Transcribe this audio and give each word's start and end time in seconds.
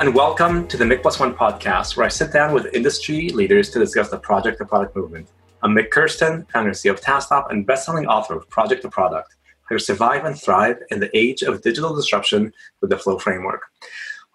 And 0.00 0.14
welcome 0.14 0.68
to 0.68 0.76
the 0.76 0.84
Mik 0.84 1.02
Plus 1.02 1.18
One 1.18 1.34
podcast, 1.34 1.96
where 1.96 2.06
I 2.06 2.08
sit 2.08 2.32
down 2.32 2.54
with 2.54 2.72
industry 2.72 3.30
leaders 3.30 3.68
to 3.70 3.80
discuss 3.80 4.08
the 4.08 4.16
project 4.16 4.58
to 4.58 4.64
product 4.64 4.94
movement. 4.94 5.28
I'm 5.64 5.74
Mik 5.74 5.90
Kersten, 5.90 6.46
founder 6.52 6.68
and 6.68 6.78
CEO 6.78 6.92
of 6.92 7.00
Tasktop 7.00 7.50
and 7.50 7.66
best-selling 7.66 8.06
author 8.06 8.36
of 8.36 8.48
Project 8.48 8.82
to 8.82 8.90
Product, 8.90 9.34
how 9.68 9.74
to 9.74 9.80
survive 9.80 10.24
and 10.24 10.40
thrive 10.40 10.76
in 10.90 11.00
the 11.00 11.10
age 11.18 11.42
of 11.42 11.62
digital 11.62 11.96
disruption 11.96 12.52
with 12.80 12.90
the 12.90 12.96
Flow 12.96 13.18
framework. 13.18 13.62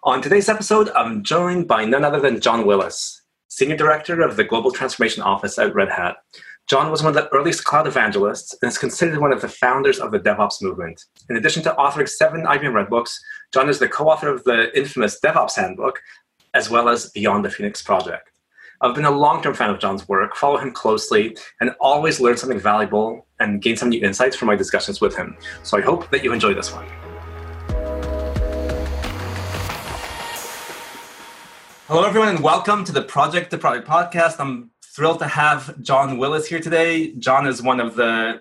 On 0.02 0.20
today's 0.20 0.50
episode, 0.50 0.90
I'm 0.90 1.24
joined 1.24 1.66
by 1.66 1.86
none 1.86 2.04
other 2.04 2.20
than 2.20 2.42
John 2.42 2.66
Willis, 2.66 3.22
Senior 3.48 3.78
Director 3.78 4.20
of 4.20 4.36
the 4.36 4.44
Global 4.44 4.70
Transformation 4.70 5.22
Office 5.22 5.58
at 5.58 5.74
Red 5.74 5.88
Hat. 5.88 6.16
John 6.66 6.90
was 6.90 7.02
one 7.02 7.16
of 7.16 7.22
the 7.22 7.32
earliest 7.34 7.64
cloud 7.64 7.86
evangelists 7.86 8.54
and 8.60 8.70
is 8.70 8.76
considered 8.76 9.18
one 9.18 9.32
of 9.32 9.40
the 9.40 9.48
founders 9.48 9.98
of 9.98 10.12
the 10.12 10.20
DevOps 10.20 10.60
movement. 10.60 11.04
In 11.30 11.36
addition 11.36 11.62
to 11.62 11.74
authoring 11.78 12.08
seven 12.08 12.44
IBM 12.44 12.74
Red 12.74 12.90
Books, 12.90 13.18
John 13.54 13.68
is 13.68 13.78
the 13.78 13.86
co 13.86 14.08
author 14.08 14.28
of 14.30 14.42
the 14.42 14.76
infamous 14.76 15.20
DevOps 15.20 15.54
Handbook, 15.54 16.02
as 16.54 16.70
well 16.70 16.88
as 16.88 17.10
Beyond 17.10 17.44
the 17.44 17.50
Phoenix 17.50 17.80
Project. 17.80 18.32
I've 18.80 18.96
been 18.96 19.04
a 19.04 19.10
long 19.12 19.44
term 19.44 19.54
fan 19.54 19.70
of 19.70 19.78
John's 19.78 20.08
work, 20.08 20.34
follow 20.34 20.56
him 20.56 20.72
closely, 20.72 21.36
and 21.60 21.70
always 21.78 22.18
learn 22.18 22.36
something 22.36 22.58
valuable 22.58 23.28
and 23.38 23.62
gain 23.62 23.76
some 23.76 23.90
new 23.90 24.04
insights 24.04 24.34
from 24.34 24.48
my 24.48 24.56
discussions 24.56 25.00
with 25.00 25.14
him. 25.14 25.36
So 25.62 25.78
I 25.78 25.82
hope 25.82 26.10
that 26.10 26.24
you 26.24 26.32
enjoy 26.32 26.52
this 26.52 26.72
one. 26.72 26.84
Hello, 31.86 32.04
everyone, 32.04 32.30
and 32.30 32.40
welcome 32.40 32.82
to 32.82 32.90
the 32.90 33.02
Project 33.02 33.52
to 33.52 33.58
Product 33.58 33.86
podcast. 33.86 34.40
I'm 34.40 34.72
thrilled 34.84 35.20
to 35.20 35.28
have 35.28 35.80
John 35.80 36.18
Willis 36.18 36.48
here 36.48 36.58
today. 36.58 37.12
John 37.18 37.46
is 37.46 37.62
one 37.62 37.78
of 37.78 37.94
the 37.94 38.40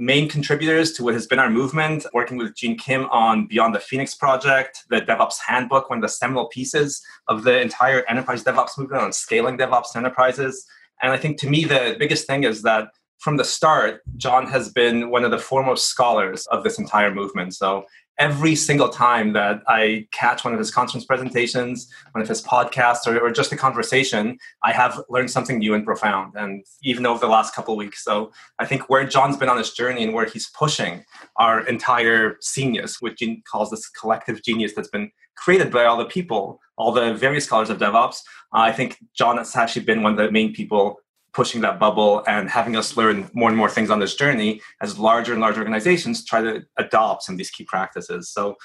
main 0.00 0.28
contributors 0.28 0.92
to 0.92 1.04
what 1.04 1.12
has 1.12 1.26
been 1.26 1.38
our 1.38 1.50
movement, 1.50 2.06
working 2.14 2.38
with 2.38 2.56
Gene 2.56 2.76
Kim 2.76 3.04
on 3.10 3.46
Beyond 3.46 3.74
the 3.74 3.80
Phoenix 3.80 4.14
project, 4.14 4.84
the 4.88 5.02
DevOps 5.02 5.36
Handbook, 5.46 5.90
one 5.90 5.98
of 5.98 6.02
the 6.02 6.08
seminal 6.08 6.46
pieces 6.46 7.02
of 7.28 7.44
the 7.44 7.60
entire 7.60 8.02
enterprise 8.08 8.42
DevOps 8.42 8.78
movement 8.78 9.02
on 9.02 9.12
scaling 9.12 9.58
DevOps 9.58 9.94
enterprises. 9.94 10.66
And 11.02 11.12
I 11.12 11.18
think 11.18 11.38
to 11.40 11.50
me, 11.50 11.64
the 11.64 11.96
biggest 11.98 12.26
thing 12.26 12.44
is 12.44 12.62
that 12.62 12.88
from 13.18 13.36
the 13.36 13.44
start, 13.44 14.00
John 14.16 14.46
has 14.46 14.70
been 14.70 15.10
one 15.10 15.24
of 15.24 15.30
the 15.30 15.38
foremost 15.38 15.86
scholars 15.86 16.46
of 16.46 16.64
this 16.64 16.78
entire 16.78 17.14
movement. 17.14 17.54
So 17.54 17.84
every 18.20 18.54
single 18.54 18.90
time 18.90 19.32
that 19.32 19.62
I 19.66 20.06
catch 20.12 20.44
one 20.44 20.52
of 20.52 20.58
his 20.58 20.70
conference 20.70 21.06
presentations, 21.06 21.90
one 22.12 22.20
of 22.20 22.28
his 22.28 22.42
podcasts, 22.42 23.06
or, 23.06 23.18
or, 23.18 23.30
just 23.30 23.50
a 23.50 23.56
conversation, 23.56 24.38
I 24.62 24.72
have 24.72 25.00
learned 25.08 25.30
something 25.30 25.58
new 25.58 25.72
and 25.72 25.84
profound. 25.84 26.34
And 26.36 26.64
even 26.82 27.06
over 27.06 27.18
the 27.18 27.32
last 27.32 27.54
couple 27.54 27.74
weeks. 27.76 28.04
So 28.04 28.30
I 28.58 28.66
think 28.66 28.90
where 28.90 29.06
John's 29.06 29.38
been 29.38 29.48
on 29.48 29.56
his 29.56 29.72
journey 29.72 30.04
and 30.04 30.12
where 30.12 30.26
he's 30.26 30.50
pushing 30.50 31.02
our 31.36 31.66
entire 31.66 32.36
genius, 32.54 33.00
which 33.00 33.16
he 33.20 33.42
calls 33.50 33.70
this 33.70 33.88
collective 33.88 34.42
genius 34.42 34.74
that's 34.74 34.88
been 34.88 35.10
created 35.36 35.72
by 35.72 35.86
all 35.86 35.96
the 35.96 36.04
people, 36.04 36.60
all 36.76 36.92
the 36.92 37.14
various 37.14 37.46
scholars 37.46 37.70
of 37.70 37.78
DevOps, 37.78 38.20
uh, 38.54 38.58
I 38.58 38.72
think 38.72 38.98
John 39.14 39.38
has 39.38 39.56
actually 39.56 39.86
been 39.86 40.02
one 40.02 40.12
of 40.12 40.18
the 40.18 40.30
main 40.30 40.52
people 40.52 40.98
pushing 41.32 41.60
that 41.60 41.78
bubble 41.78 42.24
and 42.26 42.48
having 42.48 42.76
us 42.76 42.96
learn 42.96 43.30
more 43.32 43.48
and 43.48 43.56
more 43.56 43.70
things 43.70 43.90
on 43.90 43.98
this 43.98 44.14
journey 44.14 44.60
as 44.80 44.98
larger 44.98 45.32
and 45.32 45.40
larger 45.40 45.60
organizations 45.60 46.24
try 46.24 46.40
to 46.40 46.64
adopt 46.78 47.22
some 47.22 47.34
of 47.34 47.38
these 47.38 47.50
key 47.50 47.64
practices. 47.64 48.30
So, 48.30 48.56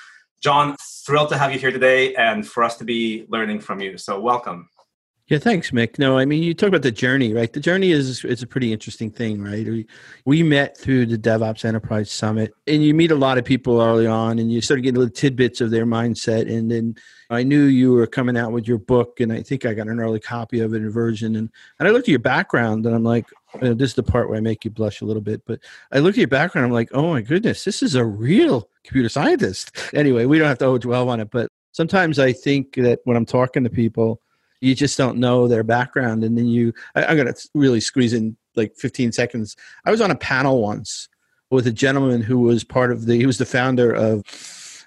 John, 0.42 0.76
thrilled 1.06 1.30
to 1.30 1.38
have 1.38 1.52
you 1.52 1.60
here 1.60 1.72
today 1.72 2.14
and 2.16 2.48
for 2.48 2.64
us 2.64 2.78
to 2.78 2.84
be 2.84 3.26
learning 3.30 3.60
from 3.60 3.82
you. 3.82 3.98
So, 3.98 4.20
welcome. 4.20 4.70
Yeah, 5.28 5.40
thanks, 5.40 5.74
Mik. 5.74 5.98
No, 5.98 6.20
I 6.20 6.26
mean 6.26 6.44
you 6.44 6.54
talk 6.54 6.68
about 6.68 6.84
the 6.84 6.92
journey, 6.92 7.34
right? 7.34 7.52
The 7.52 7.60
journey 7.60 7.92
is 7.92 8.24
it's 8.24 8.44
a 8.44 8.48
pretty 8.48 8.72
interesting 8.72 9.10
thing, 9.10 9.42
right? 9.42 9.88
We, 10.24 10.44
met 10.44 10.78
through 10.78 11.08
the 11.08 11.18
DevOps 11.18 11.66
Enterprise 11.66 12.12
Summit, 12.12 12.54
and 12.68 12.84
you 12.84 12.94
meet 12.94 13.10
a 13.10 13.16
lot 13.16 13.40
of 13.40 13.44
people 13.44 13.82
early 13.82 14.06
on, 14.06 14.38
and 14.38 14.52
you 14.52 14.62
start 14.62 14.84
getting 14.84 15.00
little 15.00 15.12
tidbits 15.12 15.62
of 15.62 15.72
their 15.72 15.88
mindset. 15.88 16.48
And 16.48 16.70
then 16.70 16.96
I 17.32 17.42
knew 17.42 17.64
you 17.64 17.94
were 17.94 18.06
coming 18.06 18.38
out 18.38 18.52
with 18.52 18.68
your 18.68 18.78
book, 18.78 19.20
and 19.20 19.34
I 19.34 19.42
think 19.42 19.66
I 19.66 19.74
got 19.74 19.88
an 19.88 20.00
early 20.00 20.20
copy 20.20 20.60
of 20.60 20.76
it 20.76 20.84
in 20.84 20.92
version. 20.92 21.36
And 21.36 21.50
and 21.80 21.88
I 21.88 21.92
looked 21.92 22.08
at 22.08 22.12
your 22.12 22.20
background, 22.20 22.86
and 22.86 22.94
I'm 22.94 23.04
like, 23.04 23.26
you 23.56 23.62
know, 23.62 23.74
this 23.74 23.90
is 23.90 23.96
the 23.96 24.04
part 24.04 24.30
where 24.30 24.38
I 24.38 24.42
make 24.42 24.64
you 24.64 24.70
blush 24.70 25.02
a 25.02 25.06
little 25.06 25.24
bit. 25.24 25.42
But 25.48 25.60
I 25.92 26.00
look 26.00 26.14
at 26.14 26.20
your 26.20 26.28
background, 26.28 26.66
I'm 26.68 26.72
like, 26.72 26.90
oh 26.94 27.14
my 27.14 27.22
goodness, 27.22 27.64
this 27.64 27.82
is 27.82 27.96
a 27.96 28.06
real 28.06 28.70
computer 28.84 29.10
scientist. 29.10 29.76
Anyway, 29.92 30.26
we 30.26 30.38
don't 30.38 30.50
have 30.50 30.60
to 30.60 30.78
dwell 30.78 31.10
on 31.10 31.20
it, 31.20 31.32
but 31.32 31.50
sometimes 31.72 32.20
I 32.20 32.32
think 32.32 32.76
that 32.76 33.00
when 33.06 33.18
I'm 33.18 33.26
talking 33.26 33.64
to 33.64 33.72
people 33.72 34.22
you 34.66 34.76
just 34.76 34.98
don't 34.98 35.18
know 35.18 35.48
their 35.48 35.64
background. 35.64 36.24
And 36.24 36.38
then 36.38 36.48
you 36.48 36.74
I, 36.96 37.06
i'm 37.06 37.16
going 37.16 37.32
to 37.32 37.50
really 37.54 37.80
squeeze 37.80 38.14
in 38.14 38.36
like 38.56 38.76
15 38.76 39.12
seconds. 39.12 39.56
I 39.86 39.92
was 39.92 40.02
on 40.02 40.12
a 40.12 40.16
panel 40.16 40.62
once 40.62 41.08
with 41.52 41.68
a 41.68 41.72
gentleman 41.72 42.22
who 42.22 42.40
was 42.40 42.64
part 42.64 42.92
of 42.92 43.06
the 43.06 43.16
he 43.16 43.26
was 43.26 43.38
the 43.38 43.46
founder 43.46 43.92
of 43.92 44.24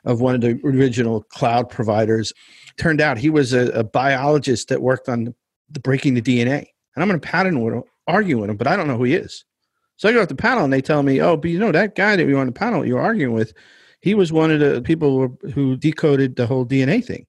of 0.04 0.20
one 0.20 0.34
of 0.34 0.40
the 0.40 0.60
original 0.64 1.22
cloud 1.24 1.68
providers. 1.70 2.32
Turned 2.76 3.00
out 3.00 3.18
he 3.18 3.30
was 3.30 3.52
a, 3.52 3.70
a 3.70 3.84
biologist 3.84 4.68
that 4.68 4.82
worked 4.82 5.08
on 5.08 5.34
the 5.70 5.80
breaking 5.80 6.14
the 6.14 6.22
dna 6.22 6.64
and 6.94 7.02
i'm 7.02 7.08
going 7.08 7.20
to 7.20 7.28
pattern 7.28 7.62
with 7.62 7.74
him 7.74 7.82
argue 8.06 8.38
with 8.38 8.48
him 8.48 8.56
but 8.56 8.66
i 8.66 8.74
don't 8.74 8.88
know 8.88 8.96
who 8.96 9.04
he 9.04 9.14
is. 9.14 9.44
So 9.96 10.08
i 10.08 10.12
go 10.12 10.20
to 10.20 10.26
the 10.26 10.34
panel 10.34 10.64
and 10.64 10.72
they 10.72 10.80
tell 10.80 11.02
me 11.02 11.20
oh 11.20 11.36
but 11.36 11.50
you 11.50 11.58
know 11.58 11.72
that 11.72 11.94
guy 11.94 12.16
that 12.16 12.26
we 12.26 12.34
were 12.34 12.40
on 12.40 12.46
the 12.46 12.52
panel 12.52 12.86
you're 12.86 13.00
arguing 13.00 13.34
with 13.34 13.52
he 14.00 14.14
was 14.14 14.32
one 14.32 14.50
of 14.50 14.60
the 14.60 14.80
people 14.80 15.36
who 15.52 15.76
decoded 15.76 16.36
the 16.36 16.46
whole 16.46 16.64
dna 16.64 17.04
thing 17.04 17.26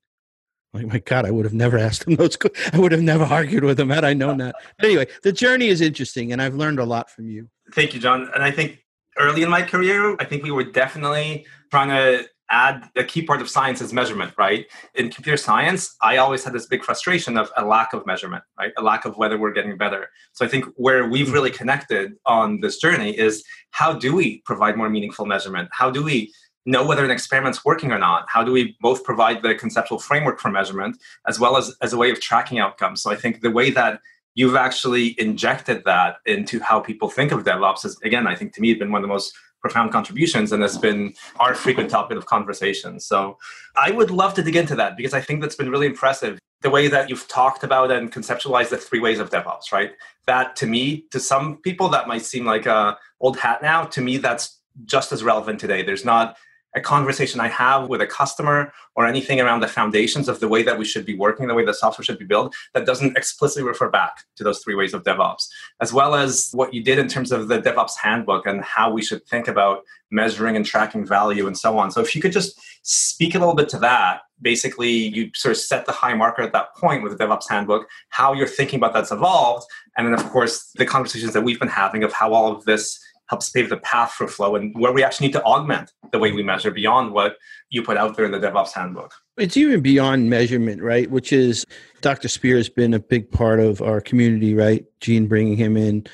like 0.73 0.85
my 0.85 0.99
God, 0.99 1.25
I 1.25 1.31
would 1.31 1.45
have 1.45 1.53
never 1.53 1.77
asked 1.77 2.05
him 2.05 2.15
those. 2.17 2.37
I 2.73 2.79
would 2.79 2.91
have 2.91 3.01
never 3.01 3.23
argued 3.23 3.63
with 3.63 3.79
him 3.79 3.89
had 3.89 4.05
I 4.05 4.13
known 4.13 4.37
that. 4.37 4.55
But 4.77 4.85
anyway, 4.85 5.07
the 5.23 5.31
journey 5.31 5.67
is 5.67 5.81
interesting, 5.81 6.31
and 6.31 6.41
I've 6.41 6.55
learned 6.55 6.79
a 6.79 6.85
lot 6.85 7.09
from 7.09 7.29
you. 7.29 7.49
Thank 7.73 7.93
you, 7.93 7.99
John. 7.99 8.29
And 8.33 8.43
I 8.43 8.51
think 8.51 8.79
early 9.17 9.43
in 9.43 9.49
my 9.49 9.61
career, 9.61 10.15
I 10.19 10.25
think 10.25 10.43
we 10.43 10.51
were 10.51 10.63
definitely 10.63 11.45
trying 11.71 11.89
to 11.89 12.27
add 12.51 12.89
a 12.95 13.03
key 13.03 13.21
part 13.21 13.41
of 13.41 13.49
science 13.49 13.81
is 13.81 13.93
measurement, 13.93 14.33
right? 14.37 14.65
In 14.95 15.09
computer 15.09 15.37
science, 15.37 15.95
I 16.01 16.17
always 16.17 16.43
had 16.43 16.53
this 16.53 16.65
big 16.65 16.83
frustration 16.83 17.37
of 17.37 17.51
a 17.57 17.63
lack 17.63 17.93
of 17.93 18.05
measurement, 18.05 18.43
right? 18.57 18.71
A 18.77 18.81
lack 18.81 19.05
of 19.05 19.17
whether 19.17 19.37
we're 19.37 19.51
getting 19.51 19.77
better. 19.77 20.09
So 20.33 20.45
I 20.45 20.47
think 20.47 20.65
where 20.75 21.07
we've 21.07 21.31
really 21.31 21.51
connected 21.51 22.13
on 22.25 22.59
this 22.61 22.77
journey 22.77 23.17
is 23.17 23.43
how 23.71 23.93
do 23.93 24.15
we 24.15 24.41
provide 24.45 24.77
more 24.77 24.89
meaningful 24.89 25.25
measurement? 25.25 25.69
How 25.71 25.91
do 25.91 26.03
we 26.03 26.33
know 26.65 26.85
whether 26.85 27.03
an 27.03 27.11
experiment's 27.11 27.63
working 27.65 27.91
or 27.91 27.99
not? 27.99 28.25
How 28.27 28.43
do 28.43 28.51
we 28.51 28.77
both 28.81 29.03
provide 29.03 29.41
the 29.41 29.55
conceptual 29.55 29.99
framework 29.99 30.39
for 30.39 30.49
measurement 30.49 30.97
as 31.27 31.39
well 31.39 31.57
as, 31.57 31.75
as 31.81 31.93
a 31.93 31.97
way 31.97 32.11
of 32.11 32.19
tracking 32.19 32.59
outcomes? 32.59 33.01
So 33.01 33.11
I 33.11 33.15
think 33.15 33.41
the 33.41 33.51
way 33.51 33.71
that 33.71 34.01
you've 34.35 34.55
actually 34.55 35.19
injected 35.19 35.83
that 35.85 36.17
into 36.25 36.59
how 36.59 36.79
people 36.79 37.09
think 37.09 37.31
of 37.31 37.43
DevOps 37.43 37.85
is, 37.85 37.97
again, 38.03 38.27
I 38.27 38.35
think 38.35 38.53
to 38.53 38.61
me, 38.61 38.73
been 38.73 38.91
one 38.91 39.01
of 39.01 39.07
the 39.07 39.13
most 39.13 39.33
profound 39.61 39.91
contributions 39.91 40.51
and 40.51 40.61
has 40.61 40.77
been 40.77 41.13
our 41.39 41.53
frequent 41.53 41.89
topic 41.89 42.17
of 42.17 42.25
conversation. 42.25 42.99
So 42.99 43.37
I 43.75 43.91
would 43.91 44.11
love 44.11 44.33
to 44.35 44.43
dig 44.43 44.55
into 44.55 44.75
that 44.75 44.95
because 44.95 45.13
I 45.13 45.21
think 45.21 45.41
that's 45.41 45.55
been 45.55 45.69
really 45.69 45.87
impressive. 45.87 46.39
The 46.61 46.69
way 46.69 46.87
that 46.87 47.09
you've 47.09 47.27
talked 47.27 47.63
about 47.63 47.91
and 47.91 48.11
conceptualized 48.11 48.69
the 48.69 48.77
three 48.77 48.99
ways 48.99 49.19
of 49.19 49.29
DevOps, 49.29 49.71
right? 49.71 49.91
That 50.27 50.55
to 50.57 50.67
me, 50.67 51.05
to 51.11 51.19
some 51.19 51.57
people, 51.57 51.89
that 51.89 52.07
might 52.07 52.25
seem 52.25 52.45
like 52.45 52.65
a 52.65 52.97
old 53.19 53.37
hat 53.37 53.61
now. 53.61 53.83
To 53.85 54.01
me, 54.01 54.17
that's 54.17 54.59
just 54.85 55.11
as 55.11 55.23
relevant 55.23 55.59
today. 55.59 55.83
There's 55.83 56.05
not 56.05 56.37
a 56.75 56.81
conversation 56.81 57.39
I 57.39 57.47
have 57.47 57.89
with 57.89 58.01
a 58.01 58.07
customer 58.07 58.71
or 58.95 59.05
anything 59.05 59.41
around 59.41 59.61
the 59.61 59.67
foundations 59.67 60.29
of 60.29 60.39
the 60.39 60.47
way 60.47 60.61
that 60.63 60.77
we 60.77 60.85
should 60.85 61.05
be 61.05 61.15
working, 61.15 61.47
the 61.47 61.53
way 61.53 61.65
the 61.65 61.73
software 61.73 62.03
should 62.03 62.19
be 62.19 62.25
built, 62.25 62.55
that 62.73 62.85
doesn't 62.85 63.17
explicitly 63.17 63.67
refer 63.67 63.89
back 63.89 64.25
to 64.35 64.43
those 64.43 64.59
three 64.59 64.75
ways 64.75 64.93
of 64.93 65.03
DevOps, 65.03 65.47
as 65.81 65.91
well 65.91 66.15
as 66.15 66.49
what 66.53 66.73
you 66.73 66.83
did 66.83 66.99
in 66.99 67.07
terms 67.07 67.31
of 67.31 67.47
the 67.47 67.61
DevOps 67.61 67.97
handbook 68.01 68.45
and 68.45 68.63
how 68.63 68.91
we 68.91 69.01
should 69.01 69.25
think 69.25 69.47
about 69.47 69.83
measuring 70.11 70.55
and 70.55 70.65
tracking 70.65 71.05
value 71.05 71.47
and 71.47 71.57
so 71.57 71.77
on. 71.77 71.91
So 71.91 72.01
if 72.01 72.15
you 72.15 72.21
could 72.21 72.31
just 72.31 72.59
speak 72.83 73.35
a 73.35 73.39
little 73.39 73.55
bit 73.55 73.69
to 73.69 73.79
that, 73.79 74.21
basically 74.41 74.89
you 74.89 75.31
sort 75.35 75.51
of 75.51 75.57
set 75.57 75.85
the 75.85 75.91
high 75.91 76.13
marker 76.13 76.41
at 76.41 76.53
that 76.53 76.75
point 76.75 77.03
with 77.03 77.17
the 77.17 77.23
DevOps 77.23 77.49
handbook, 77.49 77.87
how 78.09 78.33
you're 78.33 78.47
thinking 78.47 78.77
about 78.77 78.93
that's 78.93 79.11
evolved, 79.11 79.65
and 79.97 80.07
then 80.07 80.13
of 80.13 80.23
course 80.29 80.71
the 80.75 80.85
conversations 80.85 81.33
that 81.33 81.41
we've 81.41 81.59
been 81.59 81.67
having 81.67 82.03
of 82.03 82.13
how 82.13 82.33
all 82.33 82.51
of 82.55 82.65
this 82.65 82.99
helps 83.29 83.49
pave 83.49 83.69
the 83.69 83.77
path 83.77 84.11
for 84.11 84.27
flow 84.27 84.55
and 84.55 84.73
where 84.75 84.91
we 84.91 85.03
actually 85.03 85.27
need 85.27 85.33
to 85.33 85.43
augment 85.43 85.93
the 86.11 86.19
way 86.19 86.31
we 86.31 86.41
measure 86.41 86.71
beyond 86.71 87.13
what 87.13 87.37
you 87.69 87.83
put 87.83 87.95
out 87.95 88.17
there 88.17 88.25
in 88.25 88.31
the 88.31 88.39
DevOps 88.39 88.73
handbook. 88.73 89.13
It's 89.37 89.55
even 89.55 89.81
beyond 89.81 90.29
measurement, 90.29 90.81
right? 90.81 91.09
Which 91.09 91.31
is 91.31 91.65
Dr. 92.01 92.27
Spear 92.27 92.57
has 92.57 92.69
been 92.69 92.93
a 92.93 92.99
big 92.99 93.31
part 93.31 93.59
of 93.59 93.81
our 93.81 94.01
community, 94.01 94.55
right? 94.55 94.83
Gene 94.99 95.27
bringing 95.27 95.55
him 95.55 95.77
in. 95.77 96.05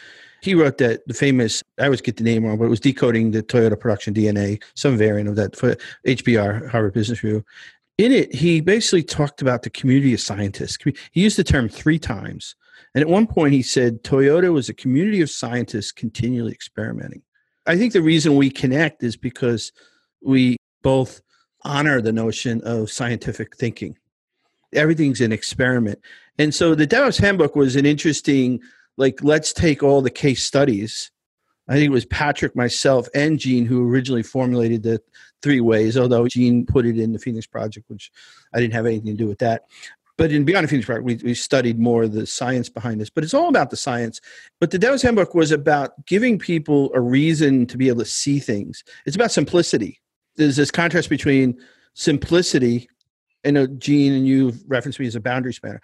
He 0.42 0.54
wrote 0.54 0.78
that 0.80 1.08
the 1.08 1.14
famous, 1.14 1.64
I 1.80 1.86
always 1.86 2.02
get 2.02 2.18
the 2.18 2.24
name 2.24 2.44
wrong, 2.44 2.58
but 2.58 2.66
it 2.66 2.70
was 2.70 2.82
decoding 2.82 3.32
the 3.32 3.42
Toyota 3.42 3.80
production 3.80 4.14
DNA, 4.14 4.62
some 4.76 4.98
variant 4.98 5.30
of 5.30 5.38
that 5.38 5.56
for 5.56 5.76
HBR, 6.06 6.70
Harvard 6.70 6.94
Business 6.94 7.24
Review. 7.24 7.44
In 7.98 8.12
it, 8.12 8.36
he 8.36 8.60
basically 8.60 9.04
talked 9.04 9.42
about 9.42 9.64
the 9.64 9.70
community 9.70 10.14
of 10.14 10.20
scientists. 10.20 10.78
He 11.12 11.22
used 11.22 11.38
the 11.38 11.46
term 11.46 11.70
three 11.70 11.98
times 11.98 12.56
and 12.96 13.02
at 13.02 13.10
one 13.10 13.28
point, 13.28 13.54
he 13.54 13.62
said 13.62 14.04
Toyota 14.04 14.54
was 14.54 14.70
a 14.70 14.74
community 14.74 15.20
of 15.22 15.30
scientists 15.30 15.92
continually 15.92 16.54
experimenting. 16.54 17.22
I 17.68 17.78
think 17.78 17.92
the 17.92 18.02
reason 18.02 18.38
we 18.38 18.50
connect 18.50 19.04
is 19.04 19.18
because 19.18 19.74
we 20.22 20.56
both 20.82 21.22
honor 21.66 22.00
the 22.00 22.14
notion 22.14 22.62
of 22.62 22.90
scientific 22.90 23.58
thinking. 23.58 23.98
Everything's 24.74 25.20
an 25.20 25.34
experiment. 25.34 26.00
And 26.40 26.56
so 26.56 26.74
the 26.74 26.88
DevOps 26.88 27.20
Handbook 27.20 27.56
was 27.56 27.76
an 27.76 27.86
interesting, 27.86 28.62
like, 28.96 29.22
let's 29.22 29.52
take 29.52 29.84
all 29.84 30.02
the 30.02 30.10
case 30.10 30.44
studies 30.44 31.12
I 31.68 31.74
think 31.74 31.86
it 31.88 31.92
was 31.92 32.06
Patrick, 32.06 32.56
myself, 32.56 33.08
and 33.16 33.40
Gene 33.40 33.66
who 33.66 33.90
originally 33.90 34.22
formulated 34.22 34.84
the 34.84 35.02
three 35.42 35.62
ways, 35.62 35.98
although 35.98 36.28
Gene 36.28 36.66
put 36.66 36.86
it 36.86 37.00
in 37.00 37.12
the 37.12 37.20
Phoenix 37.20 37.48
Project, 37.48 37.90
which 37.90 38.12
I 38.54 38.60
didn't 38.60 38.74
have 38.74 38.86
anything 38.86 39.08
to 39.08 39.24
do 39.24 39.28
with 39.28 39.40
that. 39.40 39.64
But 40.18 40.32
in 40.32 40.46
Beyond 40.46 40.66
a 40.66 40.68
Phoenix 40.68 40.86
Project, 40.86 41.06
we, 41.06 41.16
we 41.16 41.34
studied 41.34 41.78
more 41.78 42.08
the 42.08 42.26
science 42.26 42.70
behind 42.70 43.02
this, 43.02 43.10
but 43.10 43.24
it's 43.24 43.34
all 43.34 43.50
about 43.50 43.70
the 43.70 43.78
science. 43.78 44.22
But 44.62 44.72
the 44.72 44.80
DevOps 44.80 45.04
Handbook 45.04 45.36
was 45.36 45.52
about 45.52 46.06
giving 46.06 46.40
people 46.40 46.90
a 46.94 47.02
reason 47.02 47.66
to 47.68 47.78
be 47.78 47.90
able 47.90 48.00
to 48.00 48.06
see 48.06 48.40
things. 48.40 48.84
It's 49.06 49.16
about 49.16 49.32
simplicity. 49.32 50.00
There's 50.38 50.56
this 50.56 50.72
contrast 50.72 51.10
between 51.10 51.60
simplicity, 51.94 52.90
and 53.44 53.80
Gene 53.80 54.14
and 54.14 54.26
you 54.26 54.54
referenced 54.68 55.00
me 55.00 55.08
as 55.08 55.16
a 55.16 55.22
boundary 55.22 55.54
spanner. 55.54 55.82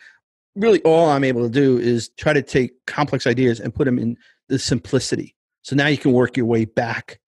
Really, 0.55 0.81
all 0.83 1.09
I'm 1.09 1.23
able 1.23 1.43
to 1.43 1.49
do 1.49 1.77
is 1.77 2.09
try 2.17 2.33
to 2.33 2.41
take 2.41 2.85
complex 2.85 3.27
ideas 3.27 3.59
and 3.59 3.73
put 3.73 3.85
them 3.85 3.99
in 3.99 4.17
the 4.47 4.59
simplicity. 4.59 5.35
So 5.61 5.75
now 5.75 5.87
you 5.87 5.97
can 5.97 6.11
work 6.11 6.35
your 6.35 6.45
way 6.45 6.65
back 6.65 7.19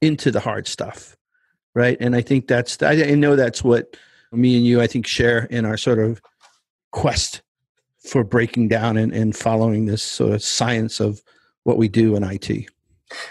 into 0.00 0.30
the 0.30 0.40
hard 0.40 0.66
stuff, 0.66 1.16
right? 1.74 1.96
And 2.00 2.16
I 2.16 2.22
think 2.22 2.48
that's 2.48 2.82
I 2.82 2.94
know 3.14 3.36
that's 3.36 3.62
what 3.62 3.96
me 4.32 4.56
and 4.56 4.66
you 4.66 4.80
I 4.80 4.86
think 4.86 5.06
share 5.06 5.44
in 5.44 5.64
our 5.64 5.76
sort 5.76 5.98
of 5.98 6.20
quest 6.92 7.42
for 7.98 8.24
breaking 8.24 8.68
down 8.68 8.96
and, 8.96 9.12
and 9.12 9.36
following 9.36 9.86
this 9.86 10.02
sort 10.02 10.32
of 10.32 10.42
science 10.42 11.00
of 11.00 11.20
what 11.64 11.76
we 11.76 11.88
do 11.88 12.16
in 12.16 12.24
IT. 12.24 12.66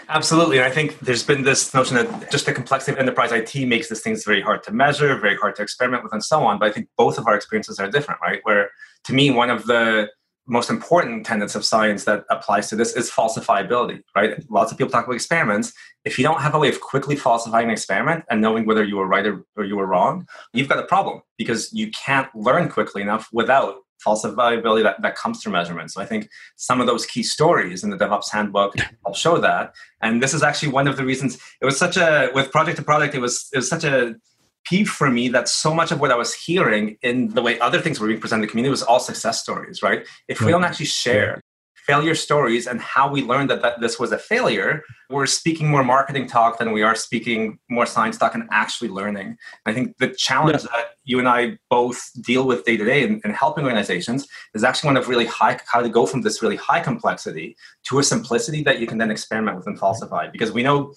Absolutely. 0.08 0.58
And 0.58 0.66
I 0.66 0.70
think 0.70 0.98
there's 1.00 1.24
been 1.24 1.42
this 1.42 1.74
notion 1.74 1.96
that 1.96 2.30
just 2.30 2.46
the 2.46 2.52
complexity 2.52 2.92
of 2.92 2.98
enterprise 2.98 3.32
IT 3.32 3.66
makes 3.66 3.88
these 3.88 4.00
things 4.00 4.24
very 4.24 4.40
hard 4.40 4.62
to 4.64 4.72
measure, 4.72 5.18
very 5.18 5.36
hard 5.36 5.56
to 5.56 5.62
experiment 5.62 6.04
with, 6.04 6.12
and 6.12 6.24
so 6.24 6.44
on. 6.44 6.58
But 6.58 6.68
I 6.68 6.72
think 6.72 6.88
both 6.96 7.18
of 7.18 7.26
our 7.26 7.34
experiences 7.34 7.78
are 7.80 7.90
different, 7.90 8.20
right? 8.20 8.40
Where 8.44 8.70
to 9.04 9.12
me, 9.12 9.30
one 9.30 9.50
of 9.50 9.66
the 9.66 10.08
most 10.46 10.70
important 10.70 11.24
tenets 11.24 11.54
of 11.54 11.64
science 11.64 12.04
that 12.04 12.24
applies 12.30 12.68
to 12.68 12.76
this 12.76 12.94
is 12.96 13.10
falsifiability, 13.10 14.02
right? 14.16 14.42
Lots 14.50 14.72
of 14.72 14.78
people 14.78 14.90
talk 14.90 15.04
about 15.04 15.14
experiments. 15.14 15.72
If 16.04 16.18
you 16.18 16.24
don't 16.24 16.40
have 16.40 16.54
a 16.54 16.58
way 16.58 16.68
of 16.68 16.80
quickly 16.80 17.16
falsifying 17.16 17.66
an 17.66 17.72
experiment 17.72 18.24
and 18.28 18.40
knowing 18.40 18.66
whether 18.66 18.82
you 18.82 18.96
were 18.96 19.06
right 19.06 19.26
or, 19.26 19.44
or 19.56 19.64
you 19.64 19.76
were 19.76 19.86
wrong, 19.86 20.26
you've 20.52 20.68
got 20.68 20.78
a 20.78 20.86
problem 20.86 21.22
because 21.38 21.72
you 21.72 21.90
can't 21.90 22.28
learn 22.34 22.68
quickly 22.68 23.02
enough 23.02 23.28
without 23.32 23.76
falsifiability 24.04 24.82
that, 24.82 25.00
that 25.00 25.14
comes 25.14 25.40
through 25.40 25.52
measurement. 25.52 25.92
So 25.92 26.00
I 26.00 26.06
think 26.06 26.28
some 26.56 26.80
of 26.80 26.86
those 26.86 27.06
key 27.06 27.22
stories 27.22 27.84
in 27.84 27.90
the 27.90 27.96
DevOps 27.96 28.32
handbook 28.32 28.74
will 29.06 29.14
show 29.14 29.38
that. 29.38 29.74
And 30.00 30.22
this 30.22 30.34
is 30.34 30.42
actually 30.42 30.72
one 30.72 30.88
of 30.88 30.96
the 30.96 31.04
reasons 31.04 31.38
it 31.60 31.64
was 31.64 31.78
such 31.78 31.96
a 31.96 32.30
with 32.34 32.50
project 32.50 32.78
to 32.78 32.82
project, 32.82 33.14
it 33.14 33.20
was 33.20 33.48
it 33.52 33.58
was 33.58 33.68
such 33.68 33.84
a 33.84 34.16
peeve 34.64 34.88
for 34.88 35.10
me 35.10 35.28
that 35.28 35.48
so 35.48 35.74
much 35.74 35.90
of 35.90 36.00
what 36.00 36.10
I 36.10 36.16
was 36.16 36.34
hearing 36.34 36.96
in 37.02 37.28
the 37.28 37.42
way 37.42 37.58
other 37.60 37.80
things 37.80 38.00
were 38.00 38.08
being 38.08 38.20
presented 38.20 38.42
in 38.42 38.46
the 38.46 38.50
community 38.50 38.70
was 38.70 38.82
all 38.82 39.00
success 39.00 39.40
stories, 39.40 39.82
right? 39.82 40.06
If 40.28 40.40
we 40.40 40.50
don't 40.50 40.64
actually 40.64 40.86
share 40.86 41.40
failure 41.86 42.14
stories 42.14 42.66
and 42.68 42.80
how 42.80 43.10
we 43.10 43.22
learned 43.22 43.50
that, 43.50 43.60
that 43.62 43.80
this 43.80 43.98
was 43.98 44.12
a 44.12 44.18
failure, 44.18 44.82
we're 45.10 45.26
speaking 45.26 45.68
more 45.68 45.82
marketing 45.82 46.28
talk 46.28 46.58
than 46.58 46.70
we 46.72 46.82
are 46.82 46.94
speaking 46.94 47.58
more 47.68 47.86
science 47.86 48.16
talk 48.16 48.34
and 48.34 48.44
actually 48.52 48.88
learning. 48.88 49.36
I 49.66 49.72
think 49.72 49.96
the 49.98 50.08
challenge 50.08 50.62
yeah. 50.62 50.68
that 50.76 50.86
you 51.04 51.18
and 51.18 51.28
I 51.28 51.58
both 51.70 52.00
deal 52.22 52.46
with 52.46 52.64
day 52.64 52.76
to 52.76 52.84
day 52.84 53.02
in, 53.02 53.20
in 53.24 53.32
helping 53.32 53.64
organizations 53.64 54.28
is 54.54 54.62
actually 54.62 54.88
one 54.88 54.96
of 54.96 55.08
really 55.08 55.26
high, 55.26 55.58
how 55.66 55.82
to 55.82 55.88
go 55.88 56.06
from 56.06 56.22
this 56.22 56.40
really 56.40 56.56
high 56.56 56.80
complexity 56.80 57.56
to 57.88 57.98
a 57.98 58.02
simplicity 58.04 58.62
that 58.62 58.78
you 58.78 58.86
can 58.86 58.98
then 58.98 59.10
experiment 59.10 59.56
with 59.56 59.66
and 59.66 59.78
falsify. 59.78 60.28
Because 60.28 60.52
we 60.52 60.62
know 60.62 60.94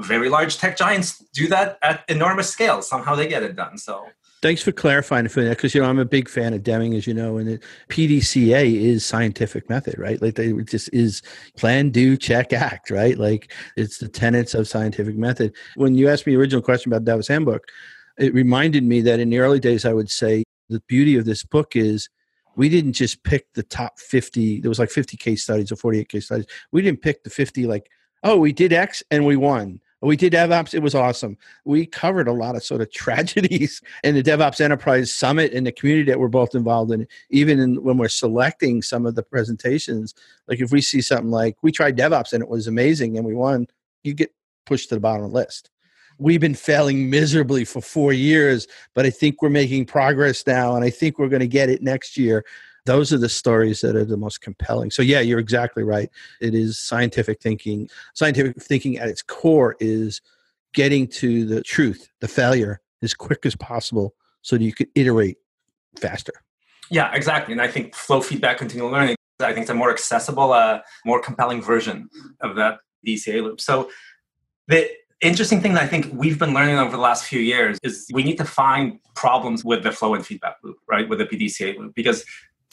very 0.00 0.28
large 0.28 0.58
tech 0.58 0.76
giants 0.76 1.18
do 1.32 1.48
that 1.48 1.78
at 1.82 2.04
enormous 2.08 2.50
scale. 2.50 2.82
Somehow 2.82 3.14
they 3.14 3.26
get 3.26 3.42
it 3.42 3.56
done. 3.56 3.78
So 3.78 4.06
thanks 4.42 4.62
for 4.62 4.72
clarifying 4.72 5.28
for 5.28 5.42
that 5.42 5.56
because 5.56 5.74
you 5.74 5.82
know 5.82 5.88
I'm 5.88 5.98
a 5.98 6.04
big 6.04 6.28
fan 6.28 6.54
of 6.54 6.62
Deming, 6.62 6.94
as 6.94 7.06
you 7.06 7.14
know, 7.14 7.38
and 7.38 7.48
it, 7.48 7.62
PDCA 7.88 8.74
is 8.74 9.04
scientific 9.04 9.68
method, 9.68 9.98
right? 9.98 10.20
Like 10.20 10.34
they 10.34 10.52
just 10.62 10.90
is 10.92 11.22
plan, 11.56 11.90
do, 11.90 12.16
check, 12.16 12.52
act, 12.52 12.90
right? 12.90 13.18
Like 13.18 13.52
it's 13.76 13.98
the 13.98 14.08
tenets 14.08 14.54
of 14.54 14.68
scientific 14.68 15.16
method. 15.16 15.54
When 15.74 15.94
you 15.94 16.08
asked 16.08 16.26
me 16.26 16.34
the 16.34 16.40
original 16.40 16.62
question 16.62 16.92
about 16.92 17.04
DevOps 17.04 17.28
Handbook, 17.28 17.66
it 18.18 18.34
reminded 18.34 18.84
me 18.84 19.00
that 19.02 19.20
in 19.20 19.30
the 19.30 19.38
early 19.38 19.60
days 19.60 19.84
I 19.84 19.92
would 19.92 20.10
say 20.10 20.44
the 20.68 20.80
beauty 20.86 21.16
of 21.16 21.24
this 21.24 21.44
book 21.44 21.76
is 21.76 22.08
we 22.56 22.68
didn't 22.68 22.94
just 22.94 23.22
pick 23.22 23.46
the 23.54 23.62
top 23.62 23.98
50 24.00 24.60
there 24.60 24.68
was 24.68 24.80
like 24.80 24.90
50 24.90 25.16
case 25.16 25.44
studies 25.44 25.70
or 25.70 25.76
48 25.76 26.08
case 26.08 26.26
studies 26.26 26.46
we 26.72 26.82
didn't 26.82 27.00
pick 27.00 27.22
the 27.22 27.30
50 27.30 27.66
like 27.66 27.88
oh, 28.22 28.38
we 28.38 28.52
did 28.52 28.72
X 28.72 29.02
and 29.10 29.24
we 29.24 29.36
won. 29.36 29.80
We 30.00 30.16
did 30.16 30.32
DevOps. 30.32 30.74
It 30.74 30.82
was 30.82 30.94
awesome. 30.94 31.36
We 31.64 31.84
covered 31.84 32.28
a 32.28 32.32
lot 32.32 32.54
of 32.54 32.62
sort 32.62 32.80
of 32.80 32.92
tragedies 32.92 33.82
in 34.04 34.14
the 34.14 34.22
DevOps 34.22 34.60
Enterprise 34.60 35.12
Summit 35.12 35.52
and 35.52 35.66
the 35.66 35.72
community 35.72 36.10
that 36.10 36.20
we're 36.20 36.28
both 36.28 36.54
involved 36.54 36.92
in. 36.92 37.06
Even 37.30 37.58
in, 37.58 37.82
when 37.82 37.98
we're 37.98 38.08
selecting 38.08 38.80
some 38.80 39.06
of 39.06 39.16
the 39.16 39.24
presentations, 39.24 40.14
like 40.46 40.60
if 40.60 40.70
we 40.70 40.80
see 40.80 41.00
something 41.00 41.30
like 41.30 41.56
we 41.62 41.72
tried 41.72 41.96
DevOps 41.96 42.32
and 42.32 42.42
it 42.42 42.48
was 42.48 42.68
amazing 42.68 43.16
and 43.16 43.26
we 43.26 43.34
won, 43.34 43.66
you 44.04 44.14
get 44.14 44.32
pushed 44.66 44.90
to 44.90 44.94
the 44.94 45.00
bottom 45.00 45.24
of 45.24 45.32
the 45.32 45.36
list. 45.36 45.70
We've 46.20 46.40
been 46.40 46.54
failing 46.54 47.10
miserably 47.10 47.64
for 47.64 47.80
four 47.80 48.12
years, 48.12 48.66
but 48.94 49.06
I 49.06 49.10
think 49.10 49.40
we're 49.40 49.50
making 49.50 49.86
progress 49.86 50.44
now, 50.46 50.74
and 50.74 50.84
I 50.84 50.90
think 50.90 51.16
we're 51.16 51.28
going 51.28 51.40
to 51.40 51.46
get 51.46 51.70
it 51.70 51.80
next 51.80 52.16
year 52.16 52.44
those 52.88 53.12
are 53.12 53.18
the 53.18 53.28
stories 53.28 53.82
that 53.82 53.94
are 53.94 54.04
the 54.04 54.16
most 54.16 54.40
compelling. 54.40 54.90
So 54.90 55.02
yeah, 55.02 55.20
you're 55.20 55.38
exactly 55.38 55.82
right. 55.82 56.08
It 56.40 56.54
is 56.54 56.78
scientific 56.78 57.38
thinking. 57.42 57.90
Scientific 58.14 58.62
thinking 58.62 58.96
at 58.96 59.08
its 59.08 59.20
core 59.20 59.76
is 59.78 60.22
getting 60.72 61.06
to 61.08 61.44
the 61.44 61.62
truth, 61.62 62.08
the 62.20 62.28
failure 62.28 62.80
as 63.02 63.12
quick 63.12 63.44
as 63.44 63.54
possible 63.54 64.14
so 64.40 64.56
that 64.56 64.64
you 64.64 64.72
could 64.72 64.88
iterate 64.94 65.36
faster. 66.00 66.32
Yeah, 66.90 67.14
exactly. 67.14 67.52
And 67.52 67.60
I 67.60 67.68
think 67.68 67.94
flow 67.94 68.22
feedback 68.22 68.56
continual 68.56 68.90
learning, 68.90 69.16
I 69.38 69.52
think 69.52 69.64
it's 69.64 69.70
a 69.70 69.74
more 69.74 69.90
accessible, 69.90 70.54
uh, 70.54 70.80
more 71.04 71.20
compelling 71.20 71.60
version 71.60 72.08
of 72.40 72.56
that 72.56 72.78
DCA 73.06 73.42
loop. 73.42 73.60
So 73.60 73.90
the 74.66 74.90
interesting 75.20 75.60
thing 75.60 75.74
that 75.74 75.82
I 75.82 75.86
think 75.86 76.10
we've 76.12 76.38
been 76.38 76.54
learning 76.54 76.78
over 76.78 76.92
the 76.92 77.02
last 77.02 77.24
few 77.24 77.40
years 77.40 77.78
is 77.82 78.06
we 78.12 78.22
need 78.22 78.38
to 78.38 78.44
find 78.44 78.98
problems 79.14 79.64
with 79.64 79.82
the 79.82 79.92
flow 79.92 80.14
and 80.14 80.24
feedback 80.24 80.56
loop, 80.62 80.78
right? 80.88 81.08
With 81.08 81.18
the 81.18 81.26
PDCA 81.26 81.76
loop, 81.76 81.94
because 81.94 82.24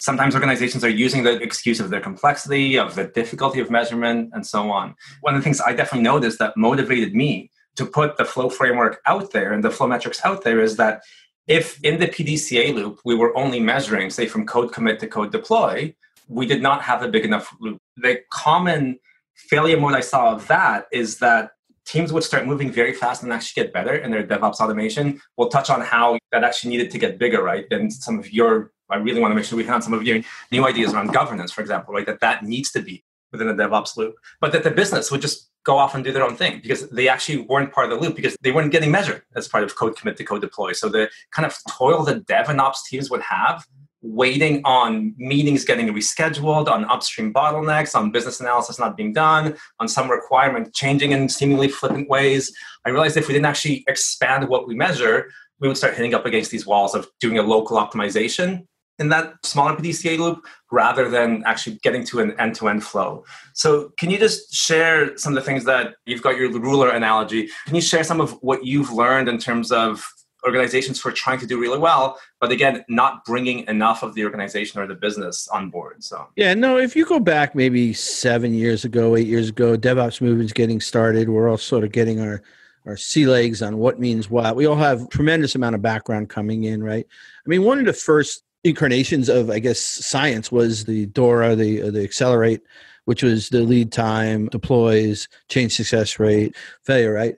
sometimes 0.06 0.36
organizations 0.36 0.84
are 0.84 0.96
using 1.06 1.24
the 1.24 1.42
excuse 1.42 1.80
of 1.80 1.90
their 1.90 2.00
complexity, 2.00 2.78
of 2.78 2.94
the 2.94 3.06
difficulty 3.06 3.60
of 3.60 3.72
measurement, 3.72 4.30
and 4.34 4.46
so 4.46 4.70
on. 4.70 4.94
One 5.22 5.34
of 5.34 5.40
the 5.40 5.44
things 5.44 5.60
I 5.60 5.74
definitely 5.74 6.04
noticed 6.04 6.38
that 6.38 6.56
motivated 6.56 7.16
me 7.16 7.50
to 7.78 7.88
put 7.88 8.16
the 8.16 8.24
flow 8.24 8.48
framework 8.48 9.02
out 9.08 9.32
there 9.32 9.52
and 9.52 9.64
the 9.64 9.72
flow 9.72 9.88
metrics 9.88 10.24
out 10.24 10.44
there 10.44 10.60
is 10.62 10.78
that 10.78 11.02
if 11.48 11.84
in 11.84 12.00
the 12.00 12.06
PDCA 12.06 12.76
loop 12.76 13.00
we 13.04 13.16
were 13.16 13.36
only 13.36 13.60
measuring, 13.60 14.12
say, 14.12 14.28
from 14.28 14.46
code 14.46 14.72
commit 14.72 15.00
to 15.00 15.08
code 15.08 15.32
deploy, 15.32 15.94
we 16.28 16.46
did 16.46 16.62
not 16.62 16.84
have 16.84 17.02
a 17.02 17.08
big 17.08 17.26
enough 17.26 17.48
loop. 17.60 17.80
The 17.98 18.20
common 18.32 19.00
failure 19.36 19.80
mode 19.80 19.96
I 19.96 20.02
saw 20.02 20.34
of 20.34 20.46
that 20.48 20.86
is 20.92 21.18
that 21.18 21.52
teams 21.86 22.14
would 22.14 22.24
start 22.24 22.46
moving 22.46 22.72
very 22.72 22.94
fast 22.94 23.24
and 23.24 23.34
actually 23.34 23.64
get 23.64 23.74
better 23.74 23.96
in 23.96 24.12
their 24.12 24.26
DevOps 24.26 24.60
automation. 24.60 25.20
We'll 25.36 25.50
touch 25.50 25.72
on 25.72 25.82
how 25.82 26.20
that 26.32 26.44
actually 26.44 26.72
needed 26.72 26.92
to 26.92 27.00
get 27.00 27.18
bigger, 27.18 27.42
right? 27.44 27.66
Than 27.72 27.90
some 27.90 28.20
of 28.20 28.32
your 28.32 28.72
I 28.90 28.98
really 28.98 29.20
want 29.20 29.32
to 29.32 29.36
make 29.36 29.46
sure 29.46 29.58
we 29.58 29.68
on 29.68 29.82
some 29.82 29.94
of 29.94 30.04
your 30.04 30.22
new 30.52 30.66
ideas 30.66 30.94
around 30.94 31.14
governance, 31.14 31.52
for 31.52 31.62
example, 31.62 31.94
right? 31.94 32.06
That 32.06 32.20
that 32.22 32.44
needs 32.44 32.72
to 32.72 32.82
be 32.82 33.04
within 33.32 33.48
the 33.48 33.64
DevOps 33.64 33.98
loop, 33.98 34.16
but 34.40 34.52
that 34.52 34.64
the 34.64 34.72
business 34.72 35.12
would 35.12 35.22
just 35.22 35.50
go 35.64 35.78
off 35.78 35.96
and 35.96 36.04
do 36.04 36.12
their 36.12 36.24
own 36.24 36.36
thing 36.36 36.60
because 36.62 36.88
they 36.90 37.08
actually 37.08 37.40
weren't 37.40 37.74
part 37.74 37.92
of 37.92 37.98
the 37.98 38.06
loop 38.06 38.16
because 38.16 38.38
they 38.42 38.52
weren't 38.52 38.72
getting 38.72 38.92
measured 38.92 39.24
as 39.36 39.48
part 39.48 39.64
of 39.64 39.76
code 39.76 39.98
commit 39.98 40.16
to 40.16 40.24
code 40.24 40.42
deploy. 40.42 40.72
So 40.72 40.90
the 40.90 41.10
kind 41.32 41.46
of 41.46 41.58
toil 41.70 42.04
that 42.04 42.28
dev 42.28 42.50
and 42.50 42.62
ops 42.62 42.88
teams 42.88 43.10
would 43.10 43.22
have 43.22 43.66
waiting 44.06 44.62
on 44.66 45.16
meetings 45.18 45.66
getting 45.66 45.88
rescheduled, 45.88 46.68
on 46.68 46.86
upstream 46.86 47.34
bottlenecks, 47.34 47.96
on 47.96 48.12
business 48.12 48.40
analysis 48.40 48.78
not 48.78 48.96
being 48.96 49.12
done, 49.12 49.58
on 49.80 49.88
some 49.88 50.10
requirement 50.10 50.74
changing 50.74 51.12
in 51.12 51.28
seemingly 51.28 51.68
flippant 51.68 52.08
ways. 52.08 52.54
I 52.86 52.90
realized 52.90 53.18
if 53.18 53.28
we 53.28 53.34
didn't 53.34 53.48
actually 53.48 53.84
expand 53.88 54.48
what 54.48 54.68
we 54.68 54.76
measure, 54.76 55.32
we 55.60 55.68
would 55.68 55.78
start 55.78 55.96
hitting 55.96 56.14
up 56.14 56.26
against 56.26 56.52
these 56.52 56.68
walls 56.68 56.94
of 56.94 57.08
doing 57.20 57.40
a 57.40 57.42
local 57.42 57.78
optimization 57.78 58.68
in 59.00 59.10
that 59.10 59.34
smaller 59.44 59.76
PDCA 59.76 60.18
loop 60.18 60.46
rather 60.72 61.10
than 61.10 61.44
actually 61.46 61.80
getting 61.84 62.06
to 62.06 62.20
an 62.20 62.40
end-to-end 62.40 62.84
flow. 62.84 63.26
So 63.54 63.92
can 63.98 64.10
you 64.10 64.18
just 64.18 64.54
share 64.54 65.18
some 65.18 65.36
of 65.36 65.44
the 65.44 65.46
things 65.46 65.66
that 65.66 65.96
you've 66.06 66.22
got 66.22 66.38
your 66.38 66.52
ruler 66.52 66.90
analogy? 66.90 67.50
Can 67.66 67.76
you 67.76 67.82
share 67.82 68.04
some 68.04 68.22
of 68.22 68.32
what 68.42 68.66
you've 68.66 68.92
learned 68.92 69.28
in 69.28 69.38
terms 69.38 69.72
of 69.72 70.08
organizations 70.46 71.02
who 71.02 71.10
are 71.10 71.14
trying 71.14 71.40
to 71.40 71.48
do 71.48 71.60
really 71.60 71.80
well, 71.80 72.20
but 72.40 72.52
again, 72.52 72.86
not 72.88 73.26
bringing 73.26 73.68
enough 73.68 74.04
of 74.04 74.14
the 74.14 74.24
organization 74.24 74.80
or 74.80 74.88
the 74.88 74.96
business 74.96 75.48
on 75.48 75.70
board. 75.70 76.04
So 76.04 76.28
yeah, 76.36 76.54
no. 76.54 76.78
If 76.78 76.96
you 76.96 77.06
go 77.06 77.20
back 77.20 77.56
maybe 77.56 77.94
seven 77.94 78.54
years 78.54 78.86
ago, 78.86 79.16
eight 79.16 79.28
years 79.28 79.50
ago, 79.50 79.76
DevOps 79.76 80.22
movement's 80.22 80.54
getting 80.54 80.80
started. 80.80 81.30
We're 81.30 81.50
all 81.50 81.58
sort 81.58 81.84
of 81.84 81.92
getting 81.92 82.22
our 82.22 82.42
our 82.86 82.98
sea 82.98 83.26
legs 83.26 83.64
on 83.64 83.78
what 83.78 84.00
means 84.00 84.30
what. 84.30 84.56
We 84.56 84.68
all 84.68 84.76
have 84.76 85.10
tremendous 85.10 85.56
amount 85.56 85.74
of 85.74 85.82
background 85.82 86.30
coming 86.30 86.66
in, 86.66 86.84
right? 86.84 87.06
I 87.10 87.50
mean, 87.50 87.64
one 87.64 87.80
of 87.80 87.86
the 87.86 87.94
first 87.94 88.44
incarnations 88.66 89.30
of 89.30 89.50
I 89.50 89.60
guess 89.60 89.80
science 89.80 90.52
was 90.52 90.86
the 90.86 91.06
DORA, 91.08 91.56
the 91.56 91.84
uh, 91.84 91.92
the 91.92 92.04
Accelerate, 92.04 92.62
which 93.06 93.24
was 93.24 93.50
the 93.50 93.62
lead 93.62 93.92
time, 93.92 94.48
deploys, 94.48 95.28
change 95.50 95.76
success 95.76 96.20
rate, 96.20 96.56
failure, 96.84 97.14
right? 97.14 97.36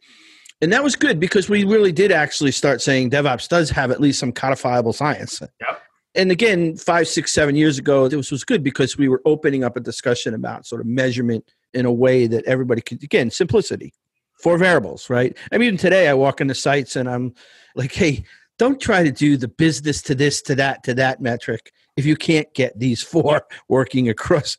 And 0.61 0.73
that 0.73 0.83
was 0.83 0.95
good 0.95 1.19
because 1.19 1.49
we 1.49 1.63
really 1.63 1.91
did 1.91 2.11
actually 2.11 2.51
start 2.51 2.81
saying 2.81 3.11
DevOps 3.11 3.47
does 3.47 3.69
have 3.69 3.91
at 3.91 4.01
least 4.01 4.19
some 4.19 4.31
codifiable 4.31 4.93
science. 4.93 5.39
Yep. 5.39 5.83
And 6.15 6.31
again, 6.31 6.75
five, 6.77 7.07
six, 7.07 7.31
seven 7.31 7.55
years 7.55 7.77
ago, 7.77 8.07
this 8.07 8.31
was 8.31 8.43
good 8.43 8.63
because 8.63 8.97
we 8.97 9.07
were 9.07 9.21
opening 9.23 9.63
up 9.63 9.77
a 9.77 9.79
discussion 9.79 10.33
about 10.33 10.65
sort 10.65 10.81
of 10.81 10.87
measurement 10.87 11.45
in 11.73 11.85
a 11.85 11.91
way 11.91 12.25
that 12.27 12.43
everybody 12.45 12.81
could 12.81 13.03
again 13.03 13.29
simplicity 13.29 13.93
four 14.41 14.57
variables 14.57 15.09
right 15.09 15.37
i 15.51 15.57
mean 15.57 15.77
today 15.77 16.07
i 16.07 16.13
walk 16.13 16.41
into 16.41 16.55
sites 16.55 16.95
and 16.95 17.09
i'm 17.09 17.33
like 17.75 17.91
hey 17.91 18.23
don't 18.57 18.79
try 18.79 19.03
to 19.03 19.11
do 19.11 19.37
the 19.37 19.47
business 19.47 20.01
to 20.03 20.15
this 20.15 20.41
to 20.43 20.55
that 20.55 20.83
to 20.83 20.93
that 20.95 21.21
metric 21.21 21.71
if 21.95 22.05
you 22.05 22.15
can't 22.15 22.51
get 22.53 22.77
these 22.79 23.01
four 23.11 23.43
working 23.67 24.09
across. 24.09 24.57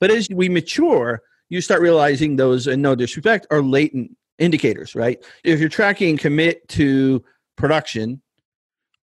But 0.00 0.10
as 0.10 0.28
we 0.30 0.48
mature 0.48 1.22
you 1.50 1.60
start 1.60 1.82
realizing 1.82 2.36
those 2.36 2.66
and 2.66 2.82
no 2.82 2.94
disrespect 2.94 3.46
are 3.50 3.62
latent 3.62 4.16
indicators 4.38 4.94
right? 4.94 5.24
If 5.44 5.60
you're 5.60 5.68
tracking 5.68 6.16
commit 6.16 6.66
to 6.70 7.22
production 7.56 8.20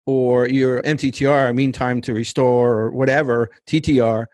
or 0.06 0.48
your 0.48 0.82
mttr 0.82 1.56
mean 1.56 1.72
time 1.72 2.02
to 2.02 2.14
restore 2.14 2.72
or 2.74 2.92
whatever 2.92 3.50
ttr 3.68 4.26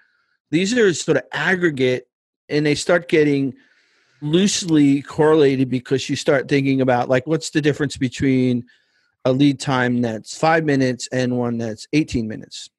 these 0.50 0.76
are 0.78 0.94
sort 0.94 1.18
of 1.18 1.24
aggregate 1.34 2.08
and 2.50 2.66
they 2.66 2.74
start 2.74 3.10
getting 3.10 3.54
loosely 4.22 5.02
correlated 5.02 5.70
because 5.70 6.10
you 6.10 6.16
start 6.16 6.48
thinking 6.48 6.82
about 6.82 7.10
like 7.10 7.28
what's 7.28 7.50
the 7.52 7.62
difference 7.62 7.98
between 7.98 8.66
a 9.26 9.32
lead 9.32 9.60
time 9.60 10.02
that's 10.02 10.38
five 10.38 10.64
minutes 10.64 11.08
and 11.12 11.38
one 11.38 11.58
that's 11.58 11.88
18 11.94 12.28
minutes. 12.28 12.70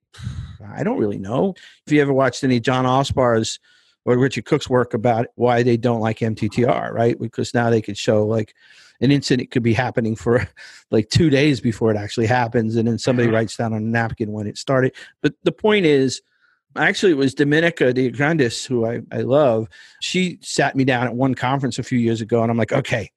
I 0.75 0.83
don't 0.83 0.99
really 0.99 1.18
know. 1.18 1.54
If 1.87 1.92
you 1.92 2.00
ever 2.02 2.12
watched 2.12 2.42
any 2.45 2.61
John 2.61 2.85
Allspaw's 2.85 3.59
or 4.04 4.16
richard 4.16 4.47
cook's 4.47 4.71
work 4.71 4.95
about 4.95 5.26
why 5.35 5.62
they 5.62 5.76
don't 5.76 6.00
like 6.00 6.18
mttr 6.21 6.92
right? 6.92 7.18
Because 7.21 7.52
now 7.52 7.68
they 7.71 7.83
could 7.83 7.99
show 7.99 8.25
like 8.25 8.54
an 9.00 9.12
incident 9.12 9.50
could 9.50 9.62
be 9.62 9.75
happening 9.75 10.16
for 10.16 10.49
like 10.90 11.09
two 11.11 11.30
days 11.30 11.61
before 11.61 11.90
it 11.90 11.97
actually 11.97 12.26
happens 12.26 12.76
and 12.76 12.88
then 12.88 12.99
somebody 12.99 13.28
uh-huh. 13.28 13.37
writes 13.37 13.57
down 13.57 13.73
on 13.73 13.83
a 13.83 13.87
napkin 13.87 14.33
when 14.33 14.47
it 14.47 14.59
started. 14.59 14.95
But 15.23 15.35
the 15.45 15.52
point 15.52 15.87
is 15.87 16.23
actually 16.76 17.12
it 17.12 17.16
was 17.16 17.35
dominica 17.35 17.92
DeGrandis 17.92 18.66
who 18.66 18.87
I, 18.87 19.00
I 19.12 19.21
love. 19.21 19.68
She 20.00 20.38
sat 20.42 20.75
me 20.75 20.85
down 20.85 21.07
at 21.07 21.14
one 21.14 21.35
conference 21.35 21.78
a 21.78 21.83
few 21.83 21.99
years 21.99 22.21
ago 22.21 22.42
and 22.42 22.50
i'm 22.50 22.57
like 22.57 22.73
okay 22.73 23.11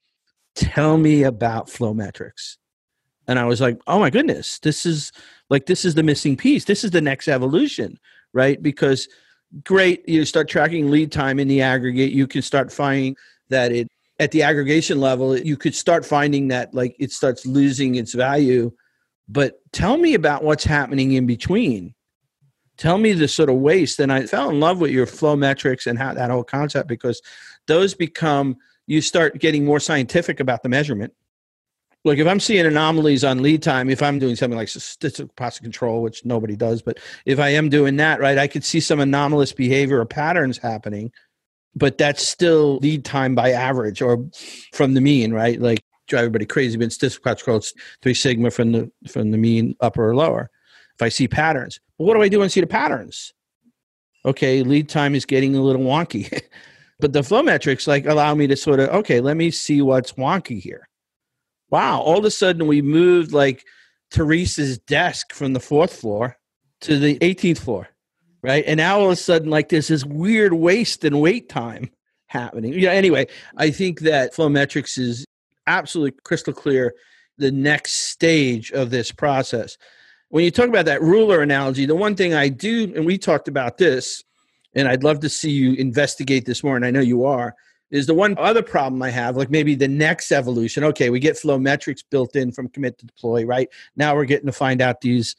tell 0.55 0.97
me 0.97 1.23
about 1.23 1.69
flow 1.69 1.93
metrics 1.93 2.57
and 3.27 3.39
i 3.39 3.45
was 3.45 3.61
like 3.61 3.79
oh 3.87 3.99
my 3.99 4.09
goodness 4.09 4.59
this 4.59 4.85
is 4.85 5.11
like 5.49 5.65
this 5.65 5.83
is 5.83 5.95
the 5.95 6.03
missing 6.03 6.37
piece. 6.37 6.63
This 6.63 6.85
is 6.85 6.91
the 6.91 7.01
next 7.01 7.27
evolution 7.27 7.99
right? 8.33 8.61
Because 8.61 9.07
great 9.63 10.07
you 10.07 10.25
start 10.25 10.47
tracking 10.47 10.89
lead 10.89 11.11
time 11.11 11.39
in 11.39 11.47
the 11.47 11.61
aggregate. 11.61 12.11
You 12.11 12.27
can 12.27 12.41
start 12.41 12.71
finding 12.71 13.15
that 13.49 13.71
it 13.71 13.87
at 14.19 14.31
the 14.31 14.43
aggregation 14.43 14.99
level 14.99 15.35
you 15.37 15.57
could 15.57 15.73
start 15.73 16.05
finding 16.05 16.47
that 16.49 16.73
like 16.73 16.95
it 16.99 17.11
starts 17.11 17.45
losing 17.45 17.95
its 17.95 18.13
value. 18.13 18.71
But 19.27 19.59
tell 19.71 19.97
me 19.97 20.13
about 20.13 20.43
what's 20.43 20.63
happening 20.63 21.13
in 21.13 21.25
between. 21.25 21.93
Tell 22.77 22.97
me 22.97 23.13
the 23.13 23.27
sort 23.27 23.49
of 23.49 23.57
waste. 23.57 23.99
And 23.99 24.11
i 24.11 24.25
fell 24.25 24.49
in 24.49 24.59
love 24.59 24.79
with 24.79 24.91
your 24.91 25.05
flow 25.05 25.35
metrics 25.35 25.87
and 25.87 25.97
how 25.97 26.13
that 26.13 26.31
whole 26.31 26.43
concept 26.43 26.87
because 26.87 27.21
those 27.67 27.93
become 27.93 28.57
you 28.87 29.01
start 29.01 29.39
getting 29.39 29.63
more 29.63 29.79
scientific 29.79 30.39
about 30.39 30.63
the 30.63 30.69
measurement 30.69 31.13
like 32.03 32.17
if 32.17 32.27
i'm 32.27 32.39
seeing 32.39 32.65
anomalies 32.65 33.23
on 33.23 33.41
lead 33.41 33.61
time 33.61 33.89
if 33.89 34.01
i'm 34.01 34.19
doing 34.19 34.35
something 34.35 34.57
like 34.57 34.67
statistical 34.67 35.33
process 35.35 35.59
control 35.59 36.01
which 36.01 36.25
nobody 36.25 36.55
does 36.55 36.81
but 36.81 36.99
if 37.25 37.39
i 37.39 37.49
am 37.49 37.69
doing 37.69 37.97
that 37.97 38.19
right 38.19 38.37
i 38.37 38.47
could 38.47 38.63
see 38.63 38.79
some 38.79 38.99
anomalous 38.99 39.53
behavior 39.53 39.99
or 39.99 40.05
patterns 40.05 40.57
happening 40.57 41.11
but 41.75 41.97
that's 41.97 42.25
still 42.25 42.77
lead 42.77 43.05
time 43.05 43.35
by 43.35 43.51
average 43.51 44.01
or 44.01 44.25
from 44.73 44.93
the 44.93 45.01
mean 45.01 45.33
right 45.33 45.61
like 45.61 45.79
drive 46.07 46.21
everybody 46.21 46.45
crazy 46.45 46.77
but 46.77 46.91
statistical 46.91 47.23
process 47.23 47.43
control 47.43 47.57
it's 47.57 47.73
three 48.01 48.13
sigma 48.13 48.51
from 48.51 48.71
the 48.71 48.91
from 49.07 49.31
the 49.31 49.37
mean 49.37 49.75
upper 49.79 50.09
or 50.09 50.15
lower 50.15 50.49
if 51.01 51.05
I 51.05 51.09
see 51.09 51.27
patterns. 51.27 51.79
But 51.97 52.05
what 52.05 52.13
do 52.13 52.21
I 52.21 52.29
do 52.29 52.39
when 52.39 52.45
I 52.45 52.49
see 52.49 52.61
the 52.61 52.67
patterns? 52.67 53.33
Okay, 54.23 54.61
lead 54.61 54.87
time 54.87 55.15
is 55.15 55.25
getting 55.25 55.55
a 55.55 55.61
little 55.61 55.81
wonky. 55.81 56.41
but 56.99 57.11
the 57.11 57.23
flow 57.23 57.41
metrics 57.41 57.87
like 57.87 58.05
allow 58.05 58.35
me 58.35 58.45
to 58.45 58.55
sort 58.55 58.79
of, 58.79 58.89
okay, 58.89 59.19
let 59.19 59.35
me 59.35 59.49
see 59.49 59.81
what's 59.81 60.13
wonky 60.13 60.61
here. 60.61 60.87
Wow, 61.71 62.01
all 62.01 62.19
of 62.19 62.25
a 62.25 62.31
sudden 62.31 62.67
we 62.67 62.81
moved 62.81 63.31
like 63.31 63.65
Teresa's 64.11 64.77
desk 64.77 65.33
from 65.33 65.53
the 65.53 65.59
fourth 65.59 65.95
floor 65.95 66.37
to 66.81 66.99
the 66.99 67.17
18th 67.19 67.59
floor, 67.59 67.87
right? 68.41 68.63
And 68.67 68.77
now 68.77 68.99
all 68.99 69.05
of 69.05 69.11
a 69.11 69.15
sudden, 69.15 69.49
like 69.49 69.69
there's 69.69 69.87
this 69.87 70.05
weird 70.05 70.53
waste 70.53 71.03
and 71.03 71.21
wait 71.21 71.49
time 71.49 71.89
happening. 72.27 72.73
Yeah, 72.73 72.91
anyway, 72.91 73.27
I 73.57 73.71
think 73.71 74.01
that 74.01 74.33
flow 74.33 74.49
metrics 74.49 74.97
is 74.97 75.25
absolutely 75.65 76.19
crystal 76.23 76.53
clear 76.53 76.93
the 77.37 77.51
next 77.51 77.93
stage 78.09 78.71
of 78.71 78.89
this 78.89 79.11
process 79.11 79.77
when 80.31 80.45
you 80.45 80.51
talk 80.51 80.69
about 80.69 80.85
that 80.85 81.01
ruler 81.01 81.41
analogy, 81.41 81.85
the 81.85 81.95
one 81.95 82.15
thing 82.15 82.33
I 82.33 82.47
do, 82.47 82.91
and 82.95 83.05
we 83.05 83.17
talked 83.17 83.49
about 83.49 83.77
this, 83.77 84.23
and 84.73 84.87
I'd 84.87 85.03
love 85.03 85.19
to 85.19 85.29
see 85.29 85.51
you 85.51 85.73
investigate 85.73 86.45
this 86.45 86.63
more, 86.63 86.77
and 86.77 86.85
I 86.85 86.91
know 86.91 87.01
you 87.01 87.25
are, 87.25 87.53
is 87.91 88.07
the 88.07 88.13
one 88.13 88.35
other 88.37 88.63
problem 88.63 89.01
I 89.03 89.09
have, 89.09 89.35
like 89.35 89.49
maybe 89.49 89.75
the 89.75 89.87
next 89.87 90.31
evolution. 90.31 90.83
Okay, 90.85 91.09
we 91.09 91.19
get 91.19 91.37
flow 91.37 91.59
metrics 91.59 92.01
built 92.01 92.35
in 92.35 92.51
from 92.51 92.69
commit 92.69 92.97
to 92.99 93.05
deploy, 93.05 93.45
right? 93.45 93.69
Now 93.95 94.15
we're 94.15 94.25
getting 94.25 94.47
to 94.47 94.53
find 94.53 94.81
out 94.81 95.01
these 95.01 95.35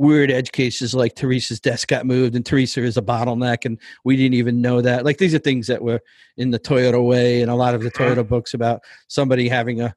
weird 0.00 0.30
edge 0.30 0.50
cases 0.52 0.94
like 0.94 1.14
Teresa's 1.14 1.60
desk 1.60 1.88
got 1.88 2.06
moved 2.06 2.34
and 2.34 2.44
Teresa 2.44 2.82
is 2.82 2.96
a 2.96 3.02
bottleneck 3.02 3.66
and 3.66 3.78
we 4.02 4.16
didn't 4.16 4.34
even 4.34 4.62
know 4.62 4.80
that. 4.80 5.04
Like 5.04 5.18
these 5.18 5.34
are 5.34 5.38
things 5.38 5.66
that 5.66 5.82
were 5.82 6.00
in 6.38 6.52
the 6.52 6.58
Toyota 6.58 7.04
way 7.04 7.42
and 7.42 7.50
a 7.50 7.54
lot 7.54 7.74
of 7.74 7.82
the 7.82 7.88
uh-huh. 7.88 8.14
Toyota 8.14 8.26
books 8.26 8.54
about 8.54 8.80
somebody 9.08 9.46
having 9.46 9.82
a 9.82 9.94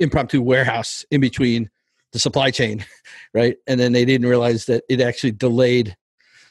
impromptu 0.00 0.42
warehouse 0.42 1.04
in 1.12 1.20
between 1.20 1.70
the 2.12 2.18
supply 2.18 2.50
chain, 2.50 2.84
right? 3.34 3.56
And 3.68 3.78
then 3.78 3.92
they 3.92 4.04
didn't 4.04 4.28
realize 4.28 4.66
that 4.66 4.82
it 4.88 5.00
actually 5.00 5.32
delayed 5.32 5.96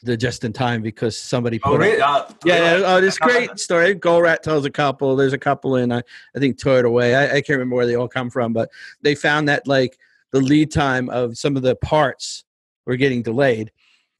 the 0.04 0.18
just 0.18 0.44
in 0.44 0.54
time 0.54 0.82
because 0.82 1.18
somebody 1.18 1.60
oh, 1.64 1.72
put 1.72 1.76
oh, 1.76 1.78
really? 1.78 2.02
uh, 2.02 2.26
yeah, 2.46 2.78
yeah, 2.78 2.84
oh, 2.86 3.02
this 3.02 3.18
great 3.18 3.58
story. 3.60 3.96
Goldratt 3.96 4.42
tells 4.42 4.66
a 4.66 4.70
couple. 4.70 5.16
There's 5.16 5.34
a 5.34 5.38
couple 5.38 5.76
in 5.78 5.92
I, 5.92 6.02
I 6.36 6.40
think 6.40 6.58
Toyota 6.58 6.92
Way. 6.92 7.16
I, 7.16 7.26
I 7.26 7.42
can't 7.42 7.50
remember 7.58 7.76
where 7.76 7.86
they 7.86 7.96
all 7.96 8.08
come 8.08 8.30
from, 8.30 8.54
but 8.54 8.70
they 9.02 9.16
found 9.16 9.48
that 9.50 9.68
like 9.68 9.98
the 10.32 10.42
lead 10.42 10.72
time 10.72 11.10
of 11.10 11.38
some 11.38 11.56
of 11.56 11.64
the 11.64 11.76
parts 11.78 12.44
were 12.86 12.98
getting 12.98 13.22
delayed. 13.22 13.72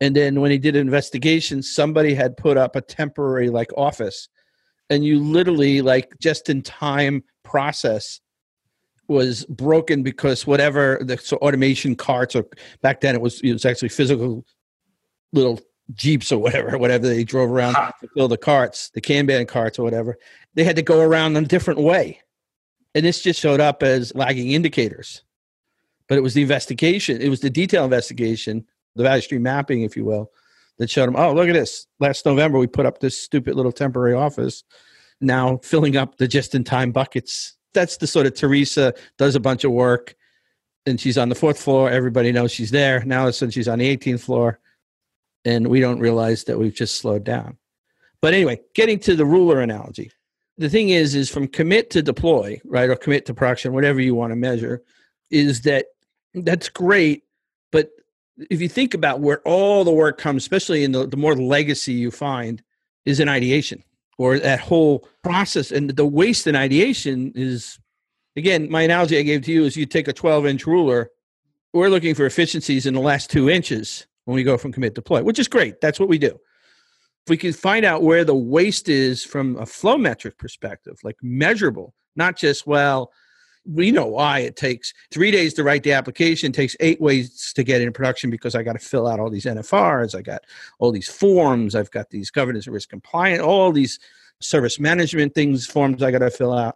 And 0.02 0.16
then 0.16 0.42
when 0.42 0.52
he 0.52 0.58
did 0.58 0.75
an 0.75 0.82
investigation, 0.82 1.62
somebody 1.62 2.13
had 2.13 2.38
put 2.38 2.58
up 2.58 2.75
a 2.75 2.82
temporary 2.82 3.50
like 3.50 3.72
office, 3.78 4.30
and 4.90 5.04
you 5.04 5.20
literally 5.20 5.82
like 5.82 6.13
just 6.20 6.50
in 6.50 6.62
time 6.62 7.24
process 7.44 8.20
was 9.08 9.46
broken 9.46 10.02
because 10.02 10.48
whatever 10.48 11.00
the 11.02 11.18
so 11.18 11.38
automation 11.38 11.96
carts 11.96 12.36
or 12.36 12.46
back 12.82 13.02
then 13.02 13.16
it 13.16 13.22
was 13.22 13.42
it 13.42 13.52
was 13.52 13.66
actually 13.66 13.90
physical 13.90 14.46
little 15.34 15.60
jeeps 15.94 16.32
or 16.32 16.40
whatever 16.40 16.78
whatever 16.78 17.08
they 17.08 17.24
drove 17.24 17.52
around 17.52 17.74
to 17.74 18.08
fill 18.16 18.28
the 18.28 18.38
carts 18.38 18.90
the 18.92 19.02
kanban 19.02 19.48
carts 19.48 19.78
or 19.78 19.84
whatever 19.84 20.18
they 20.54 20.63
had 20.63 20.75
to 20.75 20.82
go 20.82 21.02
around 21.02 21.36
in 21.36 21.44
a 21.44 21.48
different 21.48 21.80
way 21.80 22.20
and 22.96 23.06
this 23.06 23.22
just 23.22 23.40
showed 23.40 23.60
up 23.60 23.84
as 23.84 24.13
lagging 24.16 24.52
indicators 24.52 25.24
but 26.08 26.18
it 26.18 26.22
was 26.22 26.34
the 26.34 26.42
investigation 26.42 27.22
it 27.22 27.30
was 27.30 27.42
the 27.42 27.50
detail 27.50 27.84
investigation 27.84 28.66
the 28.96 29.04
value 29.04 29.22
stream 29.22 29.44
mapping 29.44 29.82
if 29.82 29.98
you 29.98 30.06
will 30.06 30.32
that 30.78 30.90
showed 30.90 31.08
them 31.08 31.16
oh 31.18 31.34
look 31.34 31.50
at 31.50 31.54
this 31.54 31.88
last 32.00 32.25
november 32.25 32.58
we 32.58 32.68
put 32.68 32.86
up 32.86 33.00
this 33.00 33.22
stupid 33.22 33.56
little 33.56 33.72
temporary 33.72 34.13
office 34.13 34.63
now 35.20 35.58
filling 35.58 35.98
up 35.98 36.18
the 36.18 36.28
just 36.28 36.56
in 36.56 36.63
time 36.63 36.92
buckets 36.92 37.56
that's 37.74 37.98
the 37.98 38.08
sort 38.08 38.25
of 38.25 38.36
Teresa 38.36 38.94
does 39.18 39.36
a 39.36 39.40
bunch 39.40 39.63
of 39.63 39.72
work 39.72 40.16
and 40.86 41.00
she's 41.00 41.18
on 41.18 41.30
the 41.30 41.36
fourth 41.36 41.60
floor. 41.60 41.90
Everybody 41.90 42.32
knows 42.32 42.52
she's 42.52 42.72
there. 42.72 43.04
Now 43.06 43.30
since 43.32 43.54
she's 43.54 43.68
on 43.68 43.80
the 43.80 43.98
18th 43.98 44.22
floor 44.22 44.60
and 45.45 45.67
we 45.67 45.79
don't 45.79 46.00
realize 46.00 46.45
that 46.45 46.57
we've 46.57 46.75
just 46.75 46.95
slowed 46.95 47.23
down. 47.23 47.57
But 48.21 48.33
anyway, 48.33 48.62
getting 48.73 49.00
to 49.00 49.15
the 49.15 49.25
ruler 49.25 49.59
analogy. 49.59 50.12
The 50.57 50.69
thing 50.69 50.89
is, 50.89 51.15
is 51.15 51.29
from 51.29 51.47
commit 51.47 51.89
to 51.91 52.01
deploy, 52.01 52.62
right? 52.65 52.89
Or 52.89 52.95
commit 52.95 53.25
to 53.25 53.33
production, 53.33 53.73
whatever 53.73 54.00
you 54.00 54.15
want 54.15 54.31
to 54.31 54.35
measure, 54.35 54.83
is 55.31 55.62
that 55.62 55.88
that's 56.33 56.69
great. 56.69 57.23
But 57.71 57.89
if 58.50 58.62
you 58.62 58.69
think 58.69 58.93
about 58.93 59.19
where 59.19 59.41
all 59.41 59.83
the 59.83 59.91
work 59.91 60.19
comes, 60.19 60.43
especially 60.43 60.83
in 60.83 60.91
the, 60.91 61.07
the 61.07 61.17
more 61.17 61.35
legacy 61.35 61.93
you 61.93 62.12
find, 62.12 62.62
is 63.05 63.19
in 63.19 63.27
ideation 63.27 63.83
or 64.17 64.39
that 64.39 64.59
whole 64.59 65.07
process 65.23 65.71
and 65.71 65.89
the 65.91 66.05
waste 66.05 66.47
in 66.47 66.55
ideation 66.55 67.31
is 67.35 67.79
again 68.35 68.69
my 68.69 68.81
analogy 68.81 69.17
i 69.17 69.21
gave 69.21 69.41
to 69.41 69.51
you 69.51 69.65
is 69.65 69.75
you 69.75 69.85
take 69.85 70.07
a 70.07 70.13
12 70.13 70.45
inch 70.45 70.67
ruler 70.67 71.09
we're 71.73 71.89
looking 71.89 72.13
for 72.13 72.25
efficiencies 72.25 72.85
in 72.85 72.93
the 72.93 73.00
last 73.00 73.29
two 73.29 73.50
inches 73.50 74.07
when 74.25 74.36
we 74.36 74.44
go 74.44 74.58
from 74.58 74.72
commit 74.72 74.96
to 74.96 75.01
deploy 75.01 75.24
which 75.24 75.39
is 75.39 75.48
great. 75.48 75.82
That's 75.82 76.00
what 76.00 76.10
we 76.10 76.18
do. 76.18 76.39
If 77.25 77.30
we 77.30 77.38
can 77.38 77.53
find 77.53 77.86
out 77.86 78.03
where 78.03 78.25
the 78.25 78.36
waste 78.36 78.89
is 78.89 79.24
from 79.24 79.58
a 79.58 79.65
flow 79.65 79.98
metric 79.98 80.38
perspective 80.38 80.98
like 81.03 81.18
measurable 81.22 81.94
not 82.15 82.36
just 82.36 82.68
well 82.68 83.12
we 83.65 83.92
know 83.92 84.08
why 84.08 84.39
it 84.39 84.58
takes 84.58 84.94
three 85.10 85.32
days 85.32 85.53
to 85.53 85.63
write 85.63 85.84
the 85.84 85.94
application 85.94 86.51
takes 86.51 86.75
eight 86.82 87.00
ways 87.00 87.53
to 87.53 87.63
get 87.63 87.80
into 87.80 87.94
production 87.94 88.30
because 88.30 88.56
i 88.56 88.63
got 88.63 88.74
to 88.74 88.80
fill 88.80 89.08
out 89.08 89.20
all 89.20 89.30
these 89.30 89.46
nfrs 89.46 90.18
i 90.18 90.22
got 90.22 90.44
all 90.80 90.92
these 90.92 91.08
forms 91.08 91.75
i've 91.75 91.92
got 91.92 92.10
these 92.10 92.30
governance 92.30 92.65
and 92.65 92.74
risk 92.74 92.89
compliant 92.89 93.42
all 93.42 93.72
these 93.72 94.00
service 94.42 94.80
management 94.80 95.34
things 95.34 95.65
forms 95.65 96.03
i 96.03 96.12
got 96.12 96.20
to 96.20 96.30
fill 96.30 96.53
out. 96.53 96.75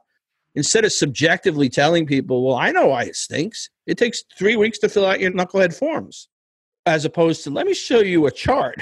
Instead 0.56 0.86
of 0.86 0.92
subjectively 0.92 1.70
telling 1.70 2.06
people 2.06 2.46
well 2.46 2.56
i 2.56 2.72
know 2.72 2.88
why 2.88 3.04
it 3.04 3.16
stinks. 3.16 3.70
It 3.86 3.98
takes 3.98 4.24
three 4.38 4.56
weeks 4.56 4.80
to 4.80 4.90
fill 4.90 5.06
out 5.06 5.20
your 5.20 5.32
knucklehead 5.32 5.78
forms 5.78 6.30
as 6.88 7.04
opposed 7.04 7.44
to 7.44 7.50
let 7.50 7.68
me 7.68 7.74
show 7.74 8.00
you 8.00 8.26
a 8.26 8.32
chart 8.32 8.82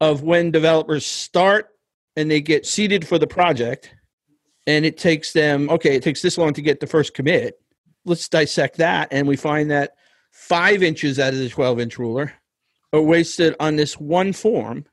of 0.00 0.22
when 0.22 0.50
developers 0.50 1.04
start 1.04 1.68
and 2.16 2.30
they 2.30 2.40
get 2.40 2.64
seated 2.64 3.06
for 3.06 3.18
the 3.18 3.26
project 3.26 3.92
and 4.66 4.86
it 4.86 4.96
takes 4.96 5.32
them 5.32 5.68
okay 5.68 5.96
it 5.96 6.02
takes 6.02 6.22
this 6.22 6.38
long 6.38 6.54
to 6.54 6.62
get 6.62 6.80
the 6.80 6.86
first 6.86 7.12
commit. 7.12 7.60
Let's 8.04 8.28
dissect 8.28 8.78
that 8.78 9.08
and 9.10 9.26
we 9.26 9.36
find 9.36 9.70
that 9.70 9.94
five 10.30 10.82
inches 10.82 11.18
out 11.18 11.32
of 11.32 11.40
the 11.40 11.48
12 11.48 11.80
inch 11.80 11.98
ruler 11.98 12.32
are 12.92 13.02
wasted 13.02 13.54
on 13.60 13.76
this 13.76 13.98
one 13.98 14.32
form. 14.32 14.84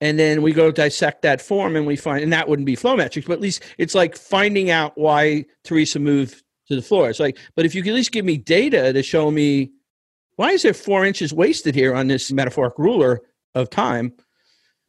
And 0.00 0.18
then 0.18 0.40
we 0.40 0.52
go 0.52 0.70
dissect 0.70 1.22
that 1.22 1.42
form 1.42 1.76
and 1.76 1.86
we 1.86 1.96
find 1.96 2.22
and 2.22 2.32
that 2.32 2.48
wouldn't 2.48 2.64
be 2.64 2.76
flow 2.76 2.96
metrics 2.96 3.26
but 3.26 3.34
at 3.34 3.40
least 3.40 3.64
it's 3.76 3.94
like 3.94 4.16
finding 4.16 4.70
out 4.70 4.96
why 4.96 5.46
teresa 5.64 5.98
moved 5.98 6.44
to 6.68 6.76
the 6.76 6.82
floor. 6.82 7.10
It's 7.10 7.20
like 7.20 7.38
but 7.56 7.66
if 7.66 7.74
you 7.74 7.82
could 7.82 7.90
at 7.90 7.96
least 7.96 8.12
give 8.12 8.24
me 8.24 8.38
data 8.38 8.92
to 8.92 9.02
show 9.02 9.32
me 9.32 9.72
why 10.40 10.52
is 10.52 10.62
there 10.62 10.74
four 10.74 11.04
inches 11.04 11.32
wasted 11.32 11.74
here 11.74 11.94
on 11.94 12.08
this 12.08 12.32
metaphoric 12.32 12.78
ruler 12.78 13.20
of 13.54 13.68
time 13.68 14.12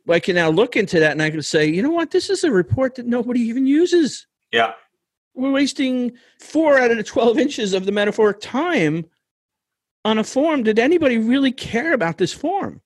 I 0.10 0.20
can 0.20 0.36
now 0.36 0.50
look 0.50 0.76
into 0.76 1.00
that 1.00 1.12
and 1.12 1.22
I 1.22 1.30
can 1.30 1.42
say, 1.42 1.68
you 1.68 1.82
know 1.82 1.92
what, 1.92 2.12
this 2.12 2.30
is 2.30 2.44
a 2.44 2.52
report 2.52 2.96
that 2.96 3.06
nobody 3.06 3.42
even 3.42 3.66
uses. 3.66 4.28
Yeah. 4.52 4.74
We're 5.34 5.52
wasting 5.52 6.14
four 6.40 6.78
out 6.78 6.92
of 6.92 6.98
the 6.98 7.04
12 7.04 7.38
inches 7.38 7.74
of 7.74 7.86
the 7.86 7.92
metaphoric 7.92 8.40
time 8.42 9.06
on 10.04 10.18
a 10.18 10.24
form. 10.24 10.64
Did 10.64 10.80
anybody 10.80 11.18
really 11.18 11.52
care 11.52 11.94
about 11.94 12.18
this 12.18 12.34
form? 12.34 12.82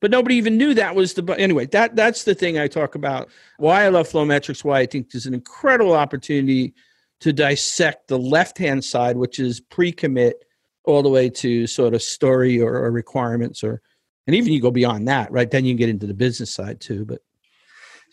But 0.00 0.10
nobody 0.10 0.34
even 0.34 0.56
knew 0.56 0.74
that 0.74 0.96
was 0.96 1.14
the. 1.14 1.22
Anyway, 1.38 1.66
that 1.66 1.94
that's 1.94 2.24
the 2.24 2.34
thing 2.34 2.58
I 2.58 2.66
talk 2.66 2.96
about. 2.96 3.28
Why 3.58 3.84
I 3.84 3.88
love 3.88 4.08
flow 4.08 4.24
metrics. 4.24 4.64
Why 4.64 4.80
I 4.80 4.86
think 4.86 5.12
there's 5.12 5.26
an 5.26 5.34
incredible 5.34 5.92
opportunity 5.92 6.74
to 7.20 7.32
dissect 7.32 8.08
the 8.08 8.18
left 8.18 8.58
hand 8.58 8.84
side, 8.84 9.16
which 9.16 9.38
is 9.38 9.60
pre 9.60 9.92
commit, 9.92 10.44
all 10.84 11.02
the 11.02 11.08
way 11.08 11.28
to 11.28 11.66
sort 11.66 11.94
of 11.94 12.02
story 12.02 12.60
or, 12.60 12.74
or 12.74 12.90
requirements 12.90 13.62
or 13.62 13.80
and 14.26 14.36
even 14.36 14.52
you 14.52 14.60
go 14.60 14.70
beyond 14.70 15.08
that 15.08 15.30
right? 15.30 15.50
Then 15.50 15.64
you 15.64 15.74
get 15.74 15.88
into 15.88 16.06
the 16.06 16.14
business 16.14 16.52
side 16.52 16.80
too 16.80 17.04
but 17.04 17.20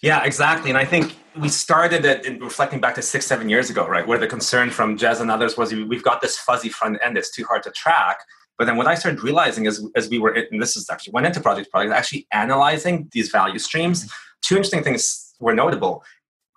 yeah 0.01 0.23
exactly 0.23 0.69
and 0.69 0.77
i 0.77 0.85
think 0.85 1.17
we 1.39 1.49
started 1.49 2.05
it 2.05 2.41
reflecting 2.41 2.79
back 2.79 2.95
to 2.95 3.01
six 3.01 3.25
seven 3.25 3.49
years 3.49 3.69
ago 3.69 3.87
right 3.87 4.07
where 4.07 4.17
the 4.17 4.27
concern 4.27 4.69
from 4.69 4.97
jez 4.97 5.19
and 5.19 5.29
others 5.29 5.57
was 5.57 5.73
we've 5.73 6.03
got 6.03 6.21
this 6.21 6.37
fuzzy 6.37 6.69
front 6.69 6.97
end 7.03 7.17
it's 7.17 7.31
too 7.31 7.43
hard 7.45 7.63
to 7.63 7.71
track. 7.71 8.19
But 8.57 8.65
then 8.65 8.75
what 8.75 8.87
i 8.87 8.95
started 8.95 9.23
realizing 9.23 9.65
is 9.65 9.85
as 9.95 10.09
we 10.09 10.19
were 10.19 10.31
and 10.31 10.61
this 10.61 10.75
is 10.75 10.89
actually 10.89 11.11
went 11.11 11.27
into 11.27 11.39
project 11.39 11.71
project 11.71 11.93
actually 11.93 12.27
analyzing 12.31 13.07
these 13.13 13.29
value 13.29 13.59
streams 13.59 14.11
two 14.41 14.55
interesting 14.55 14.83
things 14.83 15.33
were 15.39 15.53
notable 15.53 16.03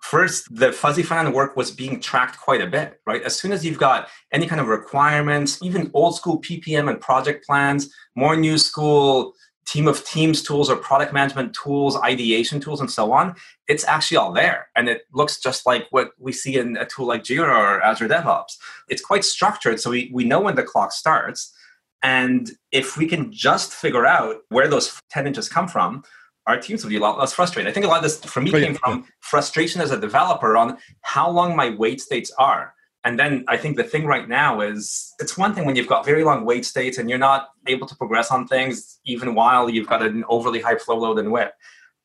first 0.03 0.53
the 0.53 0.71
fuzzy 0.71 1.03
end 1.15 1.33
work 1.33 1.55
was 1.55 1.71
being 1.71 1.99
tracked 1.99 2.37
quite 2.37 2.61
a 2.61 2.67
bit 2.67 2.99
right 3.07 3.23
as 3.23 3.39
soon 3.39 3.53
as 3.53 3.65
you've 3.65 3.79
got 3.79 4.09
any 4.33 4.45
kind 4.45 4.59
of 4.59 4.67
requirements 4.67 5.57
even 5.63 5.89
old 5.93 6.15
school 6.15 6.41
ppm 6.41 6.89
and 6.89 6.99
project 6.99 7.45
plans 7.45 7.89
more 8.15 8.35
new 8.35 8.57
school 8.57 9.33
team 9.65 9.87
of 9.87 10.03
teams 10.05 10.41
tools 10.41 10.69
or 10.69 10.75
product 10.75 11.13
management 11.13 11.53
tools, 11.53 11.97
ideation 12.01 12.59
tools, 12.59 12.81
and 12.81 12.91
so 12.91 13.11
on, 13.11 13.35
it's 13.67 13.85
actually 13.85 14.17
all 14.17 14.33
there. 14.33 14.67
And 14.75 14.89
it 14.89 15.03
looks 15.13 15.39
just 15.39 15.65
like 15.65 15.87
what 15.91 16.11
we 16.19 16.31
see 16.31 16.57
in 16.57 16.77
a 16.77 16.85
tool 16.85 17.07
like 17.07 17.23
Jira 17.23 17.55
or 17.55 17.81
Azure 17.81 18.09
DevOps. 18.09 18.57
It's 18.89 19.01
quite 19.01 19.23
structured, 19.23 19.79
so 19.79 19.89
we, 19.89 20.11
we 20.13 20.25
know 20.25 20.41
when 20.41 20.55
the 20.55 20.63
clock 20.63 20.91
starts. 20.91 21.53
And 22.01 22.51
if 22.71 22.97
we 22.97 23.07
can 23.07 23.31
just 23.31 23.73
figure 23.73 24.05
out 24.05 24.37
where 24.49 24.67
those 24.67 24.99
10 25.11 25.27
inches 25.27 25.47
come 25.47 25.69
from, 25.69 26.03
our 26.47 26.59
teams 26.59 26.83
would 26.83 26.89
be 26.89 26.97
a 26.97 26.99
lot 26.99 27.17
less 27.17 27.33
frustrated. 27.33 27.69
I 27.69 27.73
think 27.73 27.85
a 27.85 27.89
lot 27.89 27.97
of 27.97 28.03
this 28.03 28.19
for 28.19 28.41
me 28.41 28.51
oh, 28.53 28.59
came 28.59 28.75
from 28.75 29.05
frustration 29.21 29.81
as 29.81 29.91
a 29.91 29.99
developer 29.99 30.57
on 30.57 30.77
how 31.01 31.29
long 31.29 31.55
my 31.55 31.69
wait 31.71 32.01
states 32.01 32.31
are 32.37 32.73
and 33.05 33.19
then 33.19 33.43
I 33.47 33.57
think 33.57 33.75
the 33.75 33.83
thing 33.83 34.05
right 34.05 34.27
now 34.27 34.61
is 34.61 35.13
it's 35.19 35.37
one 35.37 35.53
thing 35.53 35.65
when 35.65 35.75
you've 35.75 35.87
got 35.87 36.05
very 36.05 36.23
long 36.23 36.45
wait 36.45 36.65
states 36.65 36.97
and 36.97 37.09
you're 37.09 37.19
not 37.19 37.49
able 37.67 37.85
to 37.87 37.95
progress 37.95 38.31
on 38.31 38.47
things 38.47 38.99
even 39.05 39.35
while 39.35 39.69
you've 39.69 39.87
got 39.87 40.01
an 40.01 40.23
overly 40.29 40.61
high 40.61 40.77
flow 40.77 40.97
load 40.97 41.19
and 41.19 41.31
WIP. 41.31 41.53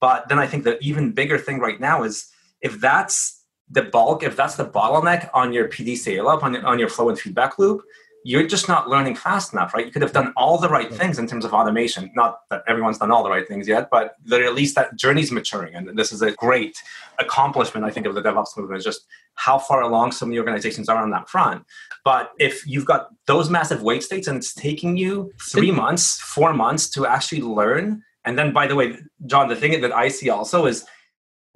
But 0.00 0.28
then 0.28 0.38
I 0.38 0.46
think 0.46 0.64
the 0.64 0.78
even 0.80 1.12
bigger 1.12 1.38
thing 1.38 1.60
right 1.60 1.78
now 1.78 2.02
is 2.02 2.26
if 2.62 2.80
that's 2.80 3.44
the 3.70 3.82
bulk, 3.82 4.24
if 4.24 4.34
that's 4.34 4.56
the 4.56 4.66
bottleneck 4.66 5.30
on 5.34 5.52
your 5.52 5.68
PDCA 5.68 6.24
loop, 6.24 6.42
on, 6.42 6.56
on 6.64 6.78
your 6.78 6.88
flow 6.88 7.08
and 7.10 7.18
feedback 7.18 7.58
loop, 7.58 7.82
you're 8.28 8.46
just 8.46 8.68
not 8.68 8.90
learning 8.90 9.14
fast 9.14 9.54
enough, 9.54 9.72
right? 9.72 9.86
You 9.86 9.90
could 9.90 10.02
have 10.02 10.12
done 10.12 10.34
all 10.36 10.58
the 10.58 10.68
right 10.68 10.92
things 10.92 11.18
in 11.18 11.26
terms 11.26 11.46
of 11.46 11.54
automation. 11.54 12.10
Not 12.14 12.40
that 12.50 12.62
everyone's 12.68 12.98
done 12.98 13.10
all 13.10 13.22
the 13.22 13.30
right 13.30 13.48
things 13.48 13.66
yet, 13.66 13.88
but 13.90 14.16
at 14.30 14.54
least 14.54 14.74
that 14.74 14.96
journey's 14.96 15.32
maturing. 15.32 15.74
And 15.74 15.98
this 15.98 16.12
is 16.12 16.20
a 16.20 16.32
great 16.32 16.76
accomplishment, 17.18 17.86
I 17.86 17.90
think, 17.90 18.04
of 18.04 18.14
the 18.14 18.20
DevOps 18.20 18.54
movement, 18.58 18.80
is 18.80 18.84
just 18.84 19.06
how 19.36 19.58
far 19.58 19.80
along 19.80 20.12
some 20.12 20.28
of 20.28 20.32
the 20.32 20.40
organizations 20.40 20.90
are 20.90 21.02
on 21.02 21.08
that 21.12 21.30
front. 21.30 21.64
But 22.04 22.32
if 22.38 22.66
you've 22.66 22.84
got 22.84 23.08
those 23.24 23.48
massive 23.48 23.82
wait 23.82 24.02
states 24.02 24.28
and 24.28 24.36
it's 24.36 24.52
taking 24.52 24.98
you 24.98 25.32
three 25.50 25.70
months, 25.70 26.20
four 26.20 26.52
months 26.52 26.90
to 26.90 27.06
actually 27.06 27.40
learn, 27.40 28.02
and 28.26 28.38
then 28.38 28.52
by 28.52 28.66
the 28.66 28.74
way, 28.74 28.98
John, 29.24 29.48
the 29.48 29.56
thing 29.56 29.80
that 29.80 29.92
I 29.92 30.08
see 30.08 30.28
also 30.28 30.66
is 30.66 30.84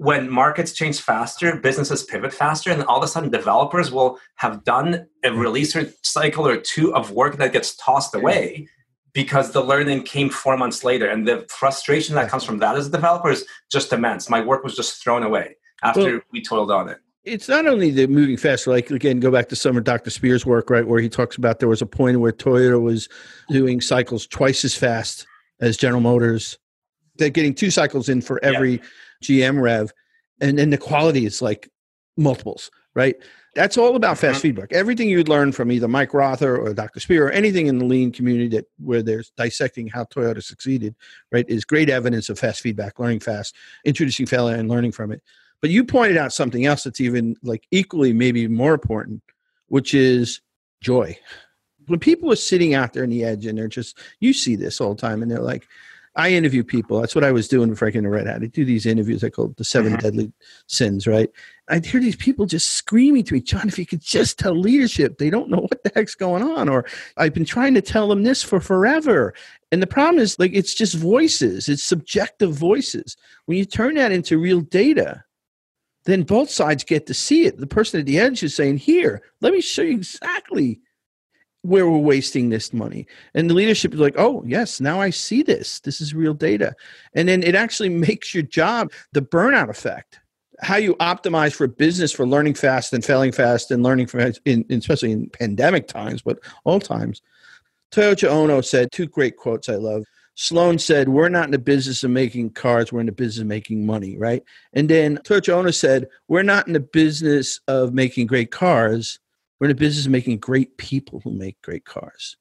when 0.02 0.28
markets 0.28 0.72
change 0.72 1.00
faster, 1.00 1.54
businesses 1.54 2.02
pivot 2.02 2.32
faster, 2.32 2.72
and 2.72 2.82
all 2.84 2.98
of 2.98 3.04
a 3.04 3.06
sudden 3.06 3.30
developers 3.30 3.92
will 3.92 4.18
have 4.34 4.64
done 4.64 5.06
a 5.22 5.32
release 5.32 5.76
cycle 6.02 6.44
or 6.44 6.56
two 6.56 6.92
of 6.92 7.12
work 7.12 7.36
that 7.36 7.52
gets 7.52 7.76
tossed 7.76 8.12
away 8.12 8.66
because 9.12 9.52
the 9.52 9.62
learning 9.62 10.02
came 10.02 10.28
four 10.28 10.56
months 10.56 10.82
later. 10.82 11.08
And 11.08 11.28
the 11.28 11.46
frustration 11.48 12.16
that 12.16 12.28
comes 12.28 12.42
from 12.42 12.58
that 12.58 12.74
as 12.74 12.88
a 12.88 12.90
developer 12.90 13.30
is 13.30 13.46
just 13.70 13.92
immense. 13.92 14.28
My 14.28 14.40
work 14.40 14.64
was 14.64 14.74
just 14.74 15.00
thrown 15.04 15.22
away 15.22 15.54
after 15.84 16.00
well, 16.00 16.20
we 16.32 16.42
toiled 16.42 16.72
on 16.72 16.88
it. 16.88 16.98
It's 17.22 17.48
not 17.48 17.66
only 17.66 17.92
the 17.92 18.08
moving 18.08 18.36
faster, 18.36 18.72
like 18.72 18.90
again, 18.90 19.20
go 19.20 19.30
back 19.30 19.48
to 19.50 19.56
some 19.56 19.76
of 19.76 19.84
Dr. 19.84 20.10
Spear's 20.10 20.44
work, 20.44 20.68
right, 20.68 20.86
where 20.86 21.00
he 21.00 21.08
talks 21.08 21.36
about 21.36 21.60
there 21.60 21.68
was 21.68 21.80
a 21.80 21.86
point 21.86 22.18
where 22.18 22.32
Toyota 22.32 22.82
was 22.82 23.08
doing 23.50 23.80
cycles 23.80 24.26
twice 24.26 24.64
as 24.64 24.74
fast 24.74 25.28
as 25.60 25.76
General 25.76 26.00
Motors. 26.00 26.58
They're 27.18 27.30
getting 27.30 27.54
two 27.54 27.70
cycles 27.70 28.08
in 28.08 28.20
for 28.20 28.42
every 28.42 28.72
yeah 28.72 28.86
GM 29.22 29.60
Rev, 29.60 29.92
and 30.40 30.58
then 30.58 30.70
the 30.70 30.78
quality 30.78 31.24
is 31.24 31.40
like 31.40 31.70
multiples, 32.16 32.70
right? 32.94 33.16
That's 33.54 33.76
all 33.76 33.96
about 33.96 34.16
fast 34.16 34.36
mm-hmm. 34.36 34.42
feedback. 34.42 34.72
Everything 34.72 35.08
you'd 35.08 35.28
learn 35.28 35.52
from 35.52 35.70
either 35.70 35.88
Mike 35.88 36.14
Rother 36.14 36.56
or 36.56 36.72
Dr. 36.72 37.00
Spear 37.00 37.28
or 37.28 37.30
anything 37.30 37.66
in 37.66 37.78
the 37.78 37.84
lean 37.84 38.10
community 38.10 38.48
that 38.56 38.64
where 38.78 39.02
they're 39.02 39.24
dissecting 39.36 39.88
how 39.88 40.04
Toyota 40.04 40.42
succeeded, 40.42 40.94
right, 41.30 41.44
is 41.48 41.64
great 41.64 41.90
evidence 41.90 42.30
of 42.30 42.38
fast 42.38 42.62
feedback, 42.62 42.98
learning 42.98 43.20
fast, 43.20 43.54
introducing 43.84 44.26
failure 44.26 44.56
and 44.56 44.70
learning 44.70 44.92
from 44.92 45.12
it. 45.12 45.22
But 45.60 45.70
you 45.70 45.84
pointed 45.84 46.16
out 46.16 46.32
something 46.32 46.64
else 46.64 46.84
that's 46.84 47.00
even 47.00 47.36
like 47.42 47.66
equally 47.70 48.12
maybe 48.12 48.48
more 48.48 48.74
important, 48.74 49.22
which 49.68 49.92
is 49.92 50.40
joy. 50.80 51.16
When 51.86 52.00
people 52.00 52.32
are 52.32 52.36
sitting 52.36 52.74
out 52.74 52.94
there 52.94 53.02
on 53.02 53.10
the 53.10 53.24
edge 53.24 53.44
and 53.44 53.58
they're 53.58 53.68
just 53.68 53.98
you 54.18 54.32
see 54.32 54.56
this 54.56 54.80
all 54.80 54.94
the 54.94 55.00
time 55.00 55.22
and 55.22 55.30
they're 55.30 55.40
like, 55.40 55.68
I 56.14 56.30
interview 56.30 56.62
people. 56.62 57.00
That's 57.00 57.14
what 57.14 57.24
I 57.24 57.32
was 57.32 57.48
doing 57.48 57.70
before 57.70 57.88
I 57.88 57.90
came 57.90 58.02
to 58.02 58.10
Red 58.10 58.26
Hat. 58.26 58.42
I 58.42 58.46
do 58.46 58.64
these 58.64 58.84
interviews 58.84 59.24
I 59.24 59.30
call 59.30 59.54
the 59.56 59.64
7 59.64 59.92
mm-hmm. 59.92 60.00
deadly 60.00 60.32
sins, 60.66 61.06
right? 61.06 61.30
I'd 61.68 61.86
hear 61.86 62.00
these 62.00 62.16
people 62.16 62.44
just 62.44 62.74
screaming 62.74 63.24
to 63.24 63.34
me, 63.34 63.40
John, 63.40 63.66
if 63.66 63.78
you 63.78 63.86
could 63.86 64.02
just 64.02 64.38
tell 64.38 64.54
leadership, 64.54 65.16
they 65.16 65.30
don't 65.30 65.48
know 65.48 65.60
what 65.60 65.82
the 65.82 65.92
heck's 65.94 66.14
going 66.14 66.42
on. 66.42 66.68
Or 66.68 66.84
I've 67.16 67.32
been 67.32 67.46
trying 67.46 67.72
to 67.74 67.80
tell 67.80 68.08
them 68.08 68.24
this 68.24 68.42
for 68.42 68.60
forever. 68.60 69.32
And 69.70 69.80
the 69.80 69.86
problem 69.86 70.22
is 70.22 70.38
like 70.38 70.52
it's 70.52 70.74
just 70.74 70.94
voices, 70.94 71.68
it's 71.68 71.82
subjective 71.82 72.52
voices. 72.52 73.16
When 73.46 73.56
you 73.56 73.64
turn 73.64 73.94
that 73.94 74.12
into 74.12 74.38
real 74.38 74.60
data, 74.60 75.24
then 76.04 76.24
both 76.24 76.50
sides 76.50 76.84
get 76.84 77.06
to 77.06 77.14
see 77.14 77.46
it. 77.46 77.58
The 77.58 77.66
person 77.66 78.00
at 78.00 78.06
the 78.06 78.18
edge 78.18 78.42
is 78.42 78.54
saying, 78.54 78.78
Here, 78.78 79.22
let 79.40 79.52
me 79.52 79.62
show 79.62 79.82
you 79.82 79.92
exactly 79.92 80.80
where 81.62 81.88
we're 81.88 81.98
wasting 81.98 82.50
this 82.50 82.72
money. 82.72 83.06
And 83.34 83.48
the 83.48 83.54
leadership 83.54 83.94
is 83.94 84.00
like, 84.00 84.16
oh, 84.18 84.42
yes, 84.46 84.80
now 84.80 85.00
I 85.00 85.10
see 85.10 85.42
this. 85.42 85.80
This 85.80 86.00
is 86.00 86.14
real 86.14 86.34
data. 86.34 86.74
And 87.14 87.28
then 87.28 87.42
it 87.42 87.54
actually 87.54 87.88
makes 88.08 88.34
your 88.34 88.42
job 88.42 88.92
the 89.12 89.22
burnout 89.22 89.70
effect. 89.70 90.18
How 90.60 90.76
you 90.76 90.94
optimize 90.96 91.54
for 91.54 91.66
business 91.66 92.12
for 92.12 92.26
learning 92.26 92.54
fast 92.54 92.92
and 92.92 93.04
failing 93.04 93.32
fast 93.32 93.70
and 93.70 93.82
learning 93.82 94.06
from, 94.06 94.32
in, 94.44 94.64
especially 94.70 95.10
in 95.10 95.28
pandemic 95.30 95.88
times, 95.88 96.22
but 96.22 96.38
all 96.64 96.78
times. 96.78 97.20
Toyota 97.90 98.28
Ono 98.28 98.60
said 98.60 98.90
two 98.92 99.06
great 99.06 99.36
quotes 99.36 99.68
I 99.68 99.74
love. 99.74 100.04
Sloan 100.34 100.78
said, 100.78 101.08
We're 101.08 101.28
not 101.28 101.46
in 101.46 101.50
the 101.50 101.58
business 101.58 102.02
of 102.04 102.10
making 102.10 102.50
cars, 102.50 102.92
we're 102.92 103.00
in 103.00 103.06
the 103.06 103.12
business 103.12 103.42
of 103.42 103.46
making 103.48 103.84
money, 103.84 104.16
right? 104.16 104.42
And 104.72 104.88
then 104.88 105.18
Taiichi 105.18 105.52
Ohno 105.52 105.74
said, 105.74 106.08
We're 106.28 106.42
not 106.42 106.66
in 106.66 106.72
the 106.72 106.80
business 106.80 107.60
of 107.68 107.92
making 107.92 108.28
great 108.28 108.50
cars, 108.50 109.18
we're 109.62 109.66
in 109.66 109.70
a 109.70 109.76
business 109.76 110.06
of 110.06 110.10
making 110.10 110.38
great 110.38 110.76
people 110.76 111.20
who 111.20 111.30
make 111.30 111.62
great 111.62 111.84
cars. 111.84 112.36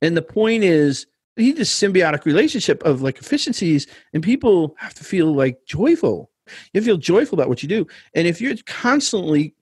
And 0.00 0.16
the 0.16 0.22
point 0.22 0.64
is, 0.64 1.06
you 1.36 1.44
need 1.44 1.58
this 1.58 1.70
symbiotic 1.70 2.24
relationship 2.24 2.82
of 2.82 3.02
like 3.02 3.18
efficiencies, 3.18 3.86
and 4.14 4.22
people 4.22 4.74
have 4.78 4.94
to 4.94 5.04
feel 5.04 5.34
like 5.34 5.66
joyful. 5.66 6.30
You 6.72 6.80
feel 6.80 6.96
joyful 6.96 7.38
about 7.38 7.50
what 7.50 7.62
you 7.62 7.68
do. 7.68 7.86
And 8.14 8.26
if 8.26 8.40
you're 8.40 8.54
constantly, 8.64 9.54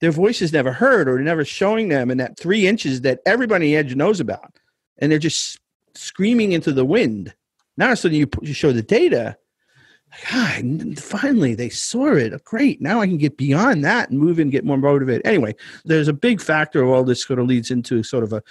their 0.00 0.10
voice 0.10 0.42
is 0.42 0.52
never 0.52 0.72
heard 0.72 1.08
or 1.08 1.20
never 1.20 1.44
showing 1.44 1.88
them 1.88 2.10
in 2.10 2.18
that 2.18 2.36
three 2.36 2.66
inches 2.66 3.02
that 3.02 3.20
everybody 3.26 3.76
edge 3.76 3.94
knows 3.94 4.18
about, 4.18 4.58
and 4.98 5.12
they're 5.12 5.20
just 5.20 5.60
screaming 5.94 6.50
into 6.50 6.72
the 6.72 6.84
wind. 6.84 7.32
Now, 7.76 7.94
so 7.94 8.08
you, 8.08 8.28
you 8.42 8.54
show 8.54 8.72
the 8.72 8.82
data, 8.82 9.38
God, 10.32 10.98
finally 10.98 11.54
they 11.54 11.68
saw 11.68 12.14
it. 12.14 12.44
Great. 12.44 12.80
Now 12.80 13.00
I 13.00 13.06
can 13.06 13.18
get 13.18 13.36
beyond 13.36 13.84
that 13.84 14.10
and 14.10 14.18
move 14.18 14.38
and 14.38 14.50
get 14.50 14.64
more 14.64 14.78
motivated. 14.78 15.26
Anyway, 15.26 15.54
there's 15.84 16.08
a 16.08 16.12
big 16.12 16.40
factor 16.40 16.82
of 16.82 16.88
all 16.88 17.04
this 17.04 17.24
sort 17.24 17.38
of 17.38 17.46
leads 17.46 17.70
into 17.70 18.02
sort 18.02 18.24
of 18.24 18.32
a, 18.32 18.42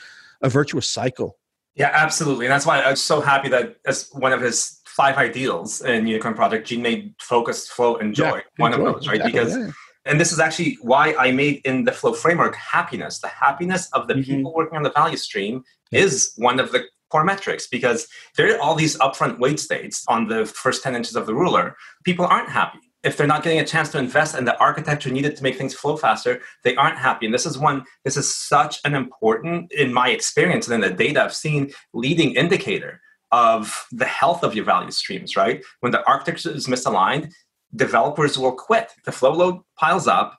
a 0.41 0.49
virtuous 0.49 0.87
cycle. 0.89 1.37
Yeah, 1.75 1.91
absolutely. 1.93 2.45
And 2.45 2.53
that's 2.53 2.65
why 2.65 2.79
I 2.79 2.91
was 2.91 3.01
so 3.01 3.19
happy 3.19 3.49
that 3.49 3.77
as 3.85 4.09
one 4.13 4.31
of 4.31 4.41
his 4.41 4.79
five 4.85 5.17
ideals 5.17 5.81
in 5.81 6.07
Unicorn 6.07 6.33
Project, 6.33 6.67
Gene 6.67 6.81
made 6.81 7.15
focus, 7.19 7.67
flow, 7.67 7.97
and 7.97 8.13
joy. 8.15 8.35
Yeah, 8.37 8.41
one 8.57 8.73
enjoy. 8.73 8.85
of 8.85 8.93
those, 8.95 9.07
right? 9.07 9.15
Exactly, 9.17 9.31
because 9.39 9.57
yeah. 9.57 9.71
and 10.05 10.21
this 10.21 10.31
is 10.31 10.39
actually 10.39 10.77
why 10.81 11.15
I 11.19 11.31
made 11.31 11.61
in 11.65 11.83
the 11.83 11.91
flow 11.91 12.13
framework 12.13 12.55
happiness. 12.55 13.19
The 13.19 13.27
happiness 13.27 13.89
of 13.91 14.07
the 14.07 14.13
Mhm. 14.13 14.25
people 14.25 14.53
working 14.53 14.77
on 14.77 14.83
the 14.83 14.91
value 14.91 15.17
stream 15.17 15.63
Yeah. 15.91 16.01
is 16.01 16.31
one 16.37 16.59
of 16.61 16.71
the 16.71 16.85
core 17.09 17.23
metrics 17.23 17.67
because 17.67 18.07
there 18.37 18.55
are 18.55 18.61
all 18.61 18.75
these 18.75 18.97
upfront 18.97 19.39
wait 19.39 19.59
states 19.59 20.03
on 20.07 20.27
the 20.27 20.45
first 20.45 20.83
10 20.83 20.95
inches 20.95 21.15
of 21.15 21.25
the 21.25 21.33
ruler. 21.33 21.75
People 22.03 22.25
aren't 22.25 22.49
happy. 22.49 22.79
If 23.03 23.17
they're 23.17 23.27
not 23.27 23.43
getting 23.43 23.59
a 23.59 23.65
chance 23.65 23.89
to 23.89 23.99
invest 23.99 24.35
in 24.35 24.45
the 24.45 24.57
architecture 24.57 25.11
needed 25.11 25.35
to 25.35 25.43
make 25.43 25.57
things 25.57 25.75
flow 25.75 25.95
faster, 25.95 26.41
they 26.63 26.75
aren't 26.75 26.97
happy. 26.97 27.27
And 27.27 27.33
this 27.33 27.45
is 27.45 27.57
one, 27.57 27.85
this 28.03 28.17
is 28.17 28.33
such 28.33 28.79
an 28.83 28.95
important, 28.95 29.71
in 29.71 29.93
my 29.93 30.09
experience 30.09 30.67
and 30.67 30.83
in 30.83 30.89
the 30.89 30.95
data 30.95 31.23
I've 31.23 31.35
seen, 31.35 31.71
leading 31.93 32.33
indicator 32.33 33.01
of 33.31 33.85
the 33.91 34.05
health 34.05 34.43
of 34.43 34.55
your 34.55 34.65
value 34.65 34.91
streams, 34.91 35.35
right? 35.35 35.63
When 35.81 35.91
the 35.91 36.03
architecture 36.07 36.49
is 36.49 36.67
misaligned, 36.67 37.31
developers 37.75 38.39
will 38.39 38.53
quit. 38.53 38.91
The 39.05 39.11
flow 39.11 39.33
load 39.33 39.61
piles 39.77 40.07
up. 40.07 40.37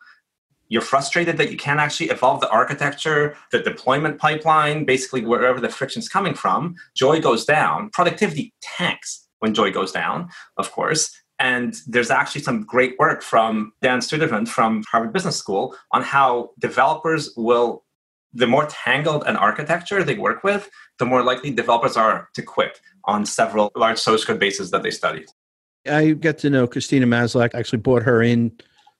You're 0.68 0.82
frustrated 0.82 1.36
that 1.38 1.50
you 1.50 1.56
can't 1.56 1.80
actually 1.80 2.10
evolve 2.10 2.40
the 2.40 2.50
architecture, 2.50 3.36
the 3.52 3.60
deployment 3.60 4.18
pipeline, 4.18 4.84
basically 4.84 5.24
wherever 5.24 5.60
the 5.60 5.68
friction's 5.68 6.08
coming 6.08 6.34
from. 6.34 6.74
Joy 6.94 7.20
goes 7.20 7.44
down. 7.44 7.90
Productivity 7.90 8.52
tanks 8.60 9.28
when 9.38 9.54
joy 9.54 9.70
goes 9.70 9.92
down, 9.92 10.28
of 10.56 10.72
course. 10.72 11.14
And 11.38 11.76
there's 11.86 12.10
actually 12.10 12.40
some 12.40 12.64
great 12.64 12.98
work 12.98 13.22
from 13.22 13.72
Dan 13.82 14.00
Sturtevant 14.00 14.48
from 14.48 14.82
Harvard 14.90 15.12
Business 15.12 15.36
School 15.36 15.76
on 15.92 16.02
how 16.02 16.50
developers 16.58 17.30
will, 17.36 17.84
the 18.32 18.46
more 18.46 18.66
tangled 18.66 19.24
an 19.26 19.36
architecture 19.36 20.02
they 20.02 20.14
work 20.16 20.42
with, 20.42 20.70
the 20.98 21.04
more 21.04 21.22
likely 21.22 21.50
developers 21.50 21.96
are 21.96 22.28
to 22.34 22.42
quit 22.42 22.80
on 23.04 23.26
several 23.26 23.70
large 23.76 23.98
source 23.98 24.24
code 24.24 24.40
bases 24.40 24.70
that 24.70 24.82
they 24.82 24.90
studied. 24.90 25.26
I 25.86 26.12
got 26.12 26.38
to 26.38 26.50
know 26.50 26.66
Christina 26.66 27.06
Maslach. 27.06 27.54
Actually, 27.54 27.78
brought 27.78 28.02
her 28.02 28.22
in 28.22 28.52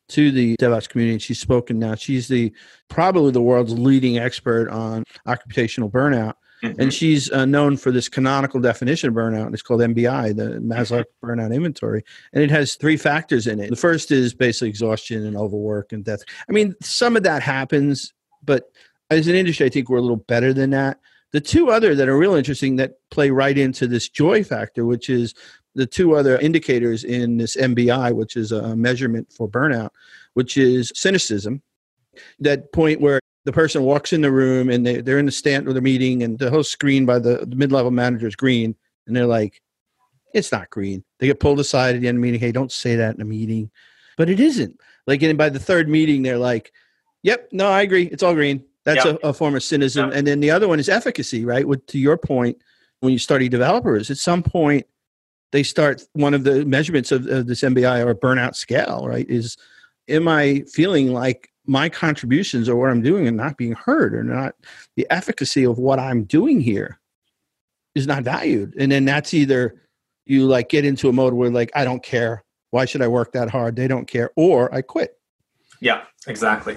to 0.09 0.31
the 0.31 0.57
DevOps 0.61 0.89
community. 0.89 1.15
and 1.15 1.23
She's 1.23 1.41
spoken 1.41 1.79
now. 1.79 1.95
She's 1.95 2.29
the 2.29 2.53
probably 2.89 3.33
the 3.33 3.43
world's 3.43 3.79
leading 3.79 4.19
expert 4.19 4.69
on 4.71 5.05
occupational 5.27 5.91
burnout, 5.91 6.35
and 6.79 6.93
she's 6.93 7.31
uh, 7.33 7.45
known 7.45 7.77
for 7.77 7.91
this 7.91 8.09
canonical 8.09 8.61
definition 8.61 9.09
of 9.09 9.15
burnout. 9.15 9.47
And 9.47 9.55
it's 9.55 9.63
called 9.63 9.81
MBI, 9.81 10.37
the 10.37 10.59
Maslach 10.61 11.05
Burnout 11.23 11.55
Inventory, 11.55 12.03
and 12.33 12.43
it 12.43 12.51
has 12.51 12.75
three 12.77 12.97
factors 12.97 13.47
in 13.47 13.61
it. 13.61 13.71
The 13.71 13.77
first 13.77 14.11
is 14.11 14.35
basically 14.35 14.69
exhaustion 14.69 15.27
and 15.27 15.37
overwork 15.37 15.93
and 15.93 16.05
death. 16.05 16.21
I 16.49 16.53
mean, 16.53 16.75
some 16.83 17.17
of 17.17 17.23
that 17.25 17.43
happens, 17.43 18.13
but 18.45 18.71
as 19.11 19.29
an 19.29 19.35
industry, 19.35 19.67
I 19.67 19.69
think 19.69 19.89
we're 19.89 19.99
a 19.99 20.03
little 20.03 20.17
better 20.17 20.53
than 20.53 20.71
that. 20.71 20.99
The 21.33 21.41
two 21.41 21.71
other 21.71 21.95
that 21.95 22.09
are 22.09 22.17
real 22.17 22.35
interesting 22.35 22.77
that 22.77 22.93
play 23.11 23.31
right 23.31 23.59
into 23.59 23.87
this 23.87 24.09
joy 24.09 24.43
factor, 24.43 24.87
which 24.87 25.11
is 25.11 25.35
the 25.77 25.87
two 25.87 26.17
other 26.17 26.39
indicators 26.39 27.05
in 27.05 27.37
this 27.37 27.55
MBI, 27.57 28.15
which 28.15 28.37
is 28.37 28.51
a 28.51 28.75
measurement 28.75 29.31
for 29.33 29.49
burnout, 29.49 29.91
which 30.35 30.57
is 30.57 30.91
cynicism. 30.95 31.63
That 32.41 32.73
point 32.73 33.01
where 33.01 33.21
the 33.45 33.53
person 33.53 33.83
walks 33.85 34.13
in 34.13 34.23
the 34.23 34.33
room 34.33 34.71
and 34.71 34.85
they, 34.85 35.03
they're 35.03 35.19
in 35.19 35.27
the 35.27 35.33
stand 35.33 35.69
of 35.69 35.75
the 35.75 35.81
meeting 35.83 36.23
and 36.23 36.39
the 36.39 36.51
whole 36.51 36.65
screen 36.65 37.05
by 37.07 37.19
the, 37.19 37.45
the 37.47 37.55
mid 37.55 37.71
level 37.71 37.91
manager 37.91 38.27
is 38.27 38.35
green. 38.35 38.75
And 39.07 39.15
they're 39.15 39.27
like, 39.27 39.61
it's 40.35 40.51
not 40.51 40.71
green. 40.71 41.05
They 41.19 41.27
get 41.27 41.41
pulled 41.41 41.61
aside 41.61 41.95
at 41.95 42.01
the 42.01 42.09
end 42.09 42.17
of 42.17 42.23
the 42.23 42.27
meeting. 42.27 42.41
Hey, 42.41 42.53
don't 42.53 42.73
say 42.73 42.97
that 42.97 43.15
in 43.15 43.21
a 43.21 43.25
meeting. 43.25 43.71
But 44.17 44.31
it 44.31 44.41
isn't. 44.41 44.81
Like, 45.07 45.23
and 45.23 45.39
by 45.39 45.51
the 45.51 45.59
third 45.59 45.89
meeting, 45.89 46.23
they're 46.23 46.39
like, 46.39 46.73
yep, 47.23 47.49
no, 47.53 47.69
I 47.69 47.83
agree. 47.83 48.05
It's 48.05 48.23
all 48.23 48.35
green. 48.35 48.65
That's 48.85 49.05
Yep. 49.05 49.21
a, 49.23 49.29
a 49.29 49.33
form 49.33 49.55
of 49.55 49.63
cynicism. 49.63 50.09
Yep. 50.09 50.19
And 50.19 50.27
then 50.27 50.41
the 50.41 50.51
other 50.51 50.69
one 50.69 50.81
is 50.81 50.89
efficacy, 50.89 51.45
right? 51.45 51.67
With, 51.69 51.87
to 51.89 51.99
your 51.99 52.17
point, 52.17 52.57
when 53.01 53.13
you 53.13 53.19
study 53.19 53.49
developers, 53.49 54.11
at 54.11 54.17
some 54.17 54.43
point, 54.43 54.87
they 55.57 55.63
start 55.63 56.03
one 56.13 56.35
of 56.35 56.45
the 56.45 56.67
measurements 56.67 57.11
of, 57.11 57.27
of 57.29 57.47
this 57.47 57.63
MBI 57.63 58.05
or 58.05 58.15
burnout 58.15 58.55
scale, 58.55 59.07
right? 59.09 59.25
Is 59.27 59.57
am 60.07 60.29
I 60.29 60.65
feeling 60.71 61.15
like 61.15 61.51
my 61.65 61.89
contributions 61.89 62.69
or 62.69 62.77
what 62.77 62.91
I'm 62.91 63.01
doing 63.01 63.27
are 63.27 63.31
not 63.31 63.57
being 63.57 63.73
heard 63.73 64.15
or 64.15 64.23
not 64.23 64.55
the 64.97 65.07
efficacy 65.09 65.65
of 65.65 65.79
what 65.79 65.99
I'm 65.99 66.25
doing 66.25 66.61
here 66.61 67.01
is 67.95 68.07
not 68.07 68.23
valued. 68.23 68.75
And 68.79 68.93
then 68.93 69.07
that's 69.07 69.33
either 69.33 69.81
you 70.27 70.45
like 70.45 70.69
get 70.69 70.85
into 70.85 71.09
a 71.09 71.13
mode 71.13 71.33
where 71.33 71.49
like 71.49 71.71
I 71.75 71.87
don't 71.87 72.03
care. 72.03 72.45
Why 72.71 72.85
should 72.85 73.01
I 73.01 73.09
work 73.09 73.33
that 73.33 73.49
hard? 73.49 73.77
They 73.77 73.89
don't 73.89 74.07
care. 74.07 74.33
Or 74.37 74.73
I 74.75 74.83
quit. 74.83 75.19
Yeah, 75.81 76.03
exactly. 76.27 76.77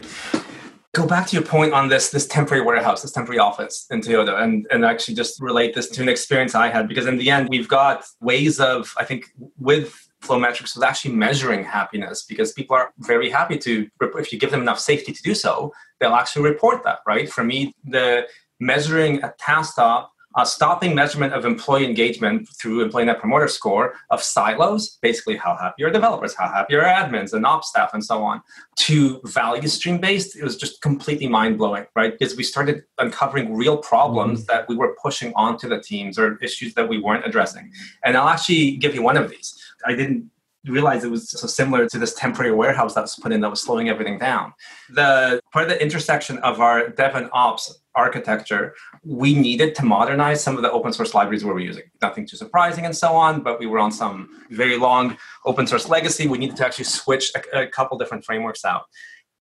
Go 0.95 1.06
back 1.06 1.28
to 1.28 1.36
your 1.36 1.45
point 1.45 1.73
on 1.73 1.88
this 1.88 2.10
this 2.10 2.25
temporary 2.25 2.63
warehouse, 2.63 3.04
this 3.04 3.12
temporary 3.12 3.39
office 3.39 3.86
in 3.91 4.02
Toyota, 4.02 4.41
and 4.41 4.65
and 4.71 4.84
actually 4.84 5.13
just 5.13 5.39
relate 5.39 5.75
this 5.75 5.88
to 5.89 6.02
an 6.02 6.10
experience 6.10 6.56
I 6.56 6.69
had 6.69 6.88
because 6.88 7.06
in 7.06 7.17
the 7.17 7.30
end 7.30 7.47
we've 7.49 7.67
got 7.67 8.04
ways 8.21 8.60
of 8.60 8.93
I 8.97 9.06
think 9.06 9.32
with 9.58 10.10
flow 10.21 10.39
metrics 10.39 10.75
of 10.75 10.84
actually 10.84 11.13
measuring 11.13 11.63
happiness 11.63 12.25
because 12.28 12.54
people 12.54 12.75
are 12.75 12.91
very 12.99 13.30
happy 13.30 13.58
to 13.60 13.88
if 14.02 14.34
you 14.34 14.39
give 14.39 14.52
them 14.52 14.62
enough 14.62 14.80
safety 14.80 15.13
to 15.13 15.21
do 15.21 15.34
so 15.34 15.71
they'll 15.99 16.15
actually 16.15 16.43
report 16.43 16.84
that 16.84 16.99
right? 17.06 17.32
For 17.32 17.43
me 17.43 17.73
the 17.86 18.28
measuring 18.60 19.23
a 19.23 19.34
Tasktop 19.39 20.08
uh, 20.39 20.45
stopping 20.45 20.95
measurement 20.95 21.34
of 21.34 21.43
employee 21.43 21.86
engagement 21.86 22.47
through 22.60 22.82
employee 22.82 23.04
net 23.04 23.19
promoter 23.19 23.47
score 23.49 23.93
of 24.10 24.23
silos, 24.23 24.97
basically 25.02 25.36
how 25.36 25.54
happy 25.58 25.84
are 25.84 25.91
developers, 25.91 26.34
how 26.34 26.47
happy 26.47 26.75
are 26.75 26.84
admins 26.84 27.34
and 27.34 27.45
ops 27.45 27.67
staff, 27.67 27.93
and 27.93 28.04
so 28.04 28.23
on, 28.23 28.41
to 28.78 29.19
value 29.25 29.67
stream 29.67 29.97
based, 29.97 30.38
it 30.38 30.43
was 30.43 30.56
just 30.56 30.82
completely 30.82 31.28
mind 31.28 31.58
blowing, 31.58 31.86
right? 31.93 32.17
Because 32.17 32.38
we 32.38 32.43
started 32.43 32.84
uncovering 32.99 33.54
real 33.54 33.78
problems 33.78 34.45
that 34.45 34.67
we 34.69 34.78
were 34.78 34.95
pushing 35.02 35.34
onto 35.36 35.67
the 35.67 35.82
teams 35.82 36.17
or 36.17 36.38
issues 36.41 36.73
that 36.75 36.88
we 36.88 36.99
weren't 36.99 37.25
addressing. 37.25 37.69
And 38.06 38.15
I'll 38.15 38.30
actually 38.30 38.78
give 38.78 38.95
you 38.95 39.02
one 39.02 39.17
of 39.17 39.30
these. 39.30 39.62
I 39.86 39.93
didn't 39.93 40.32
realize 40.65 41.04
it 41.04 41.12
was 41.12 41.30
so 41.30 41.47
similar 41.47 41.88
to 41.88 41.99
this 41.99 42.13
temporary 42.13 42.54
warehouse 42.54 42.93
that 42.93 43.02
was 43.02 43.15
put 43.15 43.32
in 43.32 43.41
that 43.41 43.49
was 43.49 43.62
slowing 43.62 43.89
everything 43.89 44.19
down. 44.19 44.54
The 44.89 45.41
part 45.52 45.63
of 45.65 45.69
the 45.69 45.82
intersection 45.82 46.38
of 46.39 46.62
our 46.62 46.89
dev 46.89 47.15
and 47.15 47.30
ops 47.34 47.78
architecture, 47.95 48.75
we 49.04 49.34
needed 49.34 49.75
to 49.75 49.86
modernize 49.86 50.43
some 50.43 50.56
of 50.56 50.62
the 50.62 50.71
open 50.71 50.93
source 50.93 51.13
libraries 51.13 51.43
we 51.43 51.52
were 51.52 51.60
using. 51.60 51.84
Nothing 52.02 52.25
too 52.28 52.38
surprising 52.38 52.86
and 52.86 52.95
so 52.95 53.13
on, 53.13 53.41
but 53.41 53.60
we 53.60 53.65
were 53.65 53.80
on 53.80 53.91
some 53.91 54.30
very 54.52 54.78
long 54.78 55.17
open 55.45 55.67
source 55.67 55.89
legacy. 55.89 56.28
We 56.28 56.38
needed 56.38 56.58
to 56.58 56.65
actually 56.65 56.86
switch 56.86 57.32
a, 57.36 57.63
a 57.63 57.67
couple 57.67 57.97
different 57.97 58.23
frameworks 58.23 58.63
out. 58.65 58.84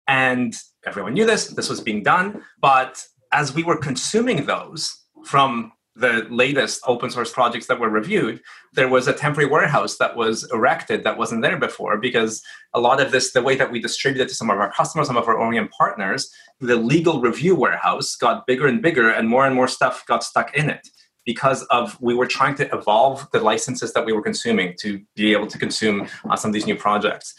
And 0.07 0.55
everyone 0.87 1.15
knew 1.15 1.27
this, 1.27 1.49
this 1.49 1.69
was 1.69 1.81
being 1.81 2.03
done. 2.03 2.43
But 2.61 3.03
as 3.33 3.55
we 3.55 3.63
were 3.63 3.77
consuming 3.77 4.47
those 4.47 5.05
from 5.25 5.73
the 5.99 6.27
latest 6.31 6.81
open 6.87 7.11
source 7.11 7.33
projects 7.33 7.67
that 7.67 7.81
were 7.81 7.89
reviewed, 7.89 8.41
there 8.73 8.89
was 8.89 9.09
a 9.09 9.13
temporary 9.13 9.51
warehouse 9.51 9.97
that 9.99 10.17
was 10.17 10.49
erected 10.53 11.03
that 11.03 11.19
wasn't 11.19 11.43
there 11.43 11.59
before 11.59 11.99
because 11.99 12.43
a 12.73 12.81
lot 12.81 13.01
of 13.01 13.11
this, 13.11 13.33
the 13.33 13.43
way 13.43 13.57
that 13.57 13.73
we 13.73 13.81
distributed 13.81 14.29
to 14.29 14.35
some 14.35 14.49
of 14.49 14.59
our 14.59 14.73
customers, 14.73 15.09
some 15.09 15.17
of 15.17 15.27
our 15.27 15.37
OEM 15.37 15.69
partners, 15.71 16.31
the 16.61 16.77
legal 16.77 17.21
review 17.21 17.57
warehouse 17.57 18.15
got 18.15 18.47
bigger 18.47 18.67
and 18.67 18.81
bigger 18.81 19.11
and 19.11 19.29
more 19.29 19.45
and 19.45 19.55
more 19.55 19.69
stuff 19.69 20.07
got 20.07 20.23
stuck 20.23 20.55
in 20.55 20.71
it 20.71 20.89
because 21.27 21.65
of 21.65 22.01
we 22.01 22.15
were 22.15 22.27
trying 22.27 22.55
to 22.55 22.73
evolve 22.75 23.29
the 23.33 23.41
licenses 23.41 23.93
that 23.93 24.07
we 24.07 24.13
were 24.13 24.23
consuming 24.23 24.75
to 24.81 25.03
be 25.17 25.33
able 25.33 25.47
to 25.47 25.59
consume 25.59 26.09
uh, 26.31 26.37
some 26.37 26.51
of 26.51 26.55
these 26.55 26.67
new 26.67 26.77
projects. 26.77 27.35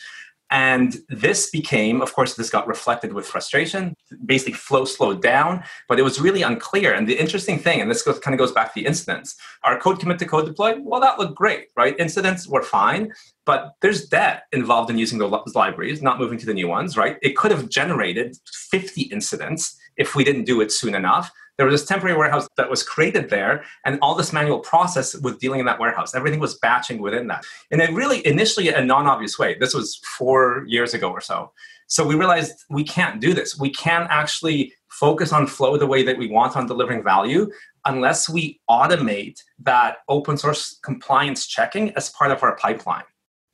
And 0.52 0.98
this 1.10 1.50
became, 1.50 2.02
of 2.02 2.14
course, 2.14 2.34
this 2.34 2.50
got 2.50 2.68
reflected 2.68 3.14
with 3.14 3.28
frustration. 3.28 3.96
Basically, 4.26 4.54
flow 4.54 4.86
slowed 4.86 5.22
down, 5.22 5.64
but 5.88 6.00
it 6.00 6.04
was 6.04 6.20
really 6.20 6.42
unclear. 6.42 6.94
And 6.94 7.08
the 7.08 7.20
interesting 7.20 7.60
thing, 7.60 7.82
and 7.82 7.90
this 7.90 8.02
goes, 8.02 8.20
kind 8.20 8.34
of 8.34 8.40
goes 8.40 8.52
back 8.52 8.74
to 8.74 8.80
the 8.80 8.88
incidents, 8.88 9.36
our 9.64 9.80
code 9.80 10.00
commit 10.00 10.18
to 10.20 10.26
code 10.26 10.46
deploy, 10.46 10.76
well, 10.80 11.02
that 11.02 11.20
looked 11.20 11.36
great, 11.36 11.68
right? 11.76 11.96
Incidents 12.00 12.48
were 12.48 12.64
fine, 12.64 13.14
but 13.46 13.76
there's 13.82 14.08
debt 14.08 14.44
involved 14.52 14.90
in 14.90 14.98
using 14.98 15.20
those 15.20 15.56
libraries, 15.56 16.02
not 16.02 16.20
moving 16.20 16.40
to 16.40 16.46
the 16.46 16.54
new 16.54 16.68
ones, 16.68 16.98
right? 16.98 17.18
It 17.22 17.38
could 17.38 17.52
have 17.52 17.70
generated 17.70 18.36
50 18.72 19.04
incidents 19.04 19.78
if 19.98 20.16
we 20.16 20.24
didn't 20.24 20.46
do 20.46 20.62
it 20.62 20.72
soon 20.72 20.96
enough 20.96 21.32
there 21.60 21.66
was 21.68 21.82
this 21.82 21.90
temporary 21.90 22.18
warehouse 22.18 22.48
that 22.56 22.70
was 22.70 22.84
created 22.84 23.30
there 23.30 23.66
and 23.84 24.00
all 24.02 24.16
this 24.16 24.32
manual 24.32 24.60
process 24.60 25.14
with 25.16 25.42
dealing 25.42 25.60
in 25.60 25.66
that 25.66 25.78
warehouse. 25.78 26.16
Everything 26.16 26.40
was 26.40 26.58
batching 26.60 27.02
within 27.02 27.28
that. 27.28 27.44
And 27.70 27.82
it 27.82 27.92
really 27.92 28.26
initially 28.26 28.70
a 28.70 28.82
non-obvious 28.82 29.38
way. 29.38 29.58
This 29.60 29.74
was 29.74 30.00
four 30.18 30.64
years 30.68 30.94
ago 30.94 31.12
or 31.12 31.20
so. 31.20 31.52
So 31.88 32.08
we 32.08 32.16
realized 32.16 32.64
we 32.70 32.86
can't 32.86 33.20
do 33.20 33.34
this. 33.34 33.60
We 33.60 33.72
can't 33.72 34.08
actually 34.10 34.72
focus 34.88 35.34
on 35.34 35.48
flow 35.48 35.76
the 35.76 35.86
way 35.86 36.02
that 36.02 36.18
we 36.18 36.30
want 36.30 36.56
on 36.56 36.66
delivering 36.66 37.04
value 37.04 37.52
unless 37.84 38.30
we 38.30 38.62
automate 38.70 39.42
that 39.60 39.98
open 40.08 40.38
source 40.38 40.80
compliance 40.82 41.46
checking 41.46 41.92
as 41.98 42.10
part 42.12 42.32
of 42.32 42.42
our 42.42 42.56
pipeline. 42.56 43.04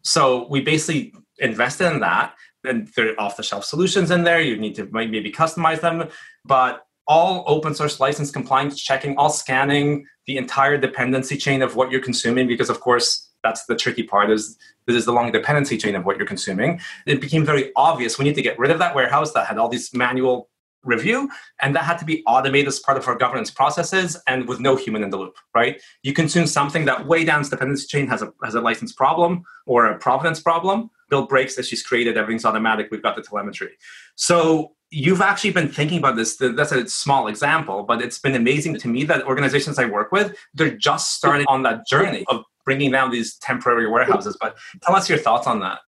So 0.03 0.47
we 0.47 0.61
basically 0.61 1.11
invested 1.39 1.91
in 1.91 2.01
that 2.01 2.35
and 2.63 2.87
there 2.95 3.13
are 3.13 3.19
off 3.19 3.35
the 3.35 3.41
shelf 3.41 3.65
solutions 3.65 4.11
in 4.11 4.23
there. 4.23 4.41
You 4.41 4.57
need 4.57 4.75
to 4.75 4.87
maybe 4.91 5.31
customize 5.31 5.81
them 5.81 6.07
but 6.45 6.84
all 7.07 7.43
open 7.47 7.73
source 7.75 7.99
license 7.99 8.31
compliance 8.31 8.81
checking, 8.81 9.15
all 9.17 9.29
scanning 9.29 10.05
the 10.25 10.37
entire 10.37 10.77
dependency 10.77 11.37
chain 11.37 11.61
of 11.61 11.75
what 11.75 11.91
you're 11.91 12.01
consuming, 12.01 12.47
because 12.47 12.69
of 12.69 12.79
course 12.79 13.29
that's 13.43 13.65
the 13.65 13.75
tricky 13.75 14.03
part 14.03 14.31
is 14.31 14.57
this 14.87 14.95
is 14.95 15.05
the 15.05 15.13
long 15.13 15.31
dependency 15.31 15.77
chain 15.77 15.95
of 15.95 16.05
what 16.05 16.17
you're 16.17 16.25
consuming. 16.25 16.79
It 17.05 17.21
became 17.21 17.45
very 17.45 17.71
obvious 17.75 18.17
we 18.17 18.25
need 18.25 18.35
to 18.35 18.41
get 18.41 18.57
rid 18.57 18.71
of 18.71 18.79
that 18.79 18.95
warehouse 18.95 19.33
that 19.33 19.45
had 19.47 19.57
all 19.57 19.69
these 19.69 19.93
manual 19.93 20.49
review. 20.85 21.29
And 21.61 21.75
that 21.75 21.83
had 21.83 21.97
to 21.99 22.05
be 22.05 22.23
automated 22.25 22.67
as 22.67 22.79
part 22.79 22.97
of 22.97 23.07
our 23.07 23.15
governance 23.15 23.51
processes 23.51 24.17
and 24.27 24.47
with 24.47 24.59
no 24.59 24.75
human 24.75 25.03
in 25.03 25.09
the 25.09 25.17
loop, 25.17 25.35
right? 25.53 25.81
You 26.03 26.13
consume 26.13 26.47
something 26.47 26.85
that 26.85 27.05
way 27.07 27.25
down 27.25 27.43
the 27.43 27.49
dependency 27.49 27.87
chain 27.87 28.07
has 28.07 28.21
a, 28.21 28.31
has 28.43 28.55
a 28.55 28.61
license 28.61 28.93
problem 28.93 29.43
or 29.65 29.87
a 29.87 29.97
provenance 29.97 30.39
problem. 30.39 30.89
Build 31.09 31.29
breaks 31.29 31.55
that 31.55 31.65
she's 31.65 31.83
created, 31.83 32.17
everything's 32.17 32.45
automatic. 32.45 32.87
We've 32.91 33.03
got 33.03 33.15
the 33.15 33.21
telemetry. 33.21 33.71
So 34.15 34.75
you've 34.95 35.19
actually 35.19 35.51
been 35.51 35.67
thinking 35.67 35.97
about 35.97 36.15
this. 36.15 36.37
That's 36.37 36.71
a 36.71 36.87
small 36.87 37.27
example, 37.27 37.83
but 37.83 38.01
it's 38.01 38.17
been 38.17 38.33
amazing 38.33 38.77
to 38.79 38.87
me 38.87 39.03
that 39.03 39.25
organizations 39.25 39.77
I 39.77 39.85
work 39.85 40.11
with, 40.13 40.37
they're 40.53 40.77
just 40.77 41.13
starting 41.13 41.45
on 41.47 41.63
that 41.63 41.85
journey 41.85 42.23
of 42.29 42.45
bringing 42.63 42.91
down 42.91 43.11
these 43.11 43.35
temporary 43.39 43.89
warehouses. 43.89 44.37
But 44.39 44.55
tell 44.81 44.95
us 44.95 45.09
your 45.09 45.17
thoughts 45.17 45.47
on 45.47 45.59
that. 45.59 45.79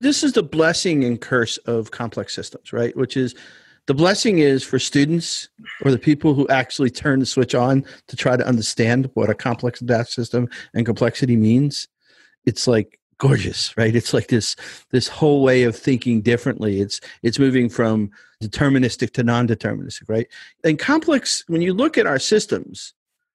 This 0.00 0.24
is 0.24 0.32
the 0.32 0.42
blessing 0.42 1.04
and 1.04 1.20
curse 1.20 1.58
of 1.58 1.92
complex 1.92 2.34
systems, 2.34 2.72
right? 2.72 2.94
Which 2.96 3.16
is 3.16 3.36
the 3.86 3.94
blessing 3.94 4.40
is 4.40 4.64
for 4.64 4.80
students 4.80 5.48
or 5.84 5.92
the 5.92 5.98
people 5.98 6.34
who 6.34 6.48
actually 6.48 6.90
turn 6.90 7.20
the 7.20 7.26
switch 7.26 7.54
on 7.54 7.84
to 8.08 8.16
try 8.16 8.36
to 8.36 8.46
understand 8.46 9.08
what 9.14 9.30
a 9.30 9.34
complex 9.34 9.78
data 9.78 10.10
system 10.10 10.48
and 10.74 10.84
complexity 10.84 11.36
means. 11.36 11.86
It's 12.44 12.66
like 12.66 12.98
gorgeous, 13.18 13.76
right? 13.76 13.94
It's 13.94 14.12
like 14.12 14.28
this 14.28 14.56
this 14.90 15.08
whole 15.08 15.42
way 15.42 15.62
of 15.62 15.76
thinking 15.76 16.20
differently. 16.20 16.80
It's 16.80 17.00
it's 17.22 17.38
moving 17.38 17.68
from 17.68 18.10
deterministic 18.42 19.12
to 19.12 19.22
non-deterministic, 19.22 20.08
right? 20.08 20.26
And 20.64 20.78
complex, 20.78 21.44
when 21.48 21.62
you 21.62 21.72
look 21.72 21.96
at 21.96 22.06
our 22.06 22.18
systems, 22.18 22.92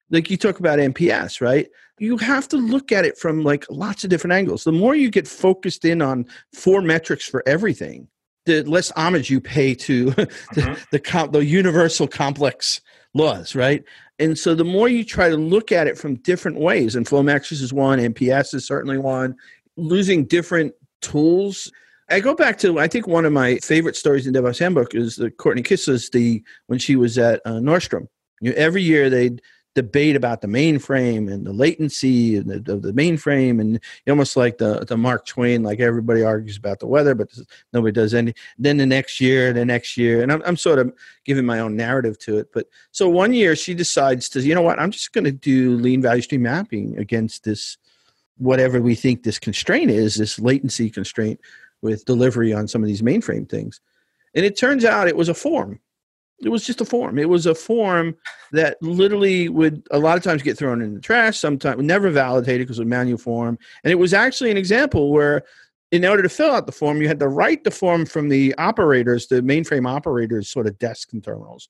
like 0.09 0.29
you 0.29 0.37
talk 0.37 0.59
about 0.59 0.79
NPS, 0.79 1.41
right? 1.41 1.67
You 1.99 2.17
have 2.17 2.47
to 2.49 2.57
look 2.57 2.91
at 2.91 3.05
it 3.05 3.17
from 3.17 3.43
like 3.43 3.65
lots 3.69 4.03
of 4.03 4.09
different 4.09 4.33
angles. 4.33 4.63
The 4.63 4.71
more 4.71 4.95
you 4.95 5.09
get 5.09 5.27
focused 5.27 5.85
in 5.85 6.01
on 6.01 6.25
four 6.53 6.81
metrics 6.81 7.25
for 7.27 7.43
everything, 7.47 8.07
the 8.45 8.63
less 8.63 8.91
homage 8.91 9.29
you 9.29 9.39
pay 9.39 9.75
to 9.75 10.05
mm-hmm. 10.11 10.73
the, 10.91 10.99
the, 10.99 11.29
the 11.31 11.45
universal 11.45 12.07
complex 12.07 12.81
laws, 13.13 13.55
right? 13.55 13.83
And 14.19 14.37
so 14.37 14.53
the 14.53 14.63
more 14.63 14.87
you 14.87 15.03
try 15.03 15.29
to 15.29 15.37
look 15.37 15.71
at 15.71 15.87
it 15.87 15.97
from 15.97 16.15
different 16.15 16.59
ways, 16.59 16.95
and 16.95 17.07
flow 17.07 17.23
metrics 17.23 17.61
is 17.61 17.73
one, 17.73 17.99
NPS 17.99 18.53
is 18.53 18.65
certainly 18.65 18.97
one, 18.99 19.35
losing 19.77 20.25
different 20.25 20.73
tools. 21.01 21.71
I 22.09 22.19
go 22.19 22.35
back 22.35 22.57
to 22.59 22.79
I 22.79 22.87
think 22.87 23.07
one 23.07 23.25
of 23.25 23.33
my 23.33 23.57
favorite 23.57 23.95
stories 23.95 24.27
in 24.27 24.33
DevOps 24.33 24.59
Handbook 24.59 24.93
is 24.93 25.15
the 25.15 25.31
Courtney 25.31 25.63
Kissler's 25.63 26.09
the 26.09 26.43
when 26.67 26.79
she 26.79 26.95
was 26.95 27.17
at 27.17 27.41
uh, 27.45 27.53
Nordstrom. 27.53 28.07
You 28.41 28.51
know, 28.51 28.57
every 28.57 28.81
year 28.81 29.09
they'd 29.09 29.41
debate 29.73 30.17
about 30.17 30.41
the 30.41 30.47
mainframe 30.47 31.31
and 31.31 31.45
the 31.45 31.53
latency 31.53 32.35
of 32.35 32.45
the, 32.45 32.59
the, 32.59 32.91
mainframe 32.91 33.61
and 33.61 33.79
almost 34.09 34.35
like 34.35 34.57
the, 34.57 34.83
the 34.85 34.97
mark 34.97 35.25
twain 35.25 35.63
like 35.63 35.79
everybody 35.79 36.23
argues 36.23 36.57
about 36.57 36.79
the 36.79 36.87
weather 36.87 37.15
but 37.15 37.29
nobody 37.71 37.91
does 37.91 38.13
any 38.13 38.33
then 38.57 38.75
the 38.75 38.85
next 38.85 39.21
year 39.21 39.53
the 39.53 39.63
next 39.63 39.95
year 39.95 40.21
and 40.21 40.31
I'm, 40.31 40.43
I'm 40.45 40.57
sort 40.57 40.79
of 40.79 40.93
giving 41.23 41.45
my 41.45 41.59
own 41.59 41.77
narrative 41.77 42.19
to 42.19 42.37
it 42.37 42.49
but 42.53 42.67
so 42.91 43.07
one 43.07 43.31
year 43.31 43.55
she 43.55 43.73
decides 43.73 44.27
to 44.29 44.41
you 44.41 44.53
know 44.53 44.61
what 44.61 44.79
i'm 44.79 44.91
just 44.91 45.13
going 45.13 45.23
to 45.23 45.31
do 45.31 45.75
lean 45.75 46.01
value 46.01 46.21
stream 46.21 46.41
mapping 46.41 46.97
against 46.97 47.45
this 47.45 47.77
whatever 48.41 48.81
we 48.81 48.95
think 48.95 49.21
this 49.21 49.37
constraint 49.37 49.91
is, 49.91 50.15
this 50.15 50.39
latency 50.39 50.89
constraint 50.89 51.39
with 51.83 52.05
delivery 52.05 52.51
on 52.53 52.67
some 52.67 52.81
of 52.81 52.87
these 52.87 53.03
mainframe 53.03 53.47
things. 53.47 53.79
And 54.33 54.43
it 54.43 54.57
turns 54.57 54.83
out 54.83 55.07
it 55.07 55.15
was 55.15 55.29
a 55.29 55.33
form. 55.33 55.79
It 56.39 56.49
was 56.49 56.65
just 56.65 56.81
a 56.81 56.85
form. 56.85 57.19
It 57.19 57.29
was 57.29 57.45
a 57.45 57.53
form 57.53 58.15
that 58.51 58.81
literally 58.81 59.47
would 59.47 59.85
a 59.91 59.99
lot 59.99 60.17
of 60.17 60.23
times 60.23 60.41
get 60.41 60.57
thrown 60.57 60.81
in 60.81 60.95
the 60.95 60.99
trash, 60.99 61.37
sometimes 61.37 61.83
never 61.83 62.09
validated 62.09 62.65
because 62.65 62.79
it 62.79 62.83
was 62.83 62.89
manual 62.89 63.19
form. 63.19 63.59
And 63.83 63.91
it 63.91 63.95
was 63.95 64.11
actually 64.11 64.49
an 64.49 64.57
example 64.57 65.11
where 65.11 65.43
in 65.91 66.03
order 66.03 66.23
to 66.23 66.29
fill 66.29 66.51
out 66.51 66.65
the 66.65 66.71
form, 66.71 66.99
you 66.99 67.07
had 67.07 67.19
to 67.19 67.27
write 67.27 67.63
the 67.63 67.69
form 67.69 68.07
from 68.07 68.29
the 68.29 68.55
operators, 68.57 69.27
the 69.27 69.41
mainframe 69.41 69.87
operators, 69.87 70.49
sort 70.49 70.65
of 70.65 70.79
desks 70.79 71.13
and 71.13 71.23
terminals, 71.23 71.69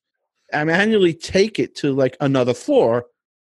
and 0.54 0.68
manually 0.68 1.14
take 1.14 1.60
it 1.60 1.76
to 1.76 1.92
like 1.92 2.16
another 2.22 2.54
floor 2.54 3.08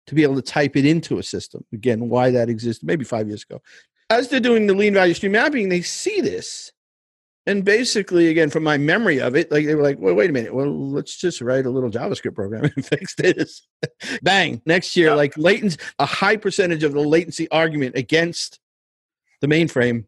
to 0.08 0.16
be 0.16 0.24
able 0.24 0.36
to 0.36 0.42
type 0.42 0.76
it 0.76 0.86
into 0.86 1.20
a 1.20 1.24
system. 1.24 1.64
Again, 1.74 2.10
why 2.10 2.32
that 2.32 2.50
existed 2.50 2.86
maybe 2.86 3.06
five 3.06 3.28
years 3.28 3.44
ago. 3.44 3.62
As 4.10 4.28
they're 4.28 4.40
doing 4.40 4.68
the 4.68 4.74
lean 4.74 4.94
value 4.94 5.14
stream 5.14 5.34
mapping, 5.34 5.70
they 5.70 5.82
see 5.82 6.22
this. 6.22 6.72
And 7.48 7.66
basically, 7.66 8.28
again, 8.28 8.50
from 8.50 8.64
my 8.64 8.78
memory 8.78 9.20
of 9.20 9.36
it, 9.36 9.52
like 9.52 9.66
they 9.66 9.74
were 9.74 9.82
like, 9.82 9.98
well, 10.00 10.14
wait 10.14 10.30
a 10.30 10.34
minute. 10.34 10.54
Well, 10.54 10.92
let's 10.92 11.18
just 11.18 11.42
write 11.42 11.66
a 11.66 11.72
little 11.72 11.90
JavaScript 11.90 12.36
program 12.36 12.66
and 12.76 12.86
fix 12.86 13.16
this. 13.16 13.68
Bang. 14.22 14.62
Next 14.66 14.96
year, 14.96 15.16
like 15.16 15.38
latency, 15.38 15.78
a 15.98 16.06
high 16.06 16.38
percentage 16.38 16.84
of 16.84 16.94
the 16.94 17.00
latency 17.00 17.50
argument 17.50 17.96
against 17.96 18.60
the 19.42 19.48
mainframe 19.48 20.06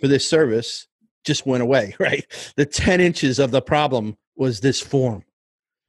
for 0.00 0.08
this 0.08 0.26
service 0.26 0.86
just 1.24 1.46
went 1.46 1.62
away, 1.62 1.94
right? 2.00 2.24
The 2.56 2.66
10 2.66 3.00
inches 3.00 3.38
of 3.38 3.50
the 3.50 3.62
problem 3.62 4.16
was 4.36 4.60
this 4.60 4.80
form 4.80 5.24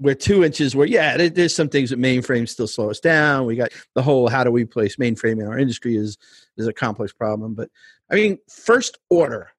where 0.03 0.15
two 0.15 0.43
inches 0.43 0.75
where 0.75 0.85
yeah 0.85 1.29
there's 1.29 1.55
some 1.55 1.69
things 1.69 1.89
that 1.89 1.99
mainframes 1.99 2.49
still 2.49 2.67
slow 2.67 2.89
us 2.89 2.99
down. 2.99 3.45
We 3.45 3.55
got 3.55 3.71
the 3.95 4.01
whole 4.01 4.27
how 4.27 4.43
do 4.43 4.51
we 4.51 4.65
place 4.65 4.97
mainframe 4.97 5.39
in 5.39 5.47
our 5.47 5.57
industry 5.57 5.95
is 5.95 6.17
is 6.57 6.67
a 6.67 6.73
complex 6.73 7.13
problem. 7.13 7.53
But 7.53 7.69
i 8.11 8.15
mean 8.15 8.37
first 8.49 8.97
order 9.09 9.49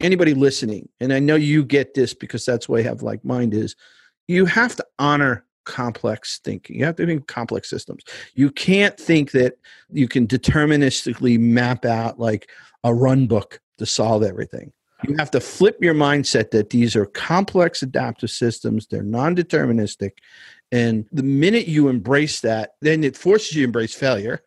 anybody 0.00 0.34
listening 0.34 0.88
and 1.00 1.12
i 1.12 1.20
know 1.20 1.36
you 1.36 1.64
get 1.64 1.94
this 1.94 2.12
because 2.12 2.44
that's 2.44 2.68
why 2.68 2.78
I 2.78 2.82
have 2.82 3.02
like 3.02 3.24
mind 3.24 3.54
is 3.54 3.76
you 4.26 4.44
have 4.46 4.74
to 4.76 4.86
honor 4.98 5.44
complex 5.64 6.40
thinking. 6.44 6.78
You 6.78 6.84
have 6.84 6.96
to 6.96 7.06
think 7.06 7.26
complex 7.26 7.70
systems. 7.70 8.02
You 8.34 8.50
can't 8.50 8.98
think 8.98 9.30
that 9.30 9.54
you 9.90 10.08
can 10.08 10.26
deterministically 10.26 11.38
map 11.38 11.84
out 11.84 12.18
like 12.18 12.50
a 12.82 12.92
run 12.92 13.26
book 13.26 13.60
to 13.78 13.86
solve 13.86 14.22
everything 14.22 14.72
you 15.08 15.16
have 15.18 15.30
to 15.32 15.40
flip 15.40 15.78
your 15.80 15.94
mindset 15.94 16.50
that 16.50 16.70
these 16.70 16.96
are 16.96 17.06
complex 17.06 17.82
adaptive 17.82 18.30
systems, 18.30 18.86
they're 18.86 19.02
non 19.02 19.34
deterministic. 19.36 20.12
And 20.72 21.06
the 21.12 21.22
minute 21.22 21.68
you 21.68 21.88
embrace 21.88 22.40
that, 22.40 22.72
then 22.80 23.04
it 23.04 23.16
forces 23.16 23.54
you 23.54 23.62
to 23.62 23.66
embrace 23.66 23.94
failure. 23.94 24.42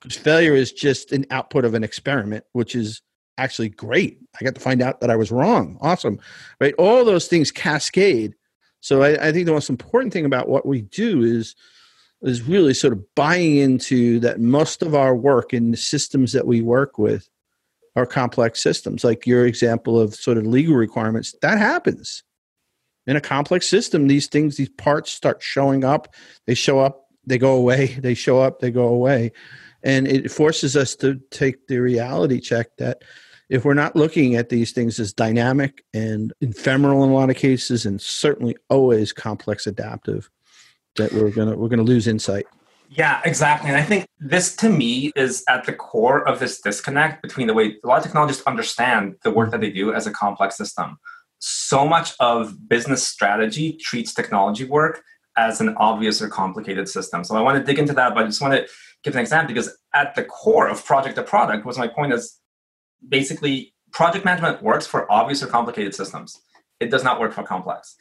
Because 0.00 0.16
failure 0.16 0.54
is 0.54 0.72
just 0.72 1.12
an 1.12 1.26
output 1.30 1.64
of 1.64 1.74
an 1.74 1.84
experiment, 1.84 2.44
which 2.52 2.74
is 2.74 3.02
actually 3.38 3.68
great. 3.68 4.18
I 4.40 4.44
got 4.44 4.54
to 4.54 4.60
find 4.60 4.82
out 4.82 5.00
that 5.00 5.10
I 5.10 5.16
was 5.16 5.30
wrong. 5.30 5.78
Awesome. 5.80 6.20
Right? 6.60 6.74
All 6.78 7.04
those 7.04 7.28
things 7.28 7.50
cascade. 7.50 8.34
So 8.80 9.02
I, 9.02 9.28
I 9.28 9.32
think 9.32 9.46
the 9.46 9.52
most 9.52 9.70
important 9.70 10.12
thing 10.12 10.24
about 10.24 10.48
what 10.48 10.66
we 10.66 10.82
do 10.82 11.22
is 11.22 11.54
is 12.22 12.42
really 12.42 12.74
sort 12.74 12.92
of 12.92 13.02
buying 13.14 13.56
into 13.56 14.20
that 14.20 14.40
most 14.40 14.82
of 14.82 14.94
our 14.94 15.16
work 15.16 15.54
in 15.54 15.70
the 15.70 15.76
systems 15.76 16.32
that 16.32 16.46
we 16.46 16.60
work 16.60 16.98
with 16.98 17.30
are 17.96 18.06
complex 18.06 18.62
systems. 18.62 19.04
Like 19.04 19.26
your 19.26 19.46
example 19.46 19.98
of 19.98 20.14
sort 20.14 20.38
of 20.38 20.46
legal 20.46 20.74
requirements, 20.74 21.34
that 21.42 21.58
happens. 21.58 22.22
In 23.06 23.16
a 23.16 23.20
complex 23.20 23.66
system, 23.66 24.06
these 24.06 24.26
things, 24.26 24.56
these 24.56 24.68
parts 24.68 25.10
start 25.10 25.42
showing 25.42 25.84
up. 25.84 26.14
They 26.46 26.54
show 26.54 26.78
up, 26.78 27.06
they 27.26 27.38
go 27.38 27.54
away, 27.54 27.86
they 27.98 28.14
show 28.14 28.40
up, 28.40 28.60
they 28.60 28.70
go 28.70 28.88
away. 28.88 29.32
And 29.82 30.06
it 30.06 30.30
forces 30.30 30.76
us 30.76 30.94
to 30.96 31.20
take 31.30 31.66
the 31.66 31.78
reality 31.78 32.40
check 32.40 32.76
that 32.76 33.02
if 33.48 33.64
we're 33.64 33.74
not 33.74 33.96
looking 33.96 34.36
at 34.36 34.48
these 34.48 34.70
things 34.70 35.00
as 35.00 35.12
dynamic 35.12 35.84
and 35.92 36.32
ephemeral 36.40 37.02
in 37.02 37.10
a 37.10 37.14
lot 37.14 37.30
of 37.30 37.36
cases, 37.36 37.84
and 37.84 38.00
certainly 38.00 38.56
always 38.68 39.12
complex 39.12 39.66
adaptive, 39.66 40.30
that 40.96 41.12
we're 41.12 41.30
gonna 41.30 41.56
we're 41.56 41.68
gonna 41.68 41.82
lose 41.82 42.06
insight. 42.06 42.46
Yeah, 42.92 43.20
exactly. 43.24 43.68
And 43.70 43.78
I 43.78 43.84
think 43.84 44.08
this 44.18 44.56
to 44.56 44.68
me 44.68 45.12
is 45.14 45.44
at 45.48 45.64
the 45.64 45.72
core 45.72 46.26
of 46.26 46.40
this 46.40 46.60
disconnect 46.60 47.22
between 47.22 47.46
the 47.46 47.54
way 47.54 47.76
a 47.84 47.86
lot 47.86 47.98
of 47.98 48.02
technologists 48.02 48.42
understand 48.48 49.14
the 49.22 49.30
work 49.30 49.52
that 49.52 49.60
they 49.60 49.70
do 49.70 49.94
as 49.94 50.08
a 50.08 50.10
complex 50.10 50.56
system. 50.56 50.98
So 51.38 51.86
much 51.86 52.14
of 52.18 52.68
business 52.68 53.06
strategy 53.06 53.74
treats 53.74 54.12
technology 54.12 54.64
work 54.64 55.02
as 55.36 55.60
an 55.60 55.76
obvious 55.76 56.20
or 56.20 56.28
complicated 56.28 56.88
system. 56.88 57.22
So 57.22 57.36
I 57.36 57.40
want 57.40 57.58
to 57.58 57.64
dig 57.64 57.78
into 57.78 57.92
that, 57.92 58.12
but 58.12 58.24
I 58.24 58.26
just 58.26 58.42
want 58.42 58.54
to 58.54 58.66
give 59.04 59.14
an 59.14 59.20
example 59.20 59.54
because 59.54 59.70
at 59.94 60.16
the 60.16 60.24
core 60.24 60.68
of 60.68 60.84
project 60.84 61.14
to 61.14 61.22
product 61.22 61.64
was 61.64 61.78
my 61.78 61.86
point 61.86 62.12
is 62.12 62.40
basically 63.08 63.72
project 63.92 64.24
management 64.24 64.64
works 64.64 64.86
for 64.86 65.10
obvious 65.10 65.44
or 65.44 65.46
complicated 65.46 65.94
systems. 65.94 66.40
It 66.80 66.90
does 66.90 67.04
not 67.04 67.20
work 67.20 67.34
for 67.34 67.44
complex. 67.44 67.94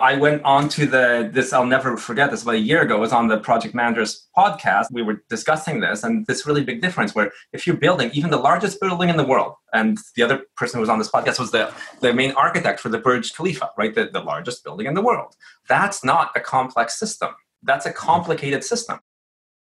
I 0.00 0.16
went 0.16 0.42
on 0.44 0.68
to 0.70 0.86
the 0.86 1.30
this 1.32 1.52
I'll 1.52 1.66
never 1.66 1.96
forget 1.96 2.30
this 2.30 2.42
about 2.42 2.54
a 2.54 2.58
year 2.58 2.82
ago. 2.82 2.96
It 2.96 3.00
was 3.00 3.12
on 3.12 3.28
the 3.28 3.38
project 3.38 3.74
managers 3.74 4.26
podcast. 4.36 4.86
We 4.90 5.02
were 5.02 5.22
discussing 5.28 5.80
this 5.80 6.02
and 6.02 6.26
this 6.26 6.46
really 6.46 6.64
big 6.64 6.80
difference 6.80 7.14
where 7.14 7.30
if 7.52 7.66
you're 7.66 7.76
building 7.76 8.10
even 8.14 8.30
the 8.30 8.38
largest 8.38 8.80
building 8.80 9.08
in 9.08 9.16
the 9.16 9.24
world, 9.24 9.54
and 9.72 9.98
the 10.16 10.22
other 10.22 10.42
person 10.56 10.78
who 10.78 10.80
was 10.80 10.88
on 10.88 10.98
this 10.98 11.10
podcast 11.10 11.38
was 11.38 11.50
the, 11.50 11.72
the 12.00 12.12
main 12.12 12.32
architect 12.32 12.80
for 12.80 12.88
the 12.88 12.98
Burj 12.98 13.34
Khalifa, 13.34 13.70
right? 13.76 13.94
The, 13.94 14.10
the 14.12 14.20
largest 14.20 14.64
building 14.64 14.86
in 14.86 14.94
the 14.94 15.02
world. 15.02 15.36
That's 15.68 16.02
not 16.04 16.30
a 16.34 16.40
complex 16.40 16.98
system. 16.98 17.30
That's 17.62 17.86
a 17.86 17.92
complicated 17.92 18.64
system. 18.64 18.98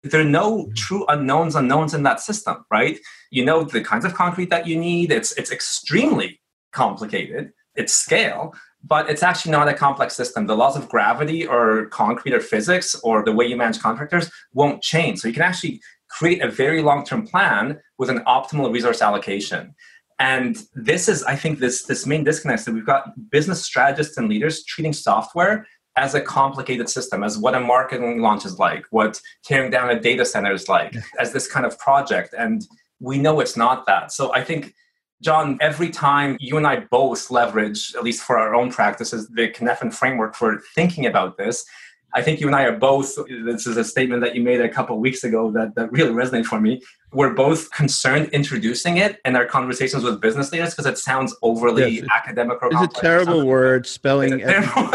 There 0.03 0.21
are 0.21 0.23
no 0.23 0.69
true 0.75 1.05
unknowns 1.07 1.55
unknowns 1.55 1.93
in 1.93 2.03
that 2.03 2.19
system, 2.19 2.65
right? 2.69 2.99
You 3.31 3.43
know 3.43 3.63
the 3.63 3.81
kinds 3.81 4.05
of 4.05 4.13
concrete 4.13 4.49
that 4.51 4.67
you 4.67 4.77
need. 4.77 5.11
It's 5.11 5.31
it's 5.33 5.51
extremely 5.51 6.39
complicated. 6.73 7.53
It's 7.75 7.93
scale, 7.93 8.53
but 8.87 9.09
it's 9.09 9.23
actually 9.23 9.51
not 9.51 9.67
a 9.67 9.73
complex 9.73 10.15
system. 10.15 10.45
The 10.45 10.55
laws 10.55 10.77
of 10.77 10.87
gravity 10.87 11.45
or 11.45 11.87
concrete 11.87 12.33
or 12.33 12.39
physics 12.39 12.95
or 13.03 13.23
the 13.23 13.31
way 13.31 13.45
you 13.45 13.57
manage 13.57 13.79
contractors 13.79 14.29
won't 14.53 14.81
change. 14.83 15.19
So 15.19 15.27
you 15.27 15.33
can 15.33 15.43
actually 15.43 15.81
create 16.09 16.41
a 16.41 16.49
very 16.49 16.81
long 16.81 17.03
term 17.03 17.25
plan 17.25 17.79
with 17.97 18.09
an 18.09 18.19
optimal 18.25 18.71
resource 18.71 19.01
allocation. 19.01 19.73
And 20.19 20.57
this 20.73 21.09
is, 21.09 21.23
I 21.23 21.35
think, 21.35 21.59
this 21.59 21.83
this 21.83 22.05
main 22.05 22.23
disconnect 22.23 22.65
that 22.65 22.73
we've 22.73 22.85
got 22.85 23.29
business 23.31 23.65
strategists 23.65 24.17
and 24.17 24.29
leaders 24.29 24.63
treating 24.63 24.93
software 24.93 25.67
as 25.97 26.13
a 26.13 26.21
complicated 26.21 26.89
system, 26.89 27.23
as 27.23 27.37
what 27.37 27.55
a 27.55 27.59
marketing 27.59 28.19
launch 28.21 28.45
is 28.45 28.59
like, 28.59 28.85
what 28.91 29.19
tearing 29.43 29.71
down 29.71 29.89
a 29.89 29.99
data 29.99 30.25
center 30.25 30.53
is 30.53 30.67
like, 30.67 30.93
yeah. 30.93 31.01
as 31.19 31.31
this 31.31 31.47
kind 31.47 31.65
of 31.65 31.77
project. 31.79 32.33
And 32.37 32.65
we 32.99 33.17
know 33.17 33.39
it's 33.39 33.57
not 33.57 33.85
that. 33.87 34.11
So 34.11 34.33
I 34.33 34.43
think, 34.43 34.73
John, 35.21 35.57
every 35.61 35.89
time 35.89 36.37
you 36.39 36.57
and 36.57 36.67
I 36.67 36.81
both 36.91 37.31
leverage, 37.31 37.95
at 37.95 38.03
least 38.03 38.23
for 38.23 38.37
our 38.37 38.53
own 38.53 38.71
practices, 38.71 39.27
the 39.29 39.49
Cynefin 39.49 39.93
framework 39.93 40.35
for 40.35 40.59
thinking 40.75 41.05
about 41.05 41.37
this, 41.37 41.65
I 42.15 42.21
think 42.21 42.39
you 42.39 42.47
and 42.47 42.55
I 42.55 42.63
are 42.63 42.77
both, 42.77 43.17
this 43.27 43.67
is 43.67 43.75
a 43.75 43.83
statement 43.83 44.21
that 44.23 44.35
you 44.35 44.41
made 44.41 44.61
a 44.61 44.69
couple 44.69 44.97
weeks 44.99 45.25
ago 45.25 45.51
that, 45.51 45.75
that 45.75 45.91
really 45.91 46.11
resonated 46.11 46.45
for 46.45 46.61
me. 46.61 46.81
We're 47.11 47.33
both 47.33 47.69
concerned 47.71 48.29
introducing 48.29 48.97
it 48.97 49.19
in 49.25 49.35
our 49.35 49.45
conversations 49.45 50.03
with 50.03 50.21
business 50.21 50.51
leaders 50.53 50.69
because 50.71 50.85
it 50.85 50.97
sounds 50.97 51.35
overly 51.41 51.97
yes, 51.97 52.07
academic 52.15 52.61
or 52.61 52.69
It's 52.71 52.97
a 52.97 53.01
terrible 53.01 53.45
word, 53.47 53.85
spelling. 53.85 54.39
Terrible. 54.39 54.89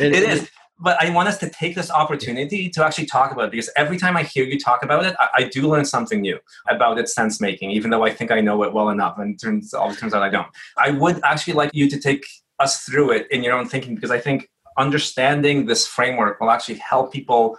it, 0.00 0.12
it 0.12 0.22
is. 0.24 0.50
But 0.78 1.02
I 1.02 1.10
want 1.10 1.28
us 1.28 1.38
to 1.38 1.48
take 1.48 1.74
this 1.74 1.90
opportunity 1.90 2.68
to 2.70 2.84
actually 2.84 3.06
talk 3.06 3.32
about 3.32 3.46
it 3.46 3.50
because 3.52 3.70
every 3.76 3.96
time 3.96 4.16
I 4.16 4.24
hear 4.24 4.44
you 4.44 4.58
talk 4.58 4.82
about 4.82 5.06
it, 5.06 5.16
I, 5.18 5.28
I 5.34 5.42
do 5.44 5.68
learn 5.68 5.84
something 5.84 6.20
new 6.20 6.38
about 6.68 6.98
its 6.98 7.14
sense 7.14 7.40
making, 7.40 7.70
even 7.70 7.90
though 7.90 8.04
I 8.04 8.12
think 8.12 8.30
I 8.30 8.40
know 8.40 8.62
it 8.62 8.72
well 8.72 8.90
enough 8.90 9.18
and 9.18 9.40
turns 9.40 9.72
always 9.72 9.98
turns 9.98 10.12
out 10.12 10.22
I 10.22 10.28
don't. 10.28 10.48
I 10.76 10.90
would 10.90 11.20
actually 11.24 11.54
like 11.54 11.70
you 11.72 11.88
to 11.88 11.98
take 11.98 12.26
us 12.58 12.82
through 12.84 13.12
it 13.12 13.26
in 13.30 13.42
your 13.42 13.54
own 13.54 13.68
thinking 13.68 13.94
because 13.94 14.10
I 14.10 14.20
think 14.20 14.50
understanding 14.78 15.66
this 15.66 15.86
framework 15.86 16.40
will 16.40 16.50
actually 16.50 16.76
help 16.76 17.12
people 17.12 17.58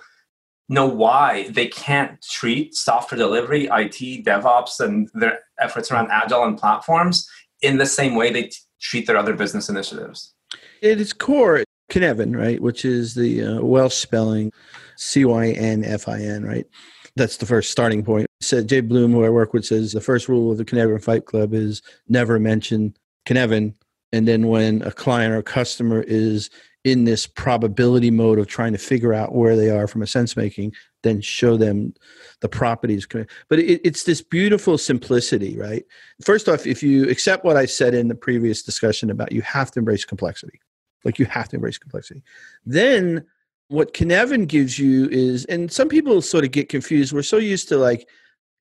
know 0.69 0.85
why 0.85 1.47
they 1.49 1.67
can't 1.67 2.21
treat 2.21 2.75
software 2.75 3.17
delivery, 3.17 3.65
IT, 3.65 4.25
DevOps, 4.25 4.79
and 4.79 5.09
their 5.13 5.39
efforts 5.59 5.91
around 5.91 6.09
agile 6.11 6.43
and 6.43 6.57
platforms 6.57 7.27
in 7.61 7.77
the 7.77 7.85
same 7.85 8.15
way 8.15 8.31
they 8.31 8.43
t- 8.43 8.57
treat 8.81 9.07
their 9.07 9.17
other 9.17 9.33
business 9.33 9.69
initiatives. 9.69 10.33
At 10.83 10.99
its 10.99 11.13
core, 11.13 11.63
Cynefin, 11.89 12.35
right, 12.37 12.61
which 12.61 12.85
is 12.85 13.15
the 13.15 13.43
uh, 13.43 13.61
Welsh 13.61 13.95
spelling 13.95 14.51
C 14.97 15.25
Y 15.25 15.49
N 15.51 15.83
F 15.83 16.07
I 16.07 16.19
N, 16.19 16.43
right? 16.43 16.65
That's 17.15 17.37
the 17.37 17.45
first 17.45 17.71
starting 17.71 18.03
point. 18.03 18.27
Said 18.41 18.69
Jabe 18.69 18.87
Bloom, 18.87 19.11
who 19.11 19.23
I 19.23 19.29
work 19.29 19.53
with, 19.53 19.65
says 19.65 19.91
the 19.91 20.01
first 20.01 20.27
rule 20.27 20.51
of 20.51 20.57
the 20.57 20.65
Cynefin 20.65 21.03
Fight 21.03 21.25
Club 21.25 21.53
is 21.53 21.81
never 22.07 22.39
mention 22.39 22.95
Cynefin. 23.25 23.73
And 24.13 24.27
then 24.27 24.47
when 24.47 24.81
a 24.83 24.91
client 24.91 25.33
or 25.33 25.41
customer 25.41 26.03
is 26.07 26.49
in 26.83 27.03
this 27.03 27.27
probability 27.27 28.11
mode 28.11 28.39
of 28.39 28.47
trying 28.47 28.71
to 28.71 28.77
figure 28.77 29.13
out 29.13 29.35
where 29.35 29.57
they 29.57 29.69
are 29.69 29.87
from 29.87 30.01
a 30.01 30.07
sense 30.07 30.37
making, 30.37 30.73
then 31.03 31.19
show 31.19 31.57
them 31.57 31.93
the 32.41 32.47
properties. 32.47 33.05
But 33.49 33.59
it, 33.59 33.81
it's 33.83 34.03
this 34.03 34.21
beautiful 34.21 34.77
simplicity, 34.77 35.57
right? 35.57 35.83
First 36.23 36.47
off, 36.47 36.65
if 36.65 36.81
you 36.81 37.09
accept 37.09 37.43
what 37.43 37.57
I 37.57 37.65
said 37.65 37.93
in 37.93 38.07
the 38.07 38.15
previous 38.15 38.63
discussion 38.63 39.09
about 39.09 39.31
you 39.31 39.41
have 39.41 39.71
to 39.71 39.79
embrace 39.79 40.05
complexity, 40.05 40.61
like 41.07 41.17
you 41.17 41.25
have 41.25 41.49
to 41.49 41.55
embrace 41.55 41.77
complexity, 41.77 42.21
then 42.65 43.25
what 43.69 43.93
Cynefin 43.93 44.47
gives 44.47 44.77
you 44.77 45.09
is, 45.09 45.45
and 45.45 45.71
some 45.71 45.89
people 45.89 46.21
sort 46.21 46.45
of 46.45 46.51
get 46.51 46.69
confused. 46.69 47.13
We're 47.13 47.23
so 47.23 47.37
used 47.37 47.67
to 47.69 47.77
like 47.77 48.07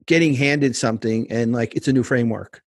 getting 0.06 0.32
handed 0.32 0.74
something 0.74 1.30
and 1.30 1.52
like 1.52 1.74
it's 1.74 1.88
a 1.88 1.92
new 1.92 2.02
framework 2.02 2.62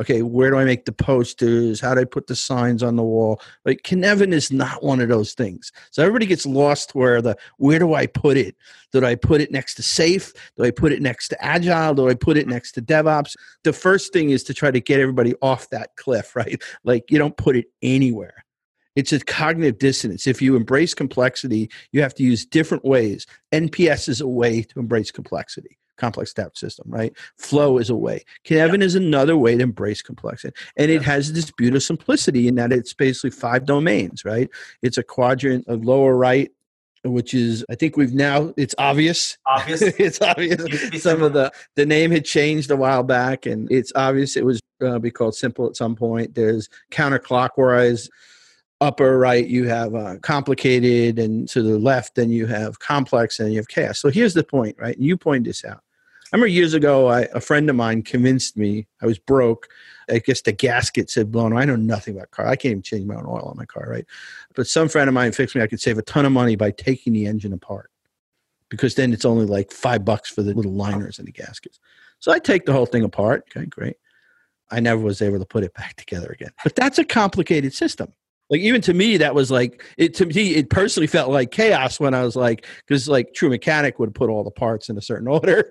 okay, 0.00 0.22
where 0.22 0.50
do 0.50 0.56
I 0.56 0.64
make 0.64 0.86
the 0.86 0.92
posters? 0.92 1.80
How 1.80 1.94
do 1.94 2.00
I 2.00 2.04
put 2.04 2.26
the 2.26 2.34
signs 2.34 2.82
on 2.82 2.96
the 2.96 3.02
wall? 3.02 3.40
Like 3.64 3.82
Cynefin 3.82 4.32
is 4.32 4.50
not 4.50 4.82
one 4.82 5.00
of 5.00 5.08
those 5.08 5.34
things. 5.34 5.70
So 5.90 6.02
everybody 6.02 6.26
gets 6.26 6.46
lost 6.46 6.94
where 6.94 7.20
the 7.20 7.36
where 7.58 7.78
do 7.78 7.94
I 7.94 8.06
put 8.06 8.36
it? 8.36 8.56
Do 8.92 9.04
I 9.04 9.14
put 9.14 9.40
it 9.40 9.52
next 9.52 9.74
to 9.74 9.82
safe? 9.82 10.32
Do 10.56 10.64
I 10.64 10.70
put 10.70 10.92
it 10.92 11.02
next 11.02 11.28
to 11.28 11.44
agile? 11.44 11.94
Do 11.94 12.08
I 12.08 12.14
put 12.14 12.38
it 12.38 12.48
next 12.48 12.72
to 12.72 12.82
DevOps? 12.82 13.36
The 13.62 13.72
first 13.72 14.12
thing 14.12 14.30
is 14.30 14.42
to 14.44 14.54
try 14.54 14.70
to 14.70 14.80
get 14.80 15.00
everybody 15.00 15.34
off 15.42 15.68
that 15.70 15.94
cliff, 15.96 16.34
right? 16.36 16.60
Like 16.82 17.10
you 17.10 17.18
don't 17.18 17.36
put 17.36 17.56
it 17.56 17.66
anywhere. 17.82 18.44
It's 18.96 19.12
a 19.12 19.20
cognitive 19.20 19.78
dissonance. 19.78 20.26
If 20.26 20.42
you 20.42 20.56
embrace 20.56 20.94
complexity, 20.94 21.70
you 21.92 22.02
have 22.02 22.14
to 22.14 22.22
use 22.22 22.44
different 22.44 22.84
ways. 22.84 23.26
NPS 23.52 24.08
is 24.08 24.20
a 24.20 24.28
way 24.28 24.62
to 24.62 24.80
embrace 24.80 25.10
complexity 25.10 25.78
complex 26.00 26.30
stat 26.30 26.56
system, 26.56 26.86
right? 26.88 27.14
Flow 27.36 27.78
is 27.78 27.90
a 27.90 27.94
way. 27.94 28.24
Cynefin 28.44 28.78
yeah. 28.78 28.84
is 28.84 28.94
another 28.94 29.36
way 29.36 29.56
to 29.56 29.62
embrace 29.62 30.02
complexity. 30.02 30.56
And 30.76 30.90
yeah. 30.90 30.96
it 30.96 31.02
has 31.02 31.32
this 31.32 31.50
beautiful 31.52 31.80
simplicity 31.80 32.48
in 32.48 32.56
that 32.56 32.72
it's 32.72 32.94
basically 32.94 33.30
five 33.30 33.66
domains, 33.66 34.24
right? 34.24 34.48
It's 34.82 34.98
a 34.98 35.02
quadrant 35.02 35.68
of 35.68 35.84
lower 35.84 36.16
right, 36.16 36.50
which 37.04 37.34
is 37.34 37.64
I 37.70 37.74
think 37.76 37.96
we've 37.96 38.14
now 38.14 38.52
it's 38.56 38.74
obvious. 38.78 39.38
Obvious. 39.46 39.82
it's 39.98 40.20
obvious. 40.20 41.02
Some 41.02 41.22
of 41.22 41.34
the 41.34 41.52
the 41.76 41.86
name 41.86 42.10
had 42.10 42.24
changed 42.24 42.70
a 42.70 42.76
while 42.76 43.02
back, 43.02 43.46
and 43.46 43.70
it's 43.70 43.92
obvious 43.94 44.36
it 44.36 44.44
was 44.44 44.60
uh, 44.82 44.98
be 44.98 45.10
called 45.10 45.34
simple 45.34 45.66
at 45.66 45.76
some 45.76 45.94
point. 45.94 46.34
There's 46.34 46.68
counterclockwise 46.90 48.08
upper 48.80 49.18
right 49.18 49.46
you 49.46 49.68
have 49.68 49.94
uh, 49.94 50.16
complicated 50.22 51.18
and 51.18 51.48
to 51.48 51.62
the 51.62 51.78
left 51.78 52.14
then 52.14 52.30
you 52.30 52.46
have 52.46 52.78
complex 52.78 53.38
and 53.38 53.52
you 53.52 53.58
have 53.58 53.68
chaos 53.68 53.98
so 53.98 54.08
here's 54.08 54.34
the 54.34 54.44
point 54.44 54.74
right 54.78 54.98
you 54.98 55.16
point 55.16 55.44
this 55.44 55.64
out 55.64 55.82
I 56.32 56.36
remember 56.36 56.48
years 56.48 56.74
ago, 56.74 57.08
I, 57.08 57.22
a 57.34 57.40
friend 57.40 57.68
of 57.68 57.74
mine 57.74 58.02
convinced 58.02 58.56
me 58.56 58.86
I 59.02 59.06
was 59.06 59.18
broke. 59.18 59.66
I 60.08 60.20
guess 60.20 60.42
the 60.42 60.52
gaskets 60.52 61.16
had 61.16 61.32
blown. 61.32 61.56
I 61.56 61.64
know 61.64 61.74
nothing 61.74 62.14
about 62.16 62.30
car. 62.30 62.46
I 62.46 62.54
can't 62.54 62.70
even 62.70 62.82
change 62.82 63.04
my 63.04 63.16
own 63.16 63.26
oil 63.26 63.48
on 63.50 63.56
my 63.56 63.64
car, 63.64 63.88
right? 63.88 64.06
But 64.54 64.68
some 64.68 64.88
friend 64.88 65.08
of 65.08 65.14
mine 65.14 65.32
fixed 65.32 65.56
me. 65.56 65.62
I 65.62 65.66
could 65.66 65.80
save 65.80 65.98
a 65.98 66.02
ton 66.02 66.24
of 66.24 66.30
money 66.30 66.54
by 66.54 66.70
taking 66.70 67.12
the 67.12 67.26
engine 67.26 67.52
apart, 67.52 67.90
because 68.68 68.94
then 68.94 69.12
it's 69.12 69.24
only 69.24 69.44
like 69.44 69.72
five 69.72 70.04
bucks 70.04 70.30
for 70.30 70.42
the 70.42 70.54
little 70.54 70.72
liners 70.72 71.18
and 71.18 71.26
the 71.26 71.32
gaskets. 71.32 71.80
So 72.20 72.30
I 72.30 72.38
take 72.38 72.64
the 72.64 72.72
whole 72.72 72.86
thing 72.86 73.02
apart. 73.02 73.44
Okay, 73.48 73.66
great. 73.66 73.96
I 74.70 74.78
never 74.78 75.00
was 75.00 75.20
able 75.22 75.40
to 75.40 75.46
put 75.46 75.64
it 75.64 75.74
back 75.74 75.96
together 75.96 76.28
again. 76.28 76.50
But 76.62 76.76
that's 76.76 76.98
a 76.98 77.04
complicated 77.04 77.74
system 77.74 78.12
like 78.50 78.60
even 78.60 78.80
to 78.80 78.92
me 78.92 79.16
that 79.16 79.34
was 79.34 79.50
like 79.50 79.84
it 79.96 80.14
to 80.14 80.26
me 80.26 80.54
it 80.54 80.68
personally 80.70 81.06
felt 81.06 81.30
like 81.30 81.50
chaos 81.50 81.98
when 82.00 82.14
i 82.14 82.22
was 82.22 82.36
like 82.36 82.66
because 82.86 83.08
like 83.08 83.32
true 83.32 83.48
mechanic 83.48 83.98
would 83.98 84.14
put 84.14 84.28
all 84.28 84.44
the 84.44 84.50
parts 84.50 84.88
in 84.88 84.98
a 84.98 85.02
certain 85.02 85.28
order. 85.40 85.70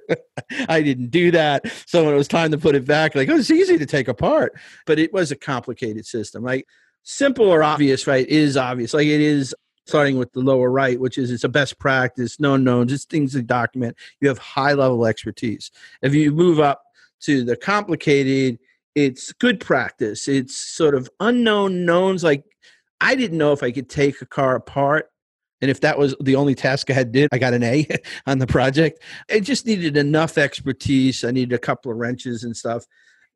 I 0.67 0.81
didn't 0.81 1.09
do 1.09 1.31
that. 1.31 1.71
So 1.85 2.05
when 2.05 2.13
it 2.13 2.17
was 2.17 2.27
time 2.27 2.51
to 2.51 2.57
put 2.57 2.75
it 2.75 2.85
back 2.85 3.15
like 3.15 3.29
oh 3.29 3.37
it's 3.37 3.51
easy 3.51 3.77
to 3.77 3.85
take 3.85 4.07
apart. 4.07 4.53
But 4.85 4.99
it 4.99 5.13
was 5.13 5.31
a 5.31 5.35
complicated 5.35 6.05
system. 6.05 6.43
Like 6.43 6.67
simple 7.03 7.47
or 7.47 7.63
obvious 7.63 8.07
right 8.07 8.27
is 8.27 8.57
obvious. 8.57 8.93
Like 8.93 9.07
it 9.07 9.21
is 9.21 9.55
starting 9.85 10.17
with 10.17 10.31
the 10.33 10.39
lower 10.39 10.69
right 10.69 10.99
which 10.99 11.17
is 11.17 11.31
it's 11.31 11.43
a 11.43 11.49
best 11.49 11.79
practice 11.79 12.39
known 12.39 12.63
knowns 12.63 12.91
just 12.91 13.09
things 13.09 13.33
to 13.33 13.41
document. 13.41 13.95
You 14.21 14.27
have 14.27 14.37
high 14.37 14.73
level 14.73 15.05
expertise. 15.05 15.71
If 16.01 16.13
you 16.13 16.31
move 16.31 16.59
up 16.59 16.83
to 17.21 17.43
the 17.43 17.55
complicated 17.55 18.59
it's 18.95 19.31
good 19.33 19.59
practice. 19.59 20.27
It's 20.27 20.55
sort 20.55 20.95
of 20.95 21.09
unknown 21.19 21.85
knowns 21.85 22.23
like 22.23 22.43
I 23.01 23.15
didn't 23.15 23.37
know 23.37 23.53
if 23.53 23.63
I 23.63 23.71
could 23.71 23.89
take 23.89 24.21
a 24.21 24.25
car 24.25 24.55
apart. 24.55 25.09
And 25.61 25.69
if 25.69 25.81
that 25.81 25.97
was 25.97 26.15
the 26.21 26.35
only 26.35 26.55
task 26.55 26.89
I 26.89 26.93
had 26.93 27.11
did, 27.11 27.29
I 27.33 27.37
got 27.37 27.53
an 27.53 27.63
A 27.63 27.85
on 28.25 28.39
the 28.39 28.47
project. 28.47 29.01
It 29.27 29.41
just 29.41 29.65
needed 29.65 29.97
enough 29.97 30.37
expertise. 30.37 31.23
I 31.23 31.31
needed 31.31 31.53
a 31.53 31.59
couple 31.59 31.91
of 31.91 31.97
wrenches 31.97 32.43
and 32.43 32.55
stuff. 32.55 32.85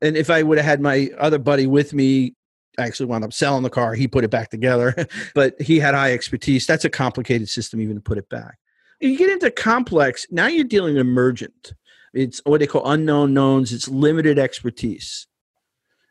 And 0.01 0.15
if 0.15 0.29
I 0.29 0.43
would 0.43 0.57
have 0.57 0.65
had 0.65 0.81
my 0.81 1.09
other 1.17 1.39
buddy 1.39 1.67
with 1.67 1.93
me, 1.93 2.35
I 2.77 2.83
actually 2.83 3.05
wound 3.05 3.23
up 3.23 3.33
selling 3.33 3.63
the 3.63 3.69
car. 3.69 3.93
He 3.93 4.07
put 4.07 4.23
it 4.23 4.31
back 4.31 4.49
together, 4.49 5.07
but 5.35 5.61
he 5.61 5.79
had 5.79 5.93
high 5.93 6.13
expertise. 6.13 6.65
That's 6.65 6.85
a 6.85 6.89
complicated 6.89 7.49
system, 7.49 7.81
even 7.81 7.95
to 7.95 8.01
put 8.01 8.17
it 8.17 8.29
back. 8.29 8.57
You 8.99 9.17
get 9.17 9.29
into 9.29 9.51
complex, 9.51 10.25
now 10.31 10.47
you're 10.47 10.63
dealing 10.63 10.93
with 10.93 11.01
emergent. 11.01 11.73
It's 12.13 12.41
what 12.45 12.59
they 12.59 12.67
call 12.67 12.89
unknown 12.89 13.33
knowns, 13.33 13.73
it's 13.73 13.89
limited 13.89 14.39
expertise. 14.39 15.27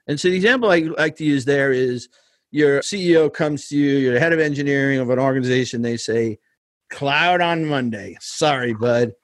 And 0.06 0.20
so 0.20 0.28
the 0.28 0.36
example 0.36 0.70
I 0.70 0.80
like 0.80 1.16
to 1.16 1.24
use 1.24 1.44
there 1.44 1.72
is 1.72 2.08
your 2.52 2.80
CEO 2.80 3.32
comes 3.32 3.68
to 3.68 3.76
you, 3.76 3.96
you're 3.96 4.20
head 4.20 4.32
of 4.32 4.38
engineering 4.38 5.00
of 5.00 5.10
an 5.10 5.18
organization, 5.18 5.82
they 5.82 5.96
say, 5.96 6.38
cloud 6.90 7.40
on 7.40 7.64
Monday. 7.64 8.16
Sorry, 8.20 8.74
bud. 8.74 9.14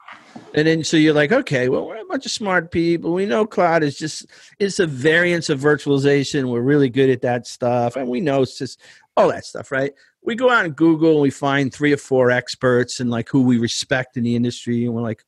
And 0.55 0.67
then 0.67 0.83
so 0.83 0.97
you're 0.97 1.14
like, 1.14 1.31
okay, 1.31 1.69
well, 1.69 1.87
we're 1.87 1.99
a 1.99 2.07
bunch 2.07 2.25
of 2.25 2.33
smart 2.33 2.71
people. 2.71 3.12
We 3.12 3.27
know 3.27 3.47
cloud 3.47 3.83
is 3.83 3.99
just 3.99 4.27
it's 4.59 4.81
a 4.81 4.87
variance 4.87 5.51
of 5.51 5.61
virtualization. 5.61 6.51
We're 6.51 6.62
really 6.62 6.88
good 6.88 7.11
at 7.11 7.21
that 7.23 7.47
stuff. 7.47 7.97
And 7.97 8.09
we 8.09 8.21
know 8.21 8.43
it's 8.43 8.57
just 8.57 8.81
all 9.17 9.29
that 9.29 9.45
stuff, 9.45 9.71
right? 9.71 9.93
We 10.23 10.35
go 10.35 10.49
out 10.49 10.64
and 10.64 10.75
Google 10.75 11.12
and 11.12 11.20
we 11.20 11.31
find 11.31 11.72
three 11.72 11.93
or 11.93 11.99
four 11.99 12.31
experts 12.31 13.01
and 13.01 13.11
like 13.11 13.29
who 13.29 13.43
we 13.43 13.59
respect 13.59 14.16
in 14.16 14.24
the 14.24 14.37
industry, 14.37 14.85
and 14.85 14.95
we're 14.95 15.03
like, 15.03 15.24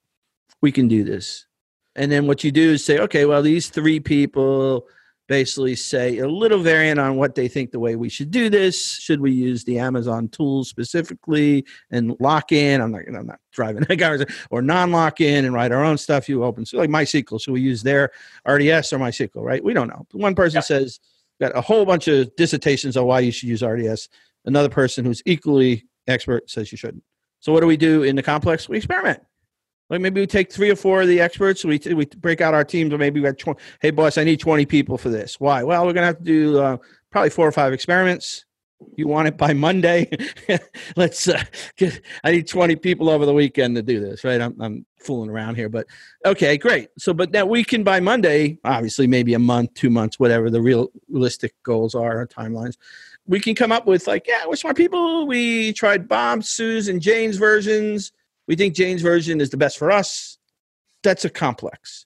we 0.62 0.72
can 0.72 0.88
do 0.88 1.04
this. 1.04 1.46
And 1.96 2.10
then 2.10 2.26
what 2.26 2.44
you 2.44 2.52
do 2.52 2.72
is 2.72 2.84
say, 2.84 2.98
okay, 2.98 3.26
well, 3.26 3.42
these 3.42 3.68
three 3.68 4.00
people 4.00 4.86
basically 5.30 5.76
say 5.76 6.18
a 6.18 6.26
little 6.26 6.58
variant 6.58 6.98
on 6.98 7.14
what 7.14 7.36
they 7.36 7.46
think 7.46 7.70
the 7.70 7.78
way 7.78 7.94
we 7.94 8.08
should 8.08 8.32
do 8.32 8.50
this. 8.50 8.98
Should 8.98 9.20
we 9.20 9.30
use 9.30 9.62
the 9.62 9.78
Amazon 9.78 10.26
tools 10.26 10.68
specifically 10.68 11.64
and 11.92 12.16
lock 12.18 12.50
in? 12.50 12.80
I'm 12.80 12.90
not, 12.90 13.02
I'm 13.06 13.28
not 13.28 13.38
driving 13.52 13.84
cars 13.98 14.24
or 14.50 14.60
non-lock 14.60 15.20
in 15.20 15.44
and 15.44 15.54
write 15.54 15.70
our 15.70 15.84
own 15.84 15.98
stuff. 15.98 16.28
You 16.28 16.42
open 16.42 16.66
so 16.66 16.78
like 16.78 16.90
MySQL. 16.90 17.40
Should 17.40 17.52
we 17.52 17.60
use 17.60 17.80
their 17.80 18.10
RDS 18.44 18.92
or 18.92 18.98
MySQL? 18.98 19.30
Right? 19.36 19.62
We 19.62 19.72
don't 19.72 19.86
know. 19.86 20.04
One 20.10 20.34
person 20.34 20.56
yeah. 20.56 20.62
says 20.62 20.98
got 21.40 21.56
a 21.56 21.60
whole 21.60 21.84
bunch 21.84 22.08
of 22.08 22.34
dissertations 22.34 22.96
on 22.96 23.06
why 23.06 23.20
you 23.20 23.30
should 23.30 23.48
use 23.48 23.62
RDS. 23.62 24.08
Another 24.46 24.68
person 24.68 25.04
who's 25.04 25.22
equally 25.26 25.86
expert 26.08 26.50
says 26.50 26.72
you 26.72 26.76
shouldn't. 26.76 27.04
So 27.38 27.52
what 27.52 27.60
do 27.60 27.68
we 27.68 27.76
do 27.76 28.02
in 28.02 28.16
the 28.16 28.22
complex? 28.24 28.68
We 28.68 28.78
experiment. 28.78 29.22
Like 29.90 30.00
maybe 30.00 30.20
we 30.20 30.26
take 30.26 30.52
three 30.52 30.70
or 30.70 30.76
four 30.76 31.02
of 31.02 31.08
the 31.08 31.20
experts. 31.20 31.64
We 31.64 31.80
we 31.92 32.06
break 32.06 32.40
out 32.40 32.54
our 32.54 32.64
teams, 32.64 32.94
or 32.94 32.98
maybe 32.98 33.20
we 33.20 33.26
got 33.26 33.38
twenty. 33.38 33.60
Hey, 33.80 33.90
boss, 33.90 34.16
I 34.16 34.24
need 34.24 34.38
twenty 34.38 34.64
people 34.64 34.96
for 34.96 35.08
this. 35.08 35.40
Why? 35.40 35.64
Well, 35.64 35.84
we're 35.84 35.92
gonna 35.92 36.06
have 36.06 36.18
to 36.18 36.24
do 36.24 36.58
uh, 36.60 36.76
probably 37.10 37.30
four 37.30 37.46
or 37.46 37.52
five 37.52 37.72
experiments. 37.72 38.46
You 38.96 39.08
want 39.08 39.28
it 39.28 39.36
by 39.36 39.52
Monday? 39.52 40.08
Let's 40.96 41.28
uh, 41.28 41.42
get. 41.76 42.00
I 42.22 42.30
need 42.30 42.46
twenty 42.46 42.76
people 42.76 43.10
over 43.10 43.26
the 43.26 43.34
weekend 43.34 43.74
to 43.76 43.82
do 43.82 43.98
this. 43.98 44.22
Right? 44.22 44.40
I'm 44.40 44.54
I'm 44.60 44.86
fooling 45.00 45.28
around 45.28 45.56
here, 45.56 45.68
but 45.68 45.86
okay, 46.24 46.56
great. 46.56 46.88
So, 46.96 47.12
but 47.12 47.32
that 47.32 47.48
we 47.48 47.64
can 47.64 47.82
by 47.82 47.98
Monday, 47.98 48.58
obviously, 48.64 49.08
maybe 49.08 49.34
a 49.34 49.40
month, 49.40 49.74
two 49.74 49.90
months, 49.90 50.20
whatever 50.20 50.50
the 50.50 50.62
real 50.62 50.92
realistic 51.08 51.52
goals 51.64 51.96
are 51.96 52.20
or 52.20 52.26
timelines. 52.28 52.76
We 53.26 53.40
can 53.40 53.54
come 53.54 53.70
up 53.72 53.86
with 53.86 54.06
like, 54.06 54.26
yeah, 54.26 54.46
we're 54.46 54.56
smart 54.56 54.76
people. 54.76 55.26
We 55.26 55.72
tried 55.72 56.08
Bob, 56.08 56.44
Sue's, 56.44 56.88
and 56.88 57.00
Jane's 57.02 57.36
versions 57.36 58.12
we 58.50 58.56
think 58.56 58.74
Jane's 58.74 59.00
version 59.00 59.40
is 59.40 59.50
the 59.50 59.56
best 59.56 59.78
for 59.78 59.92
us. 59.92 60.36
That's 61.04 61.24
a 61.24 61.30
complex. 61.30 62.04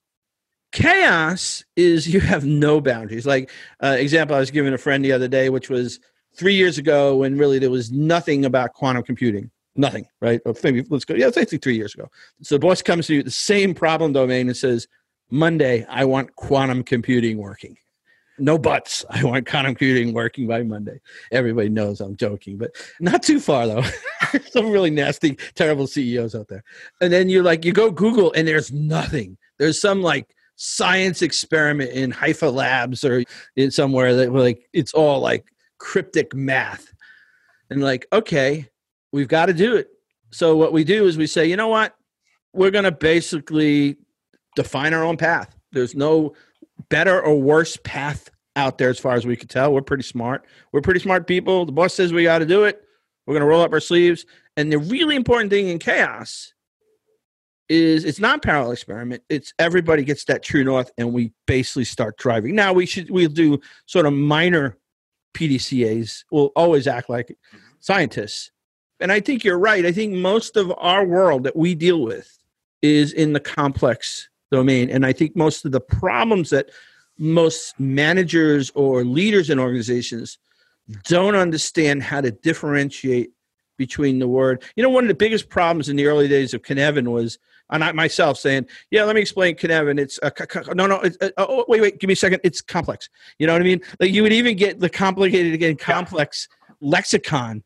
Chaos 0.72 1.64
is 1.74 2.06
you 2.12 2.20
have 2.20 2.44
no 2.44 2.82
boundaries. 2.82 3.24
Like 3.24 3.50
uh, 3.82 3.96
example, 3.98 4.36
I 4.36 4.40
was 4.40 4.50
giving 4.50 4.74
a 4.74 4.78
friend 4.78 5.02
the 5.02 5.12
other 5.12 5.26
day, 5.26 5.48
which 5.48 5.70
was 5.70 6.00
three 6.36 6.52
years 6.52 6.76
ago 6.76 7.16
when 7.16 7.38
really 7.38 7.58
there 7.58 7.70
was 7.70 7.90
nothing 7.90 8.44
about 8.44 8.74
quantum 8.74 9.02
computing. 9.04 9.50
Nothing, 9.74 10.04
right? 10.20 10.38
Maybe 10.62 10.84
let's 10.90 11.06
go. 11.06 11.14
Yeah, 11.14 11.28
it's 11.28 11.38
actually 11.38 11.58
three 11.58 11.76
years 11.76 11.94
ago. 11.94 12.10
So 12.42 12.56
the 12.56 12.58
boss 12.58 12.82
comes 12.82 13.06
to 13.06 13.14
you, 13.14 13.22
the 13.22 13.30
same 13.30 13.74
problem 13.74 14.12
domain, 14.12 14.46
and 14.46 14.56
says, 14.56 14.86
Monday, 15.30 15.86
I 15.88 16.04
want 16.04 16.36
quantum 16.36 16.84
computing 16.84 17.38
working 17.38 17.78
no 18.38 18.58
buts. 18.58 19.04
I 19.10 19.24
want 19.24 19.46
quantum 19.46 19.74
computing 19.74 20.12
working 20.12 20.46
by 20.46 20.62
Monday. 20.62 21.00
Everybody 21.30 21.68
knows 21.68 22.00
I'm 22.00 22.16
joking, 22.16 22.56
but 22.56 22.72
not 23.00 23.22
too 23.22 23.40
far 23.40 23.66
though. 23.66 23.84
Some 24.50 24.70
really 24.70 24.90
nasty, 24.90 25.36
terrible 25.54 25.86
CEOs 25.86 26.34
out 26.34 26.48
there. 26.48 26.64
And 27.00 27.12
then 27.12 27.28
you're 27.28 27.44
like 27.44 27.64
you 27.64 27.72
go 27.72 27.90
Google 27.90 28.32
and 28.32 28.46
there's 28.46 28.72
nothing. 28.72 29.36
There's 29.58 29.80
some 29.80 30.02
like 30.02 30.34
science 30.56 31.22
experiment 31.22 31.90
in 31.90 32.10
Haifa 32.10 32.48
Labs 32.48 33.04
or 33.04 33.22
in 33.56 33.70
somewhere 33.70 34.14
that 34.14 34.32
like 34.32 34.68
it's 34.72 34.92
all 34.92 35.20
like 35.20 35.46
cryptic 35.78 36.34
math. 36.34 36.92
And 37.70 37.82
like, 37.82 38.06
okay, 38.12 38.68
we've 39.12 39.28
got 39.28 39.46
to 39.46 39.52
do 39.52 39.76
it. 39.76 39.88
So 40.30 40.56
what 40.56 40.72
we 40.72 40.84
do 40.84 41.06
is 41.06 41.16
we 41.16 41.26
say, 41.26 41.46
you 41.46 41.56
know 41.56 41.68
what? 41.68 41.96
We're 42.52 42.70
going 42.70 42.84
to 42.84 42.92
basically 42.92 43.96
define 44.54 44.92
our 44.92 45.04
own 45.04 45.16
path. 45.16 45.56
There's 45.72 45.94
no 45.94 46.34
better 46.88 47.20
or 47.20 47.40
worse 47.40 47.76
path 47.84 48.30
out 48.56 48.78
there 48.78 48.90
as 48.90 48.98
far 48.98 49.14
as 49.14 49.26
we 49.26 49.36
can 49.36 49.48
tell. 49.48 49.72
We're 49.72 49.82
pretty 49.82 50.04
smart. 50.04 50.46
We're 50.72 50.80
pretty 50.80 51.00
smart 51.00 51.26
people. 51.26 51.66
The 51.66 51.72
boss 51.72 51.94
says 51.94 52.12
we 52.12 52.24
got 52.24 52.38
to 52.38 52.46
do 52.46 52.64
it. 52.64 52.82
We're 53.26 53.34
going 53.34 53.42
to 53.42 53.48
roll 53.48 53.62
up 53.62 53.72
our 53.72 53.80
sleeves. 53.80 54.26
And 54.56 54.72
the 54.72 54.78
really 54.78 55.16
important 55.16 55.50
thing 55.50 55.68
in 55.68 55.78
chaos 55.78 56.52
is 57.68 58.04
it's 58.04 58.20
not 58.20 58.42
parallel 58.42 58.72
experiment. 58.72 59.22
It's 59.28 59.52
everybody 59.58 60.04
gets 60.04 60.24
that 60.26 60.42
true 60.42 60.64
north, 60.64 60.90
and 60.98 61.12
we 61.12 61.32
basically 61.46 61.84
start 61.84 62.18
driving. 62.18 62.54
Now 62.54 62.72
we 62.72 62.86
should 62.86 63.10
we'll 63.10 63.30
do 63.30 63.58
sort 63.86 64.06
of 64.06 64.12
minor 64.12 64.76
PDCAs. 65.34 66.24
We'll 66.30 66.52
always 66.56 66.86
act 66.86 67.08
like 67.08 67.28
mm-hmm. 67.28 67.58
scientists. 67.80 68.50
And 69.00 69.10
I 69.10 69.20
think 69.20 69.44
you're 69.44 69.58
right. 69.58 69.84
I 69.84 69.92
think 69.92 70.12
most 70.12 70.56
of 70.56 70.72
our 70.76 71.04
world 71.04 71.44
that 71.44 71.56
we 71.56 71.74
deal 71.74 72.02
with 72.02 72.38
is 72.82 73.12
in 73.12 73.32
the 73.32 73.40
complex 73.40 74.28
domain. 74.54 74.88
And 74.90 75.04
I 75.04 75.12
think 75.12 75.34
most 75.34 75.64
of 75.64 75.72
the 75.72 75.80
problems 75.80 76.50
that 76.50 76.70
most 77.18 77.78
managers 77.78 78.70
or 78.74 79.04
leaders 79.04 79.50
in 79.50 79.58
organizations 79.58 80.38
don't 81.04 81.34
understand 81.34 82.02
how 82.02 82.20
to 82.20 82.30
differentiate 82.30 83.30
between 83.76 84.18
the 84.20 84.28
word. 84.28 84.62
You 84.76 84.82
know, 84.82 84.90
one 84.90 85.04
of 85.04 85.08
the 85.08 85.14
biggest 85.14 85.48
problems 85.48 85.88
in 85.88 85.96
the 85.96 86.06
early 86.06 86.28
days 86.28 86.54
of 86.54 86.62
Cynefin 86.62 87.08
was, 87.08 87.38
and 87.70 87.82
I 87.82 87.90
myself 87.92 88.38
saying, 88.38 88.66
"Yeah, 88.90 89.04
let 89.04 89.16
me 89.16 89.22
explain 89.22 89.56
Cynefin. 89.56 89.98
It's 89.98 90.18
a, 90.22 90.74
no, 90.74 90.86
no. 90.86 90.96
Uh, 91.20 91.30
oh, 91.38 91.64
wait, 91.66 91.80
wait. 91.80 91.98
Give 91.98 92.08
me 92.08 92.12
a 92.12 92.16
second. 92.16 92.40
It's 92.44 92.60
complex. 92.60 93.08
You 93.38 93.46
know 93.46 93.54
what 93.54 93.62
I 93.62 93.64
mean? 93.64 93.80
Like 93.98 94.12
you 94.12 94.22
would 94.22 94.32
even 94.32 94.56
get 94.56 94.78
the 94.78 94.90
complicated 94.90 95.54
again, 95.54 95.76
complex 95.76 96.46
lexicon 96.80 97.64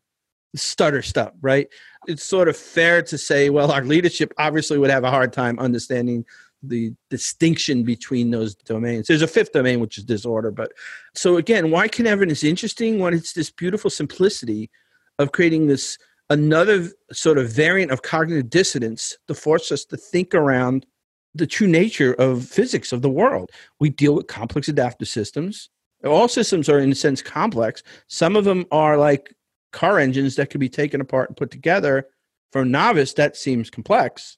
stutter 0.55 1.01
stuff, 1.01 1.33
right? 1.41 1.67
It's 2.07 2.23
sort 2.23 2.47
of 2.47 2.57
fair 2.57 3.03
to 3.03 3.17
say, 3.17 3.49
well, 3.49 3.71
our 3.71 3.83
leadership 3.83 4.33
obviously 4.37 4.77
would 4.77 4.89
have 4.89 5.03
a 5.03 5.11
hard 5.11 5.33
time 5.33 5.59
understanding 5.59 6.25
the 6.63 6.93
distinction 7.09 7.83
between 7.83 8.31
those 8.31 8.55
domains. 8.55 9.07
There's 9.07 9.21
a 9.21 9.27
fifth 9.27 9.53
domain, 9.53 9.79
which 9.79 9.97
is 9.97 10.03
disorder. 10.03 10.51
But 10.51 10.71
so 11.15 11.37
again, 11.37 11.71
why 11.71 11.87
Cynefin 11.87 12.29
is 12.29 12.43
interesting 12.43 12.99
when 12.99 13.13
it's 13.13 13.33
this 13.33 13.49
beautiful 13.49 13.89
simplicity 13.89 14.69
of 15.17 15.31
creating 15.31 15.67
this 15.67 15.97
another 16.29 16.89
sort 17.11 17.37
of 17.37 17.49
variant 17.49 17.91
of 17.91 18.01
cognitive 18.01 18.49
dissonance 18.49 19.17
to 19.27 19.33
force 19.33 19.71
us 19.71 19.85
to 19.85 19.97
think 19.97 20.35
around 20.35 20.85
the 21.33 21.47
true 21.47 21.67
nature 21.67 22.13
of 22.13 22.45
physics 22.45 22.91
of 22.91 23.01
the 23.01 23.09
world. 23.09 23.51
We 23.79 23.89
deal 23.89 24.15
with 24.15 24.27
complex 24.27 24.67
adaptive 24.67 25.07
systems. 25.07 25.69
All 26.05 26.27
systems 26.27 26.69
are 26.69 26.79
in 26.79 26.91
a 26.91 26.95
sense 26.95 27.21
complex. 27.21 27.83
Some 28.07 28.35
of 28.35 28.45
them 28.45 28.65
are 28.71 28.97
like 28.97 29.33
car 29.71 29.99
engines 29.99 30.35
that 30.35 30.49
could 30.49 30.59
be 30.59 30.69
taken 30.69 31.01
apart 31.01 31.29
and 31.29 31.37
put 31.37 31.51
together. 31.51 32.07
For 32.51 32.61
a 32.61 32.65
novice, 32.65 33.13
that 33.13 33.37
seems 33.37 33.69
complex 33.69 34.37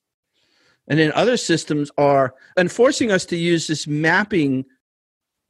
and 0.92 1.00
then 1.00 1.12
other 1.14 1.38
systems 1.38 1.90
are 1.98 2.36
enforcing 2.58 3.12
us 3.12 3.26
to 3.26 3.38
use 3.38 3.66
this 3.66 3.88
mapping 3.88 4.66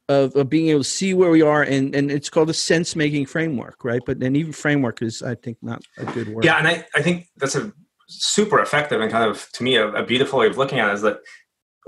of, 0.08 0.34
of 0.36 0.48
being 0.48 0.68
able 0.68 0.80
to 0.80 0.84
see 0.84 1.14
where 1.14 1.30
we 1.30 1.42
are 1.42 1.62
and, 1.62 1.94
and 1.96 2.12
it's 2.12 2.30
called 2.30 2.48
a 2.48 2.54
sense 2.54 2.94
making 2.94 3.26
framework 3.26 3.84
right? 3.84 4.00
But 4.06 4.20
then 4.20 4.36
even 4.36 4.52
framework 4.52 5.02
is 5.02 5.22
i 5.22 5.34
think 5.34 5.58
not 5.60 5.82
a 5.98 6.04
good 6.04 6.28
word. 6.28 6.44
Yeah 6.44 6.58
and 6.58 6.68
i, 6.68 6.86
I 6.94 7.02
think 7.02 7.28
that's 7.36 7.56
a 7.56 7.72
super 8.06 8.60
effective 8.60 9.00
and 9.00 9.10
kind 9.10 9.28
of 9.28 9.50
to 9.52 9.64
me 9.64 9.76
a, 9.76 9.88
a 9.88 10.04
beautiful 10.04 10.38
way 10.38 10.46
of 10.46 10.56
looking 10.56 10.78
at 10.78 10.90
it 10.90 10.94
is 10.94 11.02
that 11.02 11.18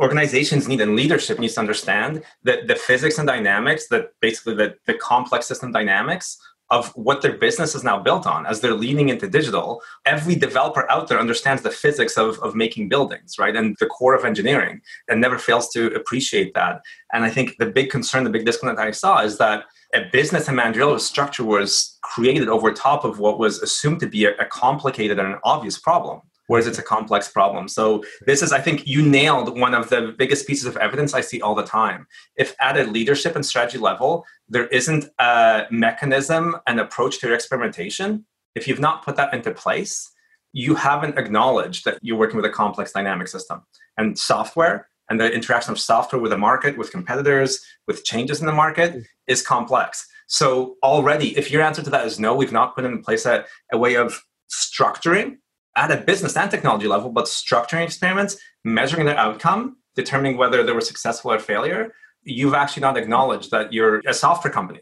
organizations 0.00 0.66
need 0.66 0.80
and 0.80 0.96
leadership 0.96 1.38
needs 1.38 1.54
to 1.54 1.60
understand 1.60 2.24
that 2.42 2.66
the 2.66 2.74
physics 2.74 3.18
and 3.18 3.28
dynamics 3.28 3.86
that 3.88 4.10
basically 4.20 4.54
the, 4.54 4.74
the 4.86 4.94
complex 4.94 5.46
system 5.46 5.70
dynamics 5.70 6.38
of 6.74 6.88
what 7.06 7.22
their 7.22 7.36
business 7.46 7.74
is 7.74 7.84
now 7.84 7.98
built 7.98 8.26
on. 8.26 8.40
As 8.46 8.60
they're 8.60 8.82
leaning 8.86 9.08
into 9.08 9.28
digital 9.28 9.80
every 10.14 10.36
developer 10.46 10.84
out 10.90 11.06
there 11.08 11.20
understands 11.24 11.62
the 11.62 11.70
physics 11.70 12.16
of, 12.16 12.38
of 12.40 12.54
making 12.64 12.88
buildings 12.88 13.38
right? 13.38 13.56
And 13.56 13.76
the 13.80 13.86
core 13.86 14.14
of 14.14 14.24
engineering 14.24 14.80
and 15.08 15.20
never 15.20 15.38
fails 15.38 15.68
to 15.74 15.80
appreciate 16.00 16.50
that. 16.54 16.74
And 17.12 17.24
i 17.24 17.30
think 17.30 17.56
the 17.58 17.70
big 17.78 17.88
concern 17.96 18.24
the 18.24 18.36
big 18.36 18.44
disconnect 18.44 18.78
i 18.78 18.90
saw 18.90 19.14
is 19.28 19.38
that 19.38 19.58
a 19.94 20.00
business 20.18 20.48
and 20.48 20.56
managerial 20.56 20.98
structure 20.98 21.44
was 21.44 21.98
created 22.02 22.48
over 22.48 22.72
top 22.72 23.04
of 23.04 23.20
what 23.20 23.38
was 23.38 23.62
assumed 23.62 24.00
to 24.00 24.08
be 24.08 24.24
a, 24.24 24.32
a 24.44 24.46
complicated 24.46 25.18
and 25.20 25.28
an 25.34 25.38
obvious 25.44 25.78
problem 25.78 26.20
whereas 26.46 26.66
it's 26.66 26.78
a 26.78 26.82
complex 26.82 27.28
problem. 27.28 27.68
So 27.68 28.04
this 28.26 28.42
is, 28.42 28.52
I 28.52 28.60
think, 28.60 28.86
you 28.86 29.02
nailed 29.02 29.58
one 29.58 29.74
of 29.74 29.88
the 29.88 30.14
biggest 30.18 30.46
pieces 30.46 30.66
of 30.66 30.76
evidence 30.76 31.14
I 31.14 31.20
see 31.20 31.40
all 31.40 31.54
the 31.54 31.64
time. 31.64 32.06
If 32.36 32.54
at 32.60 32.76
a 32.76 32.84
leadership 32.84 33.34
and 33.34 33.44
strategy 33.44 33.78
level, 33.78 34.24
there 34.48 34.66
isn't 34.66 35.06
a 35.18 35.66
mechanism 35.70 36.56
and 36.66 36.80
approach 36.80 37.20
to 37.20 37.26
your 37.26 37.34
experimentation, 37.34 38.26
if 38.54 38.68
you've 38.68 38.80
not 38.80 39.04
put 39.04 39.16
that 39.16 39.34
into 39.34 39.52
place, 39.52 40.10
you 40.52 40.76
haven't 40.76 41.18
acknowledged 41.18 41.84
that 41.84 41.98
you're 42.02 42.16
working 42.16 42.36
with 42.36 42.44
a 42.44 42.50
complex 42.50 42.92
dynamic 42.92 43.28
system. 43.28 43.62
And 43.98 44.18
software 44.18 44.88
and 45.10 45.20
the 45.20 45.32
interaction 45.32 45.72
of 45.72 45.80
software 45.80 46.20
with 46.20 46.30
the 46.30 46.38
market, 46.38 46.78
with 46.78 46.92
competitors, 46.92 47.64
with 47.86 48.04
changes 48.04 48.40
in 48.40 48.46
the 48.46 48.52
market 48.52 49.04
is 49.26 49.42
complex. 49.42 50.06
So 50.26 50.76
already, 50.82 51.36
if 51.36 51.50
your 51.50 51.62
answer 51.62 51.82
to 51.82 51.90
that 51.90 52.06
is 52.06 52.18
no, 52.18 52.34
we've 52.34 52.52
not 52.52 52.74
put 52.74 52.84
in 52.84 53.02
place 53.02 53.26
a, 53.26 53.44
a 53.72 53.78
way 53.78 53.96
of 53.96 54.22
structuring 54.50 55.38
at 55.76 55.90
a 55.90 55.96
business 55.96 56.36
and 56.36 56.50
technology 56.50 56.86
level, 56.86 57.10
but 57.10 57.24
structuring 57.24 57.84
experiments, 57.84 58.36
measuring 58.64 59.06
their 59.06 59.18
outcome, 59.18 59.76
determining 59.94 60.36
whether 60.36 60.62
they 60.62 60.72
were 60.72 60.80
successful 60.80 61.32
or 61.32 61.38
failure, 61.38 61.92
you've 62.22 62.54
actually 62.54 62.80
not 62.82 62.96
acknowledged 62.96 63.50
that 63.50 63.72
you're 63.72 64.00
a 64.06 64.14
software 64.14 64.52
company. 64.52 64.80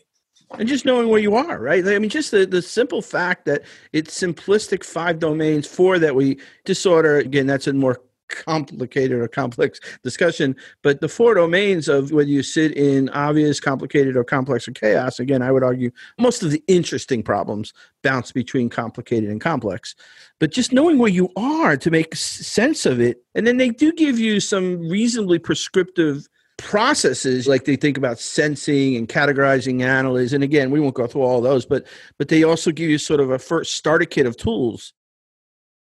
And 0.59 0.69
just 0.69 0.85
knowing 0.85 1.09
where 1.09 1.21
you 1.21 1.35
are, 1.35 1.59
right? 1.59 1.87
I 1.87 1.99
mean, 1.99 2.11
just 2.11 2.31
the, 2.31 2.45
the 2.45 2.61
simple 2.61 3.01
fact 3.01 3.47
that 3.47 3.63
it's 3.93 4.19
simplistic 4.19 4.85
five 4.85 5.19
domains, 5.19 5.67
four 5.67 5.99
that 5.99 6.15
we 6.15 6.39
disorder, 6.67 7.17
again, 7.19 7.47
that's 7.47 7.67
a 7.67 7.73
more 7.73 8.03
complicated 8.33 9.19
or 9.19 9.29
complex 9.29 9.79
discussion. 10.03 10.57
But 10.83 11.01
the 11.01 11.09
four 11.09 11.35
domains 11.35 11.89
of 11.89 12.11
whether 12.11 12.29
you 12.29 12.43
sit 12.43 12.73
in 12.73 13.09
obvious, 13.11 13.61
complicated, 13.61 14.17
or 14.17 14.25
complex 14.25 14.67
or 14.67 14.73
chaos, 14.73 15.21
again, 15.21 15.43
I 15.43 15.53
would 15.53 15.63
argue 15.63 15.91
most 16.19 16.43
of 16.43 16.51
the 16.51 16.63
interesting 16.67 17.23
problems 17.23 17.73
bounce 18.03 18.33
between 18.33 18.69
complicated 18.69 19.31
and 19.31 19.41
complex. 19.41 19.95
But 20.41 20.51
just 20.51 20.73
knowing 20.73 20.99
where 20.99 21.11
you 21.11 21.31
are 21.37 21.77
to 21.77 21.91
make 21.91 22.17
sense 22.17 22.85
of 22.87 23.01
it, 23.01 23.23
and 23.35 23.47
then 23.47 23.59
they 23.59 23.71
do 23.71 23.93
give 23.93 24.19
you 24.19 24.41
some 24.41 24.89
reasonably 24.89 25.39
prescriptive 25.39 26.27
processes 26.59 27.49
like 27.49 27.65
they 27.65 27.77
think 27.77 27.97
about 27.97 28.19
sensing 28.19 28.97
and 28.97 29.09
categorizing 29.09 29.83
analyze 29.83 30.33
and 30.33 30.45
again 30.45 30.71
we 30.71 30.79
won't 30.79 30.95
go 30.95 31.07
through 31.07 31.23
all 31.23 31.41
those 31.41 31.67
but 31.67 31.85
but 32.19 32.29
they 32.29 32.45
also 32.45 32.71
give 32.71 32.89
you 32.89 32.99
sort 32.99 33.21
of 33.21 33.31
a 33.31 33.39
first 33.39 33.75
starter 33.75 34.05
kit 34.05 34.27
of 34.27 34.37
tools 34.37 34.93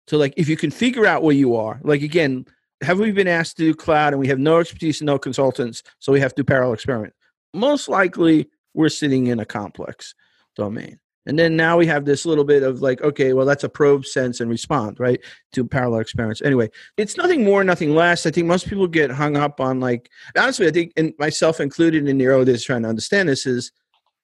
so, 0.08 0.18
like, 0.18 0.34
if 0.36 0.48
you 0.48 0.56
can 0.56 0.70
figure 0.70 1.06
out 1.06 1.22
where 1.22 1.34
you 1.34 1.54
are, 1.56 1.80
like, 1.82 2.02
again, 2.02 2.46
have 2.82 2.98
we 2.98 3.12
been 3.12 3.28
asked 3.28 3.56
to 3.58 3.64
do 3.64 3.74
cloud 3.74 4.12
and 4.12 4.20
we 4.20 4.28
have 4.28 4.38
no 4.38 4.58
expertise 4.58 5.00
and 5.00 5.06
no 5.06 5.18
consultants, 5.18 5.82
so 6.00 6.12
we 6.12 6.20
have 6.20 6.34
to 6.34 6.42
do 6.42 6.44
parallel 6.44 6.74
experiment? 6.74 7.14
Most 7.54 7.88
likely, 7.88 8.48
we're 8.74 8.88
sitting 8.88 9.28
in 9.28 9.38
a 9.38 9.44
complex 9.44 10.14
domain. 10.56 10.98
And 11.24 11.38
then 11.38 11.54
now 11.54 11.76
we 11.76 11.86
have 11.86 12.04
this 12.04 12.26
little 12.26 12.44
bit 12.44 12.64
of 12.64 12.82
like, 12.82 13.00
okay, 13.00 13.32
well, 13.32 13.46
that's 13.46 13.62
a 13.62 13.68
probe, 13.68 14.04
sense, 14.04 14.40
and 14.40 14.50
respond, 14.50 14.98
right, 14.98 15.20
to 15.52 15.64
parallel 15.64 16.00
experiments. 16.00 16.42
Anyway, 16.42 16.68
it's 16.96 17.16
nothing 17.16 17.44
more, 17.44 17.62
nothing 17.62 17.94
less. 17.94 18.26
I 18.26 18.32
think 18.32 18.48
most 18.48 18.68
people 18.68 18.88
get 18.88 19.10
hung 19.10 19.36
up 19.36 19.60
on 19.60 19.78
like, 19.78 20.10
honestly, 20.36 20.66
I 20.66 20.72
think, 20.72 20.92
and 20.96 21.12
myself 21.18 21.60
included 21.60 22.08
in 22.08 22.18
the 22.18 22.26
early 22.26 22.46
days 22.46 22.64
trying 22.64 22.82
to 22.82 22.88
understand 22.88 23.28
this, 23.28 23.46
is 23.46 23.70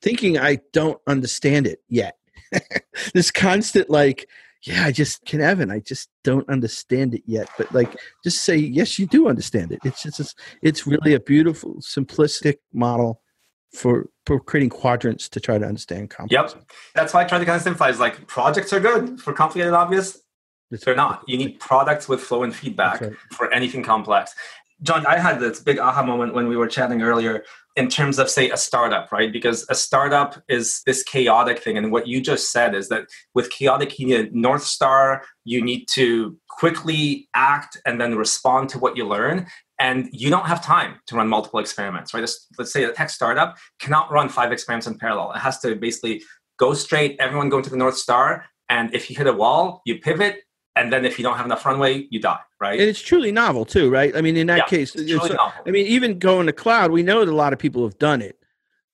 thinking 0.02 0.38
I 0.38 0.58
don't 0.72 1.00
understand 1.06 1.68
it 1.68 1.80
yet. 1.88 2.16
this 3.14 3.30
constant 3.30 3.88
like, 3.90 4.28
yeah, 4.62 4.84
I 4.84 4.92
just 4.92 5.24
can 5.24 5.40
Evan, 5.40 5.70
I 5.70 5.80
just 5.80 6.08
don't 6.24 6.48
understand 6.48 7.14
it 7.14 7.22
yet. 7.26 7.48
But 7.56 7.72
like, 7.72 7.96
just 8.24 8.42
say 8.42 8.56
yes, 8.56 8.98
you 8.98 9.06
do 9.06 9.28
understand 9.28 9.72
it. 9.72 9.80
It's 9.84 10.02
just 10.02 10.38
it's 10.62 10.86
really 10.86 11.14
a 11.14 11.20
beautiful, 11.20 11.76
simplistic 11.76 12.56
model 12.72 13.22
for 13.72 14.08
for 14.26 14.40
creating 14.40 14.70
quadrants 14.70 15.28
to 15.28 15.40
try 15.40 15.58
to 15.58 15.66
understand 15.66 16.10
complex. 16.10 16.54
Yep, 16.54 16.64
that's 16.94 17.14
why 17.14 17.22
I 17.22 17.24
try 17.24 17.38
to 17.38 17.44
kind 17.44 17.56
of 17.56 17.62
simplify. 17.62 17.90
Is 17.90 18.00
like 18.00 18.26
projects 18.26 18.72
are 18.72 18.80
good 18.80 19.20
for 19.20 19.32
complicated 19.32 19.74
obvious. 19.74 20.20
They're 20.70 20.94
not. 20.94 21.22
You 21.26 21.38
need 21.38 21.60
products 21.60 22.08
with 22.08 22.20
flow 22.20 22.42
and 22.42 22.54
feedback 22.54 23.00
right. 23.00 23.12
for 23.32 23.50
anything 23.52 23.82
complex. 23.82 24.34
John, 24.82 25.04
I 25.06 25.18
had 25.18 25.40
this 25.40 25.60
big 25.60 25.78
aha 25.78 26.04
moment 26.04 26.34
when 26.34 26.46
we 26.46 26.56
were 26.56 26.68
chatting 26.68 27.02
earlier 27.02 27.44
in 27.74 27.88
terms 27.88 28.18
of, 28.18 28.30
say, 28.30 28.50
a 28.50 28.56
startup, 28.56 29.10
right? 29.10 29.32
Because 29.32 29.66
a 29.68 29.74
startup 29.74 30.40
is 30.48 30.82
this 30.86 31.02
chaotic 31.02 31.58
thing. 31.60 31.76
And 31.76 31.90
what 31.90 32.06
you 32.06 32.20
just 32.20 32.52
said 32.52 32.74
is 32.74 32.88
that 32.88 33.06
with 33.34 33.50
chaotic, 33.50 33.98
you 33.98 34.06
need 34.06 34.28
a 34.28 34.38
North 34.38 34.62
Star, 34.62 35.22
you 35.44 35.64
need 35.64 35.86
to 35.94 36.38
quickly 36.48 37.28
act 37.34 37.76
and 37.86 38.00
then 38.00 38.14
respond 38.14 38.68
to 38.70 38.78
what 38.78 38.96
you 38.96 39.06
learn. 39.06 39.46
And 39.80 40.08
you 40.12 40.30
don't 40.30 40.46
have 40.46 40.64
time 40.64 40.96
to 41.06 41.16
run 41.16 41.28
multiple 41.28 41.60
experiments, 41.60 42.14
right? 42.14 42.28
Let's 42.58 42.72
say 42.72 42.84
a 42.84 42.92
tech 42.92 43.10
startup 43.10 43.56
cannot 43.80 44.10
run 44.10 44.28
five 44.28 44.52
experiments 44.52 44.86
in 44.86 44.98
parallel. 44.98 45.32
It 45.32 45.38
has 45.38 45.60
to 45.60 45.74
basically 45.76 46.22
go 46.58 46.74
straight, 46.74 47.16
everyone 47.20 47.48
going 47.48 47.62
to 47.64 47.70
the 47.70 47.76
North 47.76 47.96
Star. 47.96 48.44
And 48.68 48.92
if 48.94 49.08
you 49.08 49.16
hit 49.16 49.26
a 49.26 49.32
wall, 49.32 49.82
you 49.86 49.98
pivot, 49.98 50.42
and 50.78 50.92
then 50.92 51.04
if 51.04 51.18
you 51.18 51.24
don't 51.24 51.36
have 51.36 51.46
enough 51.46 51.66
runway, 51.66 52.06
you 52.10 52.20
die, 52.20 52.38
right? 52.60 52.78
And 52.78 52.88
it's 52.88 53.00
truly 53.00 53.32
novel 53.32 53.64
too, 53.64 53.90
right? 53.90 54.16
I 54.16 54.20
mean, 54.20 54.36
in 54.36 54.46
that 54.46 54.58
yeah, 54.58 54.66
case, 54.66 54.94
it's, 54.94 55.12
I 55.66 55.70
mean, 55.70 55.86
even 55.86 56.18
going 56.18 56.46
to 56.46 56.52
cloud, 56.52 56.92
we 56.92 57.02
know 57.02 57.24
that 57.24 57.30
a 57.30 57.34
lot 57.34 57.52
of 57.52 57.58
people 57.58 57.82
have 57.82 57.98
done 57.98 58.22
it, 58.22 58.38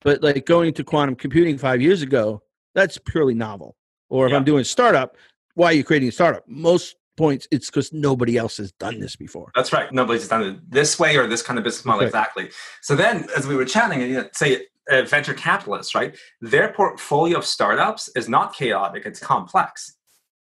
but 0.01 0.22
like 0.22 0.47
going 0.47 0.72
to 0.74 0.85
quantum 0.85 1.14
computing 1.14 1.59
five 1.59 1.82
years 1.82 2.03
ago, 2.03 2.43
that's 2.74 2.97
purely 2.99 3.35
novel. 3.35 3.76
Or 4.09 4.26
if 4.26 4.30
yeah. 4.30 4.39
I'm 4.39 4.45
doing 4.45 4.62
a 4.62 4.64
startup, 4.64 5.16
why 5.55 5.66
are 5.66 5.72
you 5.74 5.85
creating 5.85 6.09
a 6.09 6.12
startup? 6.12 6.49
Most 6.49 6.97
points, 7.16 7.47
it's 7.51 7.66
because 7.66 7.93
nobody 7.93 8.37
else 8.37 8.57
has 8.57 8.72
done 8.72 8.99
this 8.99 9.14
before. 9.14 9.53
That's 9.55 9.72
right. 9.72 9.93
Nobody's 9.93 10.26
done 10.26 10.43
it 10.43 10.70
this 10.70 10.99
way 10.99 11.16
or 11.16 11.26
this 11.26 11.43
kind 11.43 11.59
of 11.59 11.64
business 11.64 11.85
model 11.85 12.01
okay. 12.01 12.07
exactly. 12.07 12.51
So 12.80 12.97
then, 12.97 13.26
as 13.37 13.47
we 13.47 13.57
were 13.57 13.64
chatting, 13.64 14.01
you 14.01 14.14
know, 14.14 14.28
say 14.32 14.66
uh, 14.91 15.03
venture 15.03 15.35
capitalists, 15.35 15.95
right? 15.95 16.16
Their 16.41 16.72
portfolio 16.72 17.39
of 17.39 17.45
startups 17.45 18.09
is 18.16 18.28
not 18.28 18.55
chaotic; 18.55 19.07
it's 19.07 19.20
complex 19.20 19.95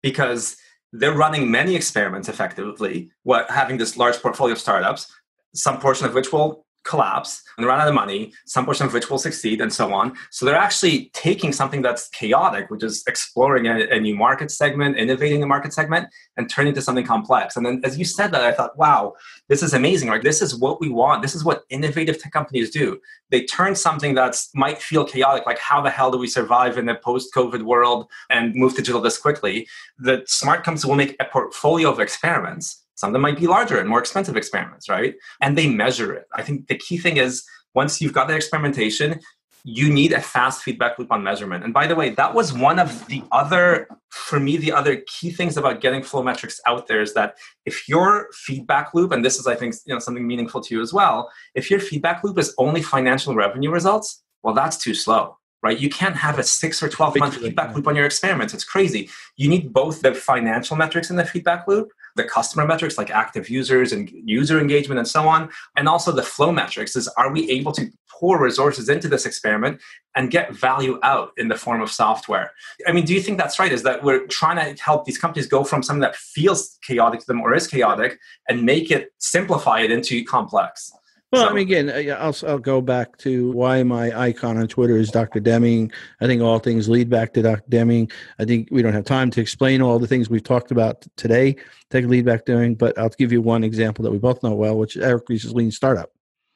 because 0.01 0.57
they're 0.99 1.13
running 1.13 1.49
many 1.51 1.75
experiments 1.75 2.29
effectively, 2.29 3.11
what 3.23 3.49
having 3.49 3.77
this 3.77 3.97
large 3.97 4.17
portfolio 4.17 4.53
of 4.53 4.59
startups, 4.59 5.11
some 5.53 5.79
portion 5.79 6.05
of 6.05 6.13
which 6.13 6.31
will 6.31 6.64
collapse 6.85 7.43
and 7.57 7.65
run 7.65 7.81
out 7.81 7.87
of 7.87 7.93
money, 7.93 8.31
some 8.45 8.63
portion 8.63 8.85
of 8.85 8.93
which 8.93 9.09
will 9.09 9.17
succeed, 9.17 9.59
and 9.59 9.73
so 9.73 9.93
on. 9.93 10.15
So 10.29 10.45
they're 10.45 10.55
actually 10.55 11.09
taking 11.13 11.51
something 11.51 11.81
that's 11.81 12.07
chaotic, 12.09 12.69
which 12.69 12.83
is 12.83 13.03
exploring 13.07 13.65
a, 13.65 13.87
a, 13.89 13.99
new 13.99 14.15
market 14.15 14.51
segment, 14.51 14.97
innovating 14.97 15.41
a 15.43 15.47
market 15.47 15.73
segment, 15.73 16.07
and 16.37 16.49
turning 16.49 16.73
it 16.73 16.75
to 16.75 16.81
something 16.81 17.05
complex. 17.05 17.57
And 17.57 17.65
then 17.65 17.81
as 17.83 17.97
you 17.97 18.05
said 18.05 18.31
that, 18.31 18.43
I 18.43 18.51
thought, 18.51 18.77
wow, 18.77 19.13
this 19.49 19.63
is 19.63 19.73
amazing. 19.73 20.09
Like 20.09 20.21
this 20.21 20.41
is 20.41 20.55
what 20.55 20.79
we 20.79 20.89
want. 20.89 21.21
This 21.21 21.35
is 21.35 21.43
what 21.43 21.63
innovative 21.69 22.21
tech 22.21 22.31
companies 22.31 22.69
do. 22.69 22.99
They 23.31 23.43
turn 23.45 23.75
something 23.75 24.15
that 24.15 24.41
might 24.53 24.81
feel 24.81 25.05
chaotic, 25.05 25.45
like 25.45 25.59
how 25.59 25.81
the 25.81 25.89
hell 25.89 26.11
do 26.11 26.17
we 26.17 26.27
survive 26.27 26.77
in 26.77 26.87
a 26.87 26.95
post-COVID 26.95 27.63
world 27.63 28.07
and 28.29 28.53
move 28.55 28.75
digital 28.75 29.01
this 29.01 29.17
quickly? 29.17 29.67
The 29.97 30.23
smart 30.27 30.63
companies 30.63 30.85
will 30.85 30.95
make 30.95 31.15
a 31.19 31.25
portfolio 31.25 31.89
of 31.89 31.99
experiments 31.99 32.84
some 32.95 33.09
of 33.09 33.13
them 33.13 33.21
might 33.21 33.37
be 33.37 33.47
larger 33.47 33.77
and 33.79 33.87
more 33.87 33.99
expensive 33.99 34.35
experiments, 34.35 34.89
right? 34.89 35.15
And 35.41 35.57
they 35.57 35.67
measure 35.67 36.13
it. 36.13 36.25
I 36.33 36.41
think 36.41 36.67
the 36.67 36.77
key 36.77 36.97
thing 36.97 37.17
is 37.17 37.43
once 37.73 38.01
you've 38.01 38.13
got 38.13 38.27
that 38.27 38.35
experimentation, 38.35 39.19
you 39.67 39.91
need 39.91 40.13
a 40.13 40.21
fast 40.21 40.61
feedback 40.61 40.97
loop 40.99 41.11
on 41.11 41.23
measurement. 41.23 41.63
And 41.63 41.73
by 41.73 41.87
the 41.87 41.95
way, 41.95 42.11
that 42.11 42.33
was 42.35 42.53
one 42.53 42.77
of 42.77 43.07
the 43.07 43.23
other, 43.31 43.87
for 44.09 44.39
me, 44.39 44.57
the 44.57 44.71
other 44.71 45.01
key 45.07 45.31
things 45.31 45.57
about 45.57 45.81
getting 45.81 46.03
flow 46.03 46.21
metrics 46.21 46.61
out 46.67 46.87
there 46.87 47.01
is 47.01 47.15
that 47.15 47.35
if 47.65 47.89
your 47.89 48.27
feedback 48.31 48.93
loop, 48.93 49.11
and 49.11 49.25
this 49.25 49.39
is, 49.39 49.47
I 49.47 49.55
think, 49.55 49.73
you 49.85 49.93
know, 49.93 49.99
something 49.99 50.25
meaningful 50.25 50.61
to 50.61 50.75
you 50.75 50.81
as 50.81 50.93
well, 50.93 51.31
if 51.55 51.71
your 51.71 51.79
feedback 51.79 52.23
loop 52.23 52.37
is 52.37 52.53
only 52.59 52.83
financial 52.83 53.33
revenue 53.33 53.71
results, 53.71 54.23
well, 54.43 54.53
that's 54.53 54.77
too 54.77 54.93
slow 54.93 55.37
right? 55.65 55.79
You 55.79 55.89
can't 55.89 56.15
have 56.15 56.37
a 56.37 56.43
six 56.43 56.81
or 56.83 56.87
12 56.87 57.17
month 57.17 57.37
feedback 57.37 57.75
loop 57.75 57.87
on 57.87 57.95
your 57.95 58.05
experiments. 58.05 58.53
It's 58.53 58.63
crazy. 58.63 59.09
You 59.35 59.49
need 59.49 59.73
both 59.73 60.01
the 60.01 60.13
financial 60.13 60.77
metrics 60.77 61.09
in 61.09 61.15
the 61.15 61.25
feedback 61.25 61.67
loop, 61.67 61.91
the 62.15 62.23
customer 62.23 62.67
metrics 62.67 62.99
like 62.99 63.09
active 63.09 63.49
users 63.49 63.91
and 63.91 64.09
user 64.13 64.59
engagement 64.59 64.99
and 64.99 65.07
so 65.07 65.27
on, 65.27 65.49
and 65.75 65.89
also 65.89 66.11
the 66.11 66.21
flow 66.21 66.51
metrics 66.51 66.95
is 66.95 67.07
are 67.17 67.31
we 67.31 67.49
able 67.49 67.71
to 67.71 67.91
pour 68.07 68.39
resources 68.39 68.89
into 68.89 69.07
this 69.09 69.25
experiment 69.25 69.81
and 70.15 70.29
get 70.29 70.53
value 70.53 70.99
out 71.01 71.31
in 71.37 71.47
the 71.47 71.55
form 71.55 71.81
of 71.81 71.91
software? 71.91 72.51
I 72.87 72.91
mean, 72.91 73.03
do 73.03 73.13
you 73.15 73.19
think 73.19 73.39
that's 73.39 73.57
right? 73.59 73.71
Is 73.71 73.81
that 73.83 74.03
we're 74.03 74.27
trying 74.27 74.57
to 74.75 74.81
help 74.81 75.05
these 75.05 75.17
companies 75.17 75.47
go 75.47 75.63
from 75.63 75.81
something 75.81 76.01
that 76.01 76.15
feels 76.15 76.77
chaotic 76.87 77.21
to 77.21 77.25
them 77.25 77.41
or 77.41 77.55
is 77.55 77.67
chaotic 77.67 78.19
and 78.47 78.63
make 78.63 78.91
it 78.91 79.09
simplify 79.17 79.79
it 79.79 79.91
into 79.91 80.23
complex? 80.23 80.93
Well, 81.31 81.45
so, 81.45 81.49
I 81.49 81.53
mean, 81.53 81.63
again, 81.63 81.89
uh, 81.89 82.13
I'll, 82.13 82.35
I'll 82.47 82.59
go 82.59 82.81
back 82.81 83.17
to 83.17 83.51
why 83.51 83.81
my 83.83 84.17
icon 84.17 84.57
on 84.57 84.67
Twitter 84.67 84.95
is 84.95 85.09
Dr. 85.09 85.39
Deming. 85.39 85.91
I 86.21 86.27
think 86.27 86.41
all 86.41 86.59
things 86.59 86.87
lead 86.87 87.09
back 87.09 87.33
to 87.33 87.41
Dr. 87.41 87.63
Deming. 87.67 88.11
I 88.39 88.45
think 88.45 88.69
we 88.71 88.81
don't 88.81 88.93
have 88.93 89.05
time 89.05 89.31
to 89.31 89.41
explain 89.41 89.81
all 89.81 89.97
the 89.97 90.07
things 90.07 90.29
we've 90.29 90.43
talked 90.43 90.71
about 90.71 91.05
today. 91.17 91.55
Take 91.89 92.05
a 92.05 92.07
lead 92.07 92.25
back 92.25 92.45
doing, 92.45 92.75
but 92.75 92.97
I'll 92.97 93.09
give 93.09 93.31
you 93.31 93.41
one 93.41 93.63
example 93.63 94.03
that 94.03 94.11
we 94.11 94.19
both 94.19 94.43
know 94.43 94.53
well, 94.53 94.77
which 94.77 94.95
is 94.95 95.03
Eric 95.03 95.27
Ries's 95.27 95.53
Lean 95.53 95.71
Startup. 95.71 96.11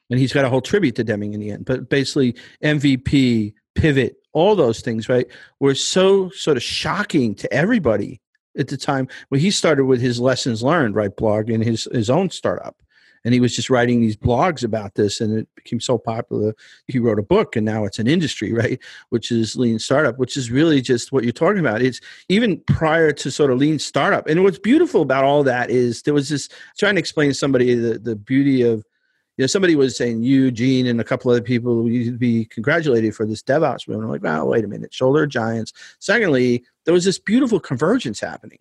And 0.08 0.18
he's 0.18 0.32
got 0.32 0.44
a 0.44 0.48
whole 0.48 0.62
tribute 0.62 0.96
to 0.96 1.04
Deming 1.04 1.34
in 1.34 1.40
the 1.40 1.50
end. 1.50 1.64
But 1.64 1.88
basically, 1.88 2.36
MVP, 2.62 3.54
pivot, 3.74 4.16
all 4.32 4.54
those 4.54 4.80
things, 4.80 5.08
right, 5.08 5.26
were 5.58 5.74
so 5.74 6.30
sort 6.30 6.56
of 6.56 6.62
shocking 6.62 7.34
to 7.36 7.52
everybody 7.52 8.20
at 8.56 8.68
the 8.68 8.76
time 8.76 9.08
when 9.28 9.40
he 9.40 9.50
started 9.50 9.84
with 9.84 10.00
his 10.00 10.20
lessons 10.20 10.62
learned, 10.62 10.94
right, 10.94 11.14
blog 11.14 11.50
in 11.50 11.60
his, 11.60 11.88
his 11.92 12.08
own 12.08 12.30
startup 12.30 12.76
and 13.24 13.34
he 13.34 13.40
was 13.40 13.54
just 13.54 13.70
writing 13.70 14.00
these 14.00 14.16
blogs 14.16 14.64
about 14.64 14.94
this 14.94 15.20
and 15.20 15.38
it 15.38 15.48
became 15.54 15.80
so 15.80 15.98
popular 15.98 16.54
he 16.86 16.98
wrote 16.98 17.18
a 17.18 17.22
book 17.22 17.56
and 17.56 17.66
now 17.66 17.84
it's 17.84 17.98
an 17.98 18.06
industry 18.06 18.52
right 18.60 18.80
which 19.10 19.30
is 19.30 19.56
lean 19.56 19.78
startup 19.78 20.18
which 20.18 20.36
is 20.36 20.50
really 20.50 20.80
just 20.80 21.12
what 21.12 21.24
you're 21.24 21.32
talking 21.32 21.60
about 21.60 21.82
it's 21.82 22.00
even 22.28 22.58
prior 22.66 23.12
to 23.12 23.30
sort 23.30 23.50
of 23.50 23.58
lean 23.58 23.78
startup 23.78 24.26
and 24.26 24.42
what's 24.42 24.58
beautiful 24.58 25.02
about 25.02 25.24
all 25.24 25.42
that 25.42 25.70
is 25.70 26.02
there 26.02 26.14
was 26.14 26.28
this 26.28 26.48
trying 26.78 26.94
to 26.94 27.00
explain 27.00 27.28
to 27.28 27.34
somebody 27.34 27.74
the, 27.74 27.98
the 27.98 28.16
beauty 28.16 28.62
of 28.62 28.84
you 29.36 29.44
know, 29.44 29.46
somebody 29.46 29.74
was 29.74 29.96
saying 29.96 30.22
you, 30.22 30.50
Gene, 30.50 30.86
and 30.86 31.00
a 31.00 31.04
couple 31.04 31.30
other 31.30 31.40
people 31.40 31.88
you'd 31.88 32.18
be 32.18 32.44
congratulated 32.44 33.16
for 33.16 33.24
this 33.24 33.42
DevOps 33.42 33.88
movement. 33.88 34.04
I'm 34.04 34.10
like, 34.10 34.22
wow, 34.22 34.44
wait 34.44 34.66
a 34.66 34.68
minute, 34.68 34.92
shoulder 34.92 35.26
giants. 35.26 35.72
Secondly, 35.98 36.62
there 36.84 36.92
was 36.92 37.06
this 37.06 37.18
beautiful 37.18 37.58
convergence 37.58 38.20
happening. 38.20 38.58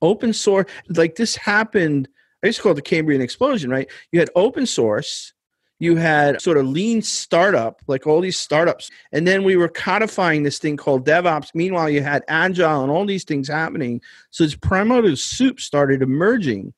Open 0.00 0.32
source, 0.32 0.64
like 0.88 1.16
this 1.16 1.36
happened 1.36 2.08
I 2.42 2.48
used 2.48 2.58
to 2.58 2.62
call 2.62 2.72
it 2.72 2.76
the 2.76 2.82
Cambrian 2.82 3.20
explosion, 3.22 3.70
right? 3.70 3.88
You 4.10 4.20
had 4.20 4.30
open 4.34 4.66
source, 4.66 5.32
you 5.78 5.96
had 5.96 6.40
sort 6.40 6.58
of 6.58 6.66
lean 6.66 7.02
startup, 7.02 7.82
like 7.88 8.06
all 8.06 8.20
these 8.20 8.38
startups. 8.38 8.90
And 9.10 9.26
then 9.26 9.42
we 9.42 9.56
were 9.56 9.68
codifying 9.68 10.42
this 10.42 10.60
thing 10.60 10.76
called 10.76 11.04
DevOps. 11.04 11.50
Meanwhile, 11.54 11.90
you 11.90 12.02
had 12.02 12.22
Agile 12.28 12.82
and 12.82 12.90
all 12.90 13.04
these 13.04 13.24
things 13.24 13.48
happening. 13.48 14.00
So 14.30 14.44
this 14.44 14.54
primitive 14.54 15.18
soup 15.18 15.58
started 15.58 16.00
emerging. 16.00 16.72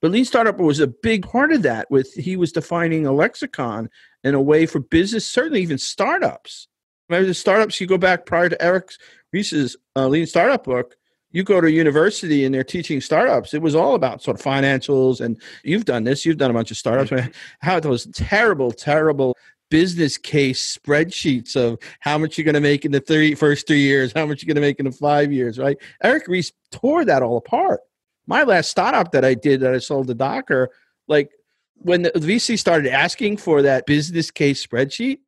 But 0.00 0.10
Lean 0.10 0.24
Startup 0.24 0.58
was 0.58 0.80
a 0.80 0.88
big 0.88 1.24
part 1.24 1.52
of 1.52 1.62
that. 1.62 1.88
With 1.88 2.12
he 2.14 2.36
was 2.36 2.50
defining 2.50 3.06
a 3.06 3.12
lexicon 3.12 3.88
and 4.24 4.34
a 4.34 4.40
way 4.40 4.66
for 4.66 4.80
business, 4.80 5.24
certainly 5.24 5.62
even 5.62 5.78
startups. 5.78 6.66
Remember 7.08 7.28
the 7.28 7.34
startups 7.34 7.80
you 7.80 7.86
go 7.86 7.98
back 7.98 8.26
prior 8.26 8.48
to 8.48 8.60
Eric 8.60 8.90
Ries's 9.32 9.76
uh, 9.94 10.08
Lean 10.08 10.26
Startup 10.26 10.64
book 10.64 10.96
you 11.32 11.42
go 11.42 11.60
to 11.60 11.70
university 11.70 12.44
and 12.44 12.54
they're 12.54 12.62
teaching 12.62 13.00
startups 13.00 13.54
it 13.54 13.62
was 13.62 13.74
all 13.74 13.94
about 13.94 14.22
sort 14.22 14.38
of 14.38 14.44
financials 14.44 15.20
and 15.20 15.40
you've 15.64 15.84
done 15.84 16.04
this 16.04 16.24
you've 16.24 16.36
done 16.36 16.50
a 16.50 16.54
bunch 16.54 16.70
of 16.70 16.76
startups 16.76 17.12
how 17.60 17.80
those 17.80 18.06
terrible 18.06 18.70
terrible 18.70 19.36
business 19.72 20.18
case 20.18 20.76
spreadsheets 20.76 21.56
of 21.56 21.78
how 22.00 22.18
much 22.18 22.36
you're 22.36 22.44
going 22.44 22.52
to 22.54 22.60
make 22.60 22.84
in 22.84 22.92
the 22.92 23.00
three, 23.00 23.34
first 23.34 23.66
three 23.66 23.80
years 23.80 24.12
how 24.14 24.26
much 24.26 24.42
you're 24.42 24.54
going 24.54 24.62
to 24.62 24.68
make 24.68 24.78
in 24.78 24.84
the 24.84 24.92
five 24.92 25.32
years 25.32 25.58
right? 25.58 25.78
Eric 26.02 26.28
ries 26.28 26.52
tore 26.70 27.06
that 27.06 27.22
all 27.22 27.38
apart. 27.38 27.80
My 28.26 28.42
last 28.42 28.70
startup 28.70 29.12
that 29.12 29.24
i 29.24 29.32
did 29.32 29.60
that 29.60 29.74
i 29.74 29.78
sold 29.78 30.08
to 30.08 30.14
docker 30.14 30.68
like 31.08 31.30
when 31.76 32.02
the 32.02 32.10
vc 32.10 32.58
started 32.58 32.92
asking 32.92 33.38
for 33.38 33.62
that 33.62 33.86
business 33.86 34.30
case 34.30 34.64
spreadsheet 34.64 35.20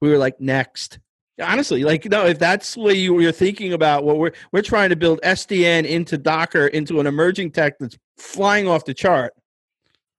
we 0.00 0.08
were 0.08 0.18
like 0.18 0.40
next 0.40 0.98
honestly 1.42 1.82
like 1.82 2.04
no 2.06 2.24
if 2.26 2.38
that's 2.38 2.76
what 2.76 2.96
you, 2.96 3.18
you're 3.20 3.32
thinking 3.32 3.72
about 3.72 4.04
what 4.04 4.18
we're 4.18 4.32
we're 4.52 4.62
trying 4.62 4.88
to 4.88 4.96
build 4.96 5.20
sdn 5.22 5.84
into 5.84 6.16
docker 6.16 6.68
into 6.68 7.00
an 7.00 7.06
emerging 7.06 7.50
tech 7.50 7.78
that's 7.78 7.98
flying 8.18 8.68
off 8.68 8.84
the 8.84 8.94
chart 8.94 9.32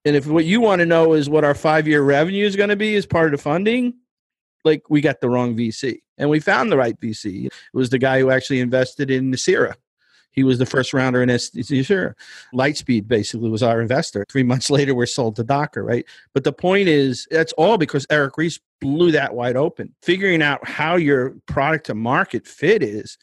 and 0.04 0.14
if 0.14 0.26
what 0.26 0.44
you 0.44 0.60
want 0.60 0.80
to 0.80 0.86
know 0.86 1.14
is 1.14 1.28
what 1.28 1.44
our 1.44 1.54
five 1.54 1.88
year 1.88 2.02
revenue 2.02 2.44
is 2.44 2.54
going 2.54 2.68
to 2.68 2.76
be 2.76 2.94
as 2.96 3.06
part 3.06 3.26
of 3.26 3.32
the 3.32 3.42
funding 3.42 3.94
like 4.64 4.82
we 4.90 5.00
got 5.00 5.20
the 5.20 5.30
wrong 5.30 5.56
vc 5.56 5.98
And 6.18 6.28
we 6.28 6.40
found 6.40 6.70
the 6.70 6.76
right 6.76 6.98
VC. 7.00 7.46
It 7.46 7.52
was 7.72 7.90
the 7.90 7.98
guy 7.98 8.20
who 8.20 8.30
actually 8.30 8.60
invested 8.60 9.10
in 9.10 9.30
Nicira. 9.30 9.74
He 10.36 10.44
was 10.44 10.58
the 10.58 10.66
first 10.66 10.92
rounder 10.92 11.22
in 11.22 11.30
Nicira. 11.30 12.14
Lightspeed 12.54 13.08
basically 13.08 13.48
was 13.48 13.62
our 13.62 13.80
investor. 13.80 14.24
Three 14.30 14.42
months 14.42 14.70
later, 14.70 14.94
we're 14.94 15.06
sold 15.06 15.36
to 15.36 15.44
Docker, 15.44 15.82
right? 15.82 16.04
But 16.34 16.44
the 16.44 16.52
point 16.52 16.88
is, 16.88 17.26
that's 17.30 17.54
all 17.54 17.78
because 17.78 18.06
Eric 18.10 18.36
Ries 18.36 18.60
blew 18.80 19.10
that 19.12 19.34
wide 19.34 19.56
open. 19.56 19.94
Figuring 20.02 20.42
out 20.42 20.66
how 20.68 20.96
your 20.96 21.36
product 21.46 21.86
to 21.86 21.94
market 21.94 22.46
fit 22.46 22.82
is 22.82 23.16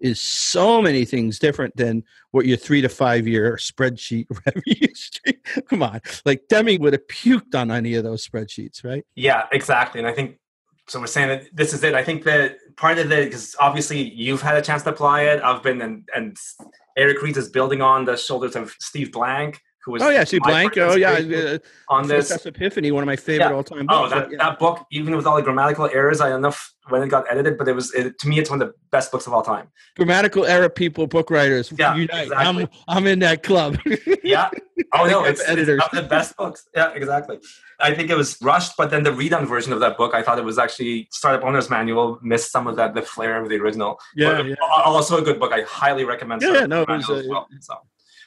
is 0.00 0.20
so 0.20 0.82
many 0.82 1.04
things 1.04 1.38
different 1.38 1.74
than 1.76 2.02
what 2.32 2.44
your 2.44 2.56
three 2.56 2.80
to 2.80 2.88
five 2.88 3.26
year 3.28 3.56
spreadsheet 3.56 4.26
revenue 4.46 4.94
stream. 4.94 5.36
Come 5.68 5.82
on, 5.82 6.00
like 6.24 6.42
Demi 6.48 6.78
would 6.78 6.94
have 6.94 7.06
puked 7.06 7.54
on 7.54 7.70
any 7.70 7.94
of 7.94 8.04
those 8.04 8.26
spreadsheets, 8.26 8.84
right? 8.84 9.04
Yeah, 9.14 9.46
exactly. 9.52 10.00
And 10.00 10.08
I 10.08 10.12
think 10.12 10.38
so. 10.88 10.98
We're 10.98 11.06
saying 11.06 11.28
that 11.28 11.44
this 11.52 11.72
is 11.72 11.84
it. 11.84 11.94
I 11.94 12.02
think 12.02 12.24
that 12.24 12.56
part 12.76 12.98
of 12.98 13.10
it 13.10 13.24
because 13.26 13.54
obviously 13.58 14.02
you've 14.02 14.42
had 14.42 14.56
a 14.56 14.62
chance 14.62 14.82
to 14.82 14.90
apply 14.90 15.22
it. 15.22 15.42
I've 15.42 15.62
been 15.62 15.82
and 15.82 16.08
and 16.14 16.36
Eric 16.96 17.22
Ries 17.22 17.36
is 17.36 17.50
building 17.50 17.82
on 17.82 18.04
the 18.04 18.16
shoulders 18.16 18.56
of 18.56 18.74
Steve 18.78 19.12
Blank, 19.12 19.60
who 19.84 19.92
was 19.92 20.02
oh 20.02 20.08
yeah, 20.08 20.24
Steve 20.24 20.42
Blank. 20.42 20.76
Oh 20.78 20.96
yeah, 20.96 21.12
uh, 21.12 21.58
on 21.88 22.08
this 22.08 22.30
Epiphany, 22.46 22.90
one 22.90 23.02
of 23.02 23.06
my 23.06 23.16
favorite 23.16 23.50
yeah. 23.50 23.54
all 23.54 23.62
time. 23.62 23.86
Books. 23.86 24.12
Oh, 24.12 24.18
that, 24.18 24.30
yeah. 24.30 24.38
that 24.38 24.58
book, 24.58 24.86
even 24.90 25.14
with 25.14 25.26
all 25.26 25.36
the 25.36 25.42
grammatical 25.42 25.86
errors, 25.92 26.20
I 26.20 26.30
don't 26.30 26.40
know 26.40 26.48
if, 26.48 26.74
when 26.88 27.02
it 27.02 27.08
got 27.08 27.30
edited, 27.30 27.58
but 27.58 27.68
it 27.68 27.74
was 27.74 27.92
it, 27.94 28.18
to 28.18 28.28
me, 28.28 28.38
it's 28.38 28.48
one 28.48 28.62
of 28.62 28.68
the 28.68 28.74
best 28.90 29.12
books 29.12 29.26
of 29.26 29.34
all 29.34 29.42
time. 29.42 29.68
Grammatical 29.96 30.46
error 30.46 30.70
people, 30.70 31.06
book 31.06 31.30
writers, 31.30 31.72
yeah, 31.78 31.94
unite. 31.94 32.24
Exactly. 32.24 32.62
I'm 32.62 32.68
I'm 32.88 33.06
in 33.06 33.18
that 33.18 33.42
club. 33.42 33.78
yeah. 34.24 34.48
Oh 34.94 35.06
no, 35.06 35.24
it's, 35.24 35.46
editors. 35.46 35.82
it's 35.84 35.94
the 35.94 36.08
best 36.08 36.36
books. 36.36 36.66
Yeah, 36.74 36.92
exactly. 36.94 37.38
I 37.80 37.94
think 37.94 38.08
it 38.08 38.16
was 38.16 38.40
rushed, 38.40 38.76
but 38.78 38.90
then 38.90 39.02
the 39.02 39.12
read-on 39.12 39.46
version 39.46 39.72
of 39.72 39.80
that 39.80 39.98
book, 39.98 40.14
I 40.14 40.22
thought 40.22 40.38
it 40.38 40.44
was 40.44 40.58
actually 40.58 41.08
Startup 41.10 41.44
Owner's 41.44 41.68
Manual, 41.68 42.18
missed 42.22 42.50
some 42.52 42.66
of 42.66 42.76
that 42.76 42.94
the 42.94 43.02
flair 43.02 43.42
of 43.42 43.48
the 43.48 43.56
original. 43.56 43.98
Yeah, 44.16 44.36
but 44.36 44.46
yeah. 44.46 44.54
Also 44.84 45.18
a 45.18 45.22
good 45.22 45.38
book. 45.38 45.52
I 45.52 45.62
highly 45.62 46.04
recommend. 46.04 46.42
Yeah, 46.42 46.48
Startup 46.48 46.70
no, 46.70 46.82
it 46.82 46.88
was, 46.88 47.10
as 47.10 47.28
well. 47.28 47.46
So. 47.60 47.74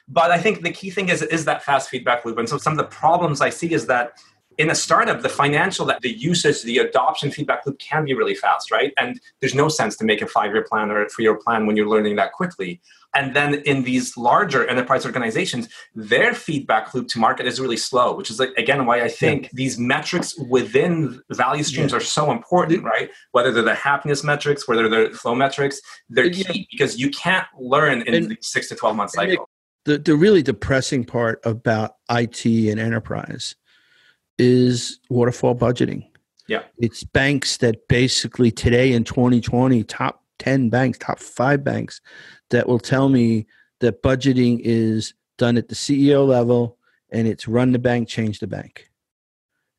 But 0.08 0.32
I 0.32 0.38
think 0.38 0.64
the 0.64 0.72
key 0.72 0.90
thing 0.90 1.10
is 1.10 1.22
is 1.22 1.46
that 1.46 1.64
fast 1.64 1.90
feedback 1.90 2.24
loop. 2.24 2.38
And 2.38 2.48
so 2.48 2.58
some 2.58 2.74
of 2.74 2.78
the 2.78 2.86
problems 2.86 3.42
I 3.42 3.50
see 3.50 3.74
is 3.74 3.88
that 3.88 4.14
in 4.58 4.72
a 4.72 4.76
startup, 4.76 5.22
the 5.22 5.30
financial, 5.30 5.86
that 5.86 6.02
the 6.02 6.10
usage, 6.10 6.64
the 6.64 6.80
adoption 6.80 7.30
feedback 7.30 7.64
loop 7.66 7.78
can 7.78 8.06
be 8.06 8.16
really 8.16 8.34
fast, 8.34 8.72
right? 8.72 8.92
And 8.98 9.20
there's 9.40 9.54
no 9.54 9.70
sense 9.70 9.96
to 9.98 10.04
make 10.04 10.20
a 10.24 10.26
five-year 10.26 10.66
plan 10.68 10.90
or 10.90 11.06
a 11.06 11.10
three-year 11.10 11.36
plan 11.36 11.68
when 11.68 11.78
you're 11.78 11.88
learning 11.88 12.16
that 12.16 12.32
quickly. 12.32 12.82
And 13.14 13.36
then 13.36 13.56
in 13.66 13.84
these 13.84 14.18
larger 14.18 14.66
enterprise 14.68 15.06
organizations, 15.06 15.70
their 15.94 16.34
feedback 16.34 16.94
loop 16.94 17.08
to 17.10 17.20
market 17.20 17.46
is 17.46 17.60
really 17.60 17.78
slow, 17.78 18.16
which 18.16 18.32
is 18.32 18.40
like, 18.40 18.50
again 18.58 18.88
why 18.88 19.02
I 19.02 19.10
think 19.10 19.44
yeah. 19.44 19.50
these 19.54 19.78
metrics 19.78 20.36
within 20.50 21.22
value 21.30 21.64
streams 21.64 21.92
yeah. 21.92 21.98
are 21.98 22.02
so 22.02 22.32
important, 22.32 22.84
right? 22.84 23.12
Whether 23.34 23.52
they're 23.52 23.64
the 23.64 23.76
happiness 23.76 24.24
metrics, 24.24 24.68
whether 24.68 24.90
they're 24.90 25.10
the 25.10 25.16
flow 25.16 25.36
metrics, 25.36 25.80
they're 26.10 26.32
key 26.32 26.46
yeah. 26.50 26.66
because 26.72 26.98
you 26.98 27.12
can't 27.12 27.46
learn 27.60 28.02
in 28.04 28.14
and, 28.14 28.32
the 28.32 28.38
six 28.42 28.70
to 28.70 28.76
twelve 28.76 28.96
month 28.96 29.12
cycle. 29.12 29.50
The 29.88 29.98
the 29.98 30.16
really 30.18 30.44
depressing 30.44 31.06
part 31.06 31.40
about 31.46 31.96
IT 32.10 32.46
and 32.46 32.78
enterprise 32.78 33.56
is 34.38 35.00
waterfall 35.10 35.56
budgeting. 35.56 36.08
Yeah. 36.48 36.64
It's 36.78 37.06
banks 37.06 37.58
that 37.58 37.88
basically 37.88 38.52
today 38.52 38.92
in 38.92 39.06
2020, 39.06 39.84
top 39.86 40.24
10 40.40 40.70
banks, 40.70 40.98
top 40.98 41.20
five 41.20 41.64
banks 41.64 42.02
that 42.50 42.68
will 42.68 42.80
tell 42.80 43.08
me 43.08 43.48
that 43.80 44.04
budgeting 44.04 44.60
is 44.62 45.14
done 45.38 45.56
at 45.56 45.70
the 45.70 45.76
CEO 45.76 46.28
level 46.28 46.78
and 47.10 47.26
it's 47.26 47.48
run 47.48 47.72
the 47.72 47.80
bank, 47.80 48.10
change 48.10 48.40
the 48.40 48.48
bank. 48.48 48.90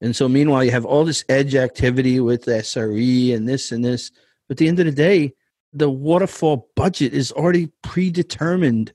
And 0.01 0.17
so, 0.17 0.27
meanwhile, 0.27 0.65
you 0.65 0.71
have 0.71 0.87
all 0.87 1.05
this 1.05 1.25
edge 1.29 1.55
activity 1.55 2.19
with 2.19 2.47
SRE 2.47 3.35
and 3.35 3.47
this 3.47 3.73
and 3.73 3.85
this. 3.85 4.11
But 4.49 4.55
at 4.55 4.57
the 4.59 4.69
end 4.69 4.79
of 4.79 4.87
the 4.87 4.93
day, 4.93 5.35
the 5.75 5.91
waterfall 5.91 6.71
budget 6.77 7.13
is 7.13 7.31
already 7.33 7.71
predetermined. 7.83 8.95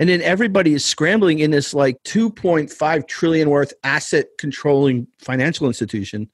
And 0.00 0.08
then 0.08 0.22
everybody 0.22 0.72
is 0.72 0.84
scrambling 0.84 1.40
in 1.40 1.50
this 1.50 1.74
like 1.74 2.02
2.5 2.04 3.06
trillion 3.06 3.50
worth 3.50 3.74
asset 3.84 4.26
controlling 4.38 5.06
financial 5.18 5.66
institution, 5.66 6.30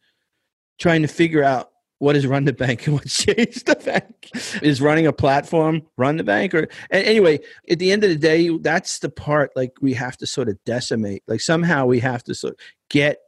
trying 0.78 1.02
to 1.02 1.08
figure 1.08 1.42
out 1.42 1.70
what 1.98 2.14
is 2.14 2.26
run 2.26 2.44
the 2.44 2.52
bank 2.52 2.86
and 2.86 2.94
what 2.94 3.06
changed 3.08 3.66
the 3.66 3.74
bank. 3.74 4.30
Is 4.62 4.80
running 4.80 5.06
a 5.06 5.12
platform 5.12 5.82
run 5.96 6.16
the 6.16 6.24
bank 6.24 6.54
or 6.54 6.68
anyway 6.90 7.40
at 7.68 7.78
the 7.78 7.90
end 7.90 8.04
of 8.04 8.10
the 8.10 8.16
day 8.16 8.56
that's 8.58 8.98
the 8.98 9.08
part 9.08 9.50
like 9.56 9.72
we 9.80 9.94
have 9.94 10.16
to 10.18 10.26
sort 10.26 10.48
of 10.48 10.62
decimate. 10.64 11.22
Like 11.26 11.40
somehow 11.40 11.86
we 11.86 11.98
have 12.00 12.22
to 12.24 12.34
sort 12.34 12.54
of 12.54 12.60
get 12.88 13.18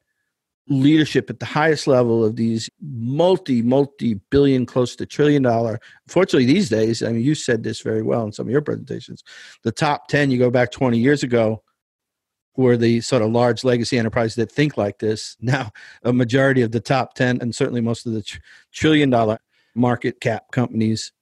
leadership 0.69 1.31
at 1.31 1.41
the 1.41 1.47
highest 1.47 1.87
level 1.87 2.25
of 2.25 2.37
these 2.37 2.69
multi 2.81 3.62
multi 3.62 4.14
billion 4.31 4.66
close 4.66 4.95
to 4.95 5.07
trillion 5.07 5.43
dollar 5.43 5.81
unfortunately 6.07 6.45
these 6.45 6.69
days 6.69 7.03
i 7.03 7.11
mean 7.11 7.23
you 7.23 7.35
said 7.35 7.62
this 7.62 7.81
very 7.81 8.03
well 8.03 8.25
in 8.25 8.33
some 8.33 8.47
of 8.47 8.51
your 8.51 8.61
presentations 8.61 9.25
the 9.62 9.73
top 9.73 10.09
10 10.09 10.31
you 10.31 10.39
go 10.39 10.51
back 10.51 10.71
20 10.71 10.99
years 10.99 11.23
ago 11.23 11.62
were 12.59 12.77
the 12.77 13.01
sort 13.01 13.23
of 13.23 13.31
large 13.31 13.62
legacy 13.62 13.97
enterprises 13.97 14.35
that 14.35 14.51
think 14.51 14.77
like 14.77 14.99
this. 14.99 15.37
Now, 15.49 15.71
a 16.03 16.12
majority 16.12 16.61
of 16.62 16.73
the 16.73 16.81
top 16.81 17.14
10 17.14 17.39
and 17.41 17.55
certainly 17.55 17.81
most 17.81 18.05
of 18.05 18.12
the 18.12 18.23
tr- 18.23 18.39
trillion 18.73 19.09
dollar 19.09 19.39
market 19.75 20.21
cap 20.21 20.51
companies 20.53 21.12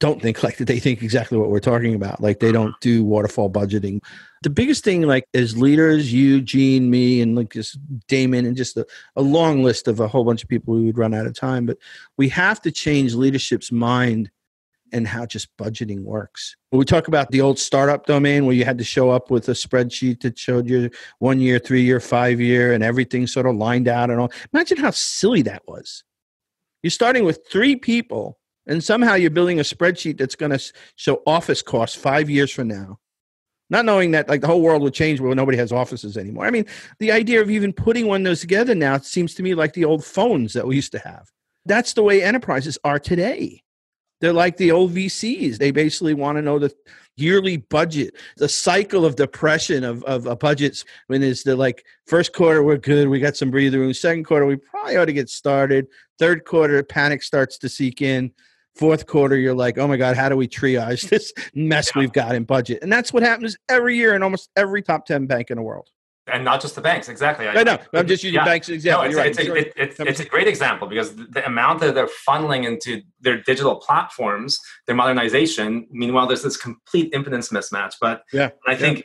don't 0.00 0.20
think 0.20 0.42
like 0.42 0.56
that. 0.56 0.64
They 0.66 0.80
think 0.80 1.02
exactly 1.02 1.38
what 1.38 1.50
we're 1.50 1.60
talking 1.60 1.94
about. 1.94 2.20
Like 2.20 2.40
they 2.40 2.50
don't 2.52 2.74
do 2.80 3.04
waterfall 3.04 3.50
budgeting. 3.50 4.02
The 4.42 4.50
biggest 4.50 4.82
thing, 4.82 5.02
like 5.02 5.26
as 5.34 5.56
leaders, 5.56 6.12
you, 6.12 6.40
Gene, 6.40 6.90
me, 6.90 7.20
and 7.20 7.36
like 7.36 7.52
just 7.52 7.78
Damon, 8.08 8.46
and 8.46 8.56
just 8.56 8.76
a, 8.76 8.86
a 9.14 9.22
long 9.22 9.62
list 9.62 9.86
of 9.86 10.00
a 10.00 10.08
whole 10.08 10.24
bunch 10.24 10.42
of 10.42 10.48
people, 10.48 10.74
we 10.74 10.86
would 10.86 10.98
run 10.98 11.14
out 11.14 11.26
of 11.26 11.34
time. 11.34 11.66
But 11.66 11.76
we 12.16 12.28
have 12.30 12.60
to 12.62 12.72
change 12.72 13.14
leadership's 13.14 13.70
mind 13.70 14.30
and 14.92 15.06
how 15.06 15.24
just 15.24 15.56
budgeting 15.56 16.02
works. 16.02 16.56
When 16.70 16.78
we 16.78 16.84
talk 16.84 17.06
about 17.06 17.30
the 17.30 17.40
old 17.42 17.58
startup 17.58 18.06
domain 18.06 18.44
where 18.44 18.56
you 18.56 18.64
had 18.64 18.78
to 18.78 18.84
show 18.84 19.10
up 19.10 19.30
with 19.30 19.48
a 19.48 19.52
spreadsheet 19.52 20.22
that 20.22 20.36
showed 20.36 20.66
your 20.66 20.90
one 21.18 21.38
year, 21.38 21.60
three 21.60 21.82
year, 21.82 22.00
five 22.00 22.40
year, 22.40 22.72
and 22.72 22.82
everything 22.82 23.28
sort 23.28 23.46
of 23.46 23.54
lined 23.54 23.86
out 23.86 24.10
and 24.10 24.20
all. 24.20 24.32
Imagine 24.52 24.78
how 24.78 24.90
silly 24.90 25.42
that 25.42 25.62
was. 25.68 26.02
You're 26.82 26.90
starting 26.90 27.24
with 27.24 27.46
three 27.48 27.76
people, 27.76 28.39
and 28.66 28.82
somehow 28.82 29.14
you're 29.14 29.30
building 29.30 29.60
a 29.60 29.64
spreadsheet 29.64 30.18
that's 30.18 30.36
going 30.36 30.56
to 30.56 30.72
show 30.96 31.22
office 31.26 31.62
costs 31.62 31.96
five 31.96 32.28
years 32.28 32.50
from 32.50 32.68
now. 32.68 32.98
Not 33.68 33.84
knowing 33.84 34.10
that 34.12 34.28
like 34.28 34.40
the 34.40 34.48
whole 34.48 34.62
world 34.62 34.82
would 34.82 34.94
change 34.94 35.20
where 35.20 35.34
nobody 35.34 35.56
has 35.56 35.72
offices 35.72 36.16
anymore. 36.16 36.44
I 36.44 36.50
mean, 36.50 36.66
the 36.98 37.12
idea 37.12 37.40
of 37.40 37.50
even 37.50 37.72
putting 37.72 38.06
one 38.06 38.22
of 38.22 38.24
those 38.24 38.40
together 38.40 38.74
now 38.74 38.98
seems 38.98 39.34
to 39.34 39.42
me 39.42 39.54
like 39.54 39.74
the 39.74 39.84
old 39.84 40.04
phones 40.04 40.52
that 40.54 40.66
we 40.66 40.76
used 40.76 40.92
to 40.92 40.98
have. 40.98 41.30
That's 41.66 41.92
the 41.92 42.02
way 42.02 42.22
enterprises 42.22 42.78
are 42.84 42.98
today 42.98 43.62
they're 44.20 44.32
like 44.32 44.56
the 44.56 44.70
old 44.70 44.94
VCs. 44.94 45.58
They 45.58 45.70
basically 45.70 46.14
want 46.14 46.36
to 46.36 46.42
know 46.42 46.58
the 46.58 46.74
yearly 47.16 47.56
budget, 47.58 48.14
the 48.36 48.48
cycle 48.48 49.04
of 49.04 49.16
depression 49.16 49.82
of, 49.82 50.04
of, 50.04 50.26
of 50.26 50.38
budgets 50.38 50.84
when 51.06 51.22
it's 51.22 51.42
the 51.42 51.56
like 51.56 51.84
first 52.06 52.32
quarter, 52.32 52.62
we're 52.62 52.76
good, 52.76 53.08
we 53.08 53.18
got 53.18 53.36
some 53.36 53.50
breathing 53.50 53.80
room. 53.80 53.94
Second 53.94 54.24
quarter, 54.24 54.46
we 54.46 54.56
probably 54.56 54.96
ought 54.96 55.06
to 55.06 55.12
get 55.12 55.30
started. 55.30 55.86
Third 56.18 56.44
quarter, 56.44 56.82
panic 56.82 57.22
starts 57.22 57.58
to 57.58 57.68
seek 57.68 58.02
in. 58.02 58.32
Fourth 58.76 59.06
quarter, 59.06 59.36
you're 59.36 59.54
like, 59.54 59.78
oh 59.78 59.86
my 59.88 59.96
God, 59.96 60.16
how 60.16 60.28
do 60.28 60.36
we 60.36 60.48
triage 60.48 61.08
this 61.08 61.32
mess 61.54 61.90
yeah. 61.94 62.00
we've 62.00 62.12
got 62.12 62.34
in 62.34 62.44
budget? 62.44 62.80
And 62.82 62.92
that's 62.92 63.12
what 63.12 63.22
happens 63.22 63.56
every 63.68 63.96
year 63.96 64.14
in 64.14 64.22
almost 64.22 64.48
every 64.56 64.82
top 64.82 65.06
10 65.06 65.26
bank 65.26 65.50
in 65.50 65.56
the 65.56 65.62
world 65.62 65.90
and 66.32 66.44
not 66.44 66.60
just 66.60 66.74
the 66.74 66.80
banks 66.80 67.08
exactly 67.08 67.48
i 67.48 67.62
know 67.62 67.78
i'm 67.94 68.06
just 68.06 68.22
using 68.22 68.36
yeah. 68.36 68.44
banks 68.44 68.68
as 68.68 68.74
example 68.74 69.10
no, 69.10 69.20
it's, 69.20 69.38
it's, 69.38 69.48
right. 69.48 69.56
a, 69.56 69.60
it, 69.60 69.72
it's, 69.76 70.00
it's, 70.00 70.20
a 70.20 70.24
great 70.24 70.46
example 70.46 70.86
because 70.86 71.14
the 71.16 71.44
amount 71.46 71.80
that 71.80 71.94
they're 71.94 72.08
funneling 72.28 72.66
into 72.66 73.02
their 73.20 73.40
digital 73.42 73.76
platforms 73.76 74.58
their 74.86 74.94
modernization 74.94 75.86
meanwhile 75.90 76.26
there's 76.26 76.42
this 76.42 76.56
complete 76.56 77.12
impedance 77.12 77.52
mismatch 77.52 77.94
but 78.00 78.22
yeah 78.32 78.50
i 78.66 78.74
think. 78.74 79.04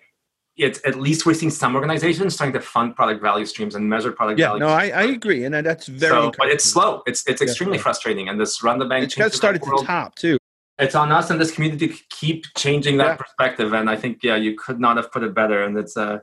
It's 0.57 0.79
at 0.85 0.95
least 0.95 1.25
we're 1.25 1.33
seeing 1.33 1.51
some 1.51 1.75
organizations 1.75 2.35
starting 2.35 2.53
to 2.53 2.61
fund 2.61 2.95
product 2.95 3.21
value 3.21 3.45
streams 3.45 3.75
and 3.75 3.89
measure 3.89 4.11
product 4.11 4.39
yeah, 4.39 4.47
value. 4.47 4.59
no, 4.61 4.69
I, 4.69 4.87
I 4.89 5.03
agree, 5.03 5.43
and 5.43 5.53
that's 5.53 5.87
very. 5.87 6.11
So, 6.11 6.31
but 6.37 6.47
it's 6.47 6.63
slow. 6.63 7.01
It's 7.05 7.27
it's 7.27 7.41
extremely 7.41 7.77
yeah. 7.77 7.83
frustrating, 7.83 8.29
and 8.29 8.39
this 8.39 8.63
run 8.63 8.79
the 8.79 8.85
bank. 8.85 9.03
It's 9.03 9.15
got 9.15 9.31
to 9.31 9.37
start 9.37 9.55
at 9.55 9.61
the 9.61 9.83
top 9.85 10.15
too 10.15 10.37
it's 10.77 10.93
on 10.93 11.09
us 11.09 11.29
and 11.29 11.39
this 11.39 11.51
community 11.51 11.87
to 11.87 11.95
keep 12.09 12.43
changing 12.57 12.97
that 12.97 13.05
yeah. 13.05 13.15
perspective 13.15 13.73
and 13.73 13.89
i 13.89 13.95
think 13.95 14.21
yeah 14.23 14.35
you 14.35 14.53
could 14.55 14.77
not 14.77 14.97
have 14.97 15.09
put 15.09 15.23
it 15.23 15.33
better 15.33 15.63
and 15.63 15.77
it's 15.77 15.95
a. 15.95 16.21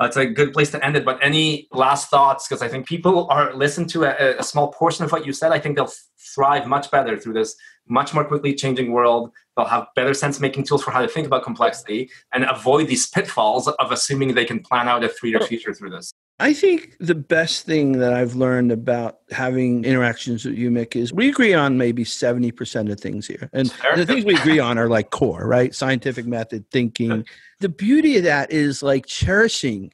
It's 0.00 0.16
a 0.16 0.26
good 0.26 0.52
place 0.52 0.70
to 0.72 0.84
end 0.84 0.96
it. 0.96 1.04
But 1.04 1.20
any 1.22 1.68
last 1.70 2.10
thoughts? 2.10 2.48
Because 2.48 2.60
I 2.60 2.68
think 2.68 2.86
people 2.86 3.28
are 3.30 3.54
listen 3.54 3.86
to 3.88 4.04
a, 4.04 4.38
a, 4.38 4.42
small 4.42 4.72
portion 4.72 5.04
of 5.04 5.12
what 5.12 5.24
you 5.24 5.32
said. 5.32 5.52
I 5.52 5.60
think 5.60 5.76
they'll 5.76 5.92
thrive 6.34 6.66
much 6.66 6.90
better 6.90 7.18
through 7.18 7.34
this 7.34 7.56
much 7.88 8.14
more 8.14 8.24
quickly 8.24 8.54
changing 8.54 8.92
world. 8.92 9.32
They'll 9.56 9.66
have 9.66 9.88
better 9.94 10.14
sense 10.14 10.40
making 10.40 10.64
tools 10.64 10.82
for 10.82 10.90
how 10.90 11.02
to 11.02 11.08
think 11.08 11.26
about 11.26 11.42
complexity 11.42 12.10
and 12.32 12.44
avoid 12.44 12.88
these 12.88 13.06
pitfalls 13.06 13.68
of 13.68 13.92
assuming 13.92 14.34
they 14.34 14.44
can 14.44 14.60
plan 14.60 14.88
out 14.88 15.04
a 15.04 15.08
three-year 15.08 15.40
future 15.40 15.74
through 15.74 15.90
this. 15.90 16.12
I 16.38 16.54
think 16.54 16.96
the 16.98 17.14
best 17.14 17.66
thing 17.66 17.92
that 17.98 18.12
I've 18.12 18.34
learned 18.34 18.72
about 18.72 19.18
having 19.30 19.84
interactions 19.84 20.44
with 20.44 20.56
you, 20.56 20.70
Mik, 20.70 20.96
is 20.96 21.12
we 21.12 21.28
agree 21.28 21.54
on 21.54 21.78
maybe 21.78 22.04
70% 22.04 22.90
of 22.90 22.98
things 22.98 23.26
here. 23.26 23.48
And 23.52 23.70
sure. 23.70 23.96
the 23.96 24.06
things 24.06 24.24
we 24.24 24.34
agree 24.34 24.58
on 24.58 24.78
are 24.78 24.88
like 24.88 25.10
core, 25.10 25.46
right? 25.46 25.74
Scientific 25.74 26.26
method, 26.26 26.64
thinking. 26.70 27.24
The 27.60 27.68
beauty 27.68 28.16
of 28.16 28.24
that 28.24 28.50
is 28.50 28.82
like 28.82 29.06
cherishing. 29.06 29.92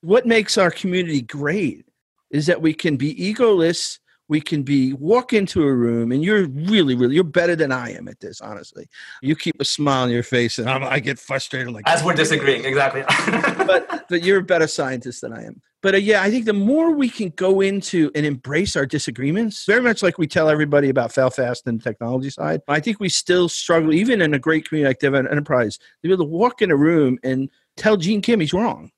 What 0.00 0.26
makes 0.26 0.56
our 0.56 0.70
community 0.70 1.20
great 1.20 1.84
is 2.30 2.46
that 2.46 2.62
we 2.62 2.72
can 2.72 2.96
be 2.96 3.14
egoless 3.14 3.98
we 4.28 4.40
can 4.40 4.62
be 4.62 4.92
walk 4.94 5.32
into 5.32 5.62
a 5.62 5.72
room 5.72 6.12
and 6.12 6.24
you're 6.24 6.46
really 6.48 6.94
really 6.94 7.14
you're 7.14 7.24
better 7.24 7.54
than 7.54 7.70
i 7.70 7.90
am 7.90 8.08
at 8.08 8.20
this 8.20 8.40
honestly. 8.40 8.86
You 9.22 9.36
keep 9.36 9.60
a 9.60 9.64
smile 9.64 10.04
on 10.04 10.10
your 10.10 10.22
face 10.22 10.58
and 10.58 10.68
I'm, 10.68 10.82
i 10.82 10.98
get 10.98 11.18
frustrated 11.18 11.72
like 11.72 11.88
as 11.88 12.02
we're 12.02 12.14
disagreeing 12.14 12.64
exactly. 12.64 13.04
But 13.66 14.06
but 14.08 14.22
you're 14.22 14.40
a 14.40 14.42
better 14.42 14.66
scientist 14.66 15.20
than 15.20 15.32
i 15.32 15.44
am. 15.44 15.60
But 15.82 15.94
uh, 15.94 15.98
yeah 15.98 16.22
i 16.22 16.30
think 16.30 16.44
the 16.46 16.52
more 16.52 16.92
we 16.92 17.08
can 17.08 17.30
go 17.30 17.60
into 17.60 18.10
and 18.14 18.24
embrace 18.24 18.76
our 18.76 18.86
disagreements 18.86 19.64
very 19.66 19.82
much 19.82 20.02
like 20.02 20.18
we 20.18 20.26
tell 20.26 20.48
everybody 20.48 20.88
about 20.88 21.12
fail 21.12 21.30
fast 21.30 21.66
and 21.66 21.82
technology 21.82 22.30
side 22.30 22.62
i 22.68 22.80
think 22.80 23.00
we 23.00 23.08
still 23.08 23.48
struggle 23.48 23.92
even 23.92 24.22
in 24.22 24.34
a 24.34 24.38
great 24.38 24.68
community 24.68 24.88
like 24.88 24.98
dev 25.00 25.14
enterprise 25.14 25.78
to 25.78 25.84
be 26.02 26.12
able 26.12 26.24
to 26.24 26.30
walk 26.30 26.62
in 26.62 26.70
a 26.70 26.76
room 26.76 27.18
and 27.22 27.50
tell 27.76 27.96
gene 27.96 28.20
kim 28.20 28.40
he's 28.40 28.52
wrong. 28.52 28.90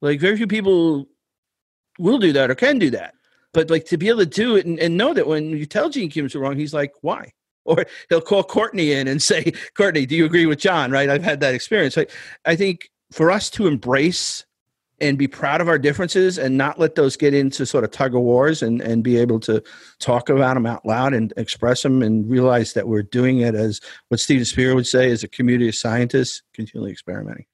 Like 0.00 0.20
very 0.20 0.36
few 0.36 0.46
people 0.46 1.06
will 1.98 2.18
do 2.18 2.32
that 2.32 2.50
or 2.50 2.54
can 2.54 2.78
do 2.78 2.90
that 2.90 3.14
but 3.52 3.70
like 3.70 3.84
to 3.86 3.96
be 3.96 4.08
able 4.08 4.20
to 4.20 4.26
do 4.26 4.56
it 4.56 4.66
and, 4.66 4.78
and 4.78 4.96
know 4.96 5.14
that 5.14 5.26
when 5.26 5.50
you 5.50 5.66
tell 5.66 5.90
Gene 5.90 6.10
Kim's 6.10 6.34
wrong, 6.34 6.56
he's 6.56 6.74
like, 6.74 6.92
why? 7.00 7.32
Or 7.64 7.86
he'll 8.08 8.20
call 8.20 8.42
Courtney 8.42 8.90
in 8.90 9.06
and 9.06 9.22
say, 9.22 9.52
Courtney, 9.76 10.04
do 10.04 10.16
you 10.16 10.24
agree 10.24 10.46
with 10.46 10.58
John? 10.58 10.90
Right? 10.90 11.08
I've 11.08 11.22
had 11.22 11.38
that 11.40 11.54
experience. 11.54 11.96
I, 11.96 12.08
I 12.44 12.56
think 12.56 12.90
for 13.12 13.30
us 13.30 13.48
to 13.50 13.68
embrace 13.68 14.44
and 15.00 15.18
be 15.18 15.28
proud 15.28 15.60
of 15.60 15.68
our 15.68 15.78
differences 15.78 16.38
and 16.38 16.56
not 16.56 16.78
let 16.78 16.94
those 16.94 17.16
get 17.16 17.34
into 17.34 17.64
sort 17.64 17.84
of 17.84 17.90
tug 17.90 18.14
of 18.14 18.22
wars 18.22 18.62
and, 18.62 18.80
and 18.80 19.04
be 19.04 19.16
able 19.16 19.38
to 19.40 19.62
talk 20.00 20.28
about 20.28 20.54
them 20.54 20.66
out 20.66 20.84
loud 20.86 21.12
and 21.12 21.32
express 21.36 21.82
them 21.82 22.02
and 22.02 22.28
realize 22.30 22.72
that 22.72 22.88
we're 22.88 23.02
doing 23.02 23.40
it 23.40 23.54
as 23.54 23.80
what 24.08 24.20
Steven 24.20 24.44
Spear 24.44 24.74
would 24.74 24.86
say 24.86 25.10
as 25.10 25.22
a 25.22 25.28
community 25.28 25.68
of 25.68 25.74
scientists 25.74 26.42
continually 26.54 26.92
experimenting 26.92 27.44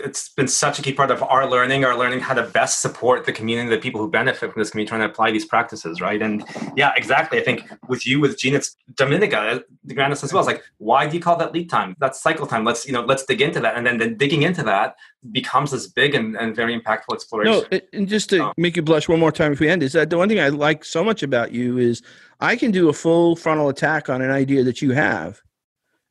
it's 0.00 0.30
been 0.30 0.48
such 0.48 0.78
a 0.78 0.82
key 0.82 0.92
part 0.92 1.10
of 1.10 1.22
our 1.22 1.48
learning, 1.48 1.84
our 1.84 1.96
learning 1.96 2.20
how 2.20 2.34
to 2.34 2.42
best 2.42 2.80
support 2.80 3.26
the 3.26 3.32
community, 3.32 3.68
the 3.68 3.80
people 3.80 4.00
who 4.00 4.10
benefit 4.10 4.52
from 4.52 4.60
this 4.60 4.70
community, 4.70 4.88
trying 4.88 5.00
to 5.00 5.06
apply 5.06 5.30
these 5.30 5.44
practices, 5.44 6.00
right? 6.00 6.20
And 6.22 6.44
yeah, 6.76 6.92
exactly. 6.96 7.38
I 7.38 7.42
think 7.42 7.70
with 7.88 8.06
you, 8.06 8.20
with 8.20 8.38
Gene, 8.38 8.54
it's 8.54 8.76
Dominica, 8.94 9.38
uh, 9.38 9.58
DeGrandis 9.86 10.24
as 10.24 10.32
well. 10.32 10.40
It's 10.40 10.46
like, 10.46 10.62
why 10.78 11.06
do 11.06 11.16
you 11.16 11.22
call 11.22 11.36
that 11.36 11.52
lead 11.52 11.68
time? 11.68 11.94
That's 12.00 12.22
cycle 12.22 12.46
time. 12.46 12.64
Let's, 12.64 12.86
you 12.86 12.92
know, 12.92 13.02
let's 13.02 13.24
dig 13.24 13.42
into 13.42 13.60
that. 13.60 13.76
And 13.76 13.86
then, 13.86 13.98
then 13.98 14.16
digging 14.16 14.42
into 14.42 14.62
that 14.64 14.96
becomes 15.30 15.70
this 15.70 15.86
big 15.86 16.14
and, 16.14 16.36
and 16.36 16.56
very 16.56 16.78
impactful 16.78 17.12
exploration. 17.12 17.64
No, 17.70 17.80
and 17.92 18.08
just 18.08 18.30
to 18.30 18.46
oh. 18.46 18.52
make 18.56 18.76
you 18.76 18.82
blush 18.82 19.08
one 19.08 19.20
more 19.20 19.32
time 19.32 19.52
if 19.52 19.60
we 19.60 19.68
end, 19.68 19.82
is 19.82 19.92
that 19.92 20.10
the 20.10 20.16
one 20.16 20.28
thing 20.28 20.40
I 20.40 20.48
like 20.48 20.84
so 20.84 21.04
much 21.04 21.22
about 21.22 21.52
you 21.52 21.78
is 21.78 22.02
I 22.40 22.56
can 22.56 22.70
do 22.70 22.88
a 22.88 22.92
full 22.92 23.36
frontal 23.36 23.68
attack 23.68 24.08
on 24.08 24.22
an 24.22 24.30
idea 24.30 24.64
that 24.64 24.80
you 24.80 24.92
have. 24.92 25.40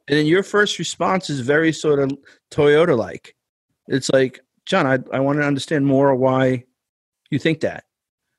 And 0.07 0.17
then 0.17 0.25
your 0.25 0.43
first 0.43 0.77
response 0.77 1.29
is 1.29 1.39
very 1.39 1.71
sort 1.71 1.99
of 1.99 2.11
Toyota 2.51 2.97
like 2.97 3.35
it's 3.91 4.09
like, 4.09 4.39
John, 4.65 4.87
I, 4.87 4.99
I 5.15 5.19
want 5.19 5.39
to 5.39 5.45
understand 5.45 5.85
more 5.85 6.15
why 6.15 6.63
you 7.29 7.39
think 7.39 7.61
that. 7.61 7.85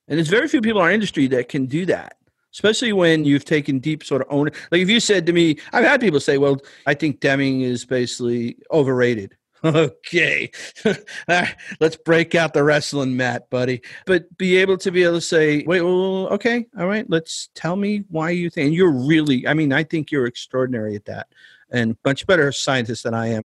And 0.08 0.18
there's 0.18 0.28
very 0.28 0.48
few 0.48 0.60
people 0.60 0.80
in 0.80 0.86
our 0.86 0.92
industry 0.92 1.26
that 1.28 1.48
can 1.48 1.66
do 1.66 1.86
that, 1.86 2.16
especially 2.52 2.92
when 2.92 3.24
you've 3.24 3.44
taken 3.44 3.78
deep 3.78 4.04
sort 4.04 4.22
of 4.22 4.28
own. 4.30 4.50
Like 4.70 4.82
if 4.82 4.88
you 4.88 5.00
said 5.00 5.26
to 5.26 5.32
me, 5.32 5.58
I've 5.72 5.84
had 5.84 6.00
people 6.00 6.20
say, 6.20 6.38
well, 6.38 6.58
I 6.86 6.94
think 6.94 7.20
Deming 7.20 7.60
is 7.60 7.84
basically 7.84 8.56
overrated. 8.70 9.36
okay, 9.64 10.50
let's 11.28 11.96
break 12.04 12.34
out 12.34 12.52
the 12.52 12.64
wrestling 12.64 13.16
mat, 13.16 13.48
buddy. 13.48 13.80
But 14.06 14.36
be 14.36 14.56
able 14.56 14.76
to 14.78 14.90
be 14.90 15.04
able 15.04 15.14
to 15.14 15.20
say, 15.20 15.62
wait, 15.66 15.82
well, 15.82 16.26
okay, 16.28 16.66
all 16.76 16.88
right, 16.88 17.08
let's 17.08 17.48
tell 17.54 17.76
me 17.76 18.02
why 18.08 18.30
you 18.30 18.50
think. 18.50 18.66
And 18.66 18.74
you're 18.74 18.90
really, 18.90 19.46
I 19.46 19.54
mean, 19.54 19.72
I 19.72 19.84
think 19.84 20.10
you're 20.10 20.26
extraordinary 20.26 20.96
at 20.96 21.04
that 21.04 21.28
and 21.70 21.96
much 22.04 22.26
better 22.26 22.50
scientist 22.50 23.04
than 23.04 23.14
I 23.14 23.28
am. 23.28 23.42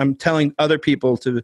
I'm 0.00 0.14
telling 0.14 0.54
other 0.58 0.78
people 0.78 1.16
to 1.18 1.42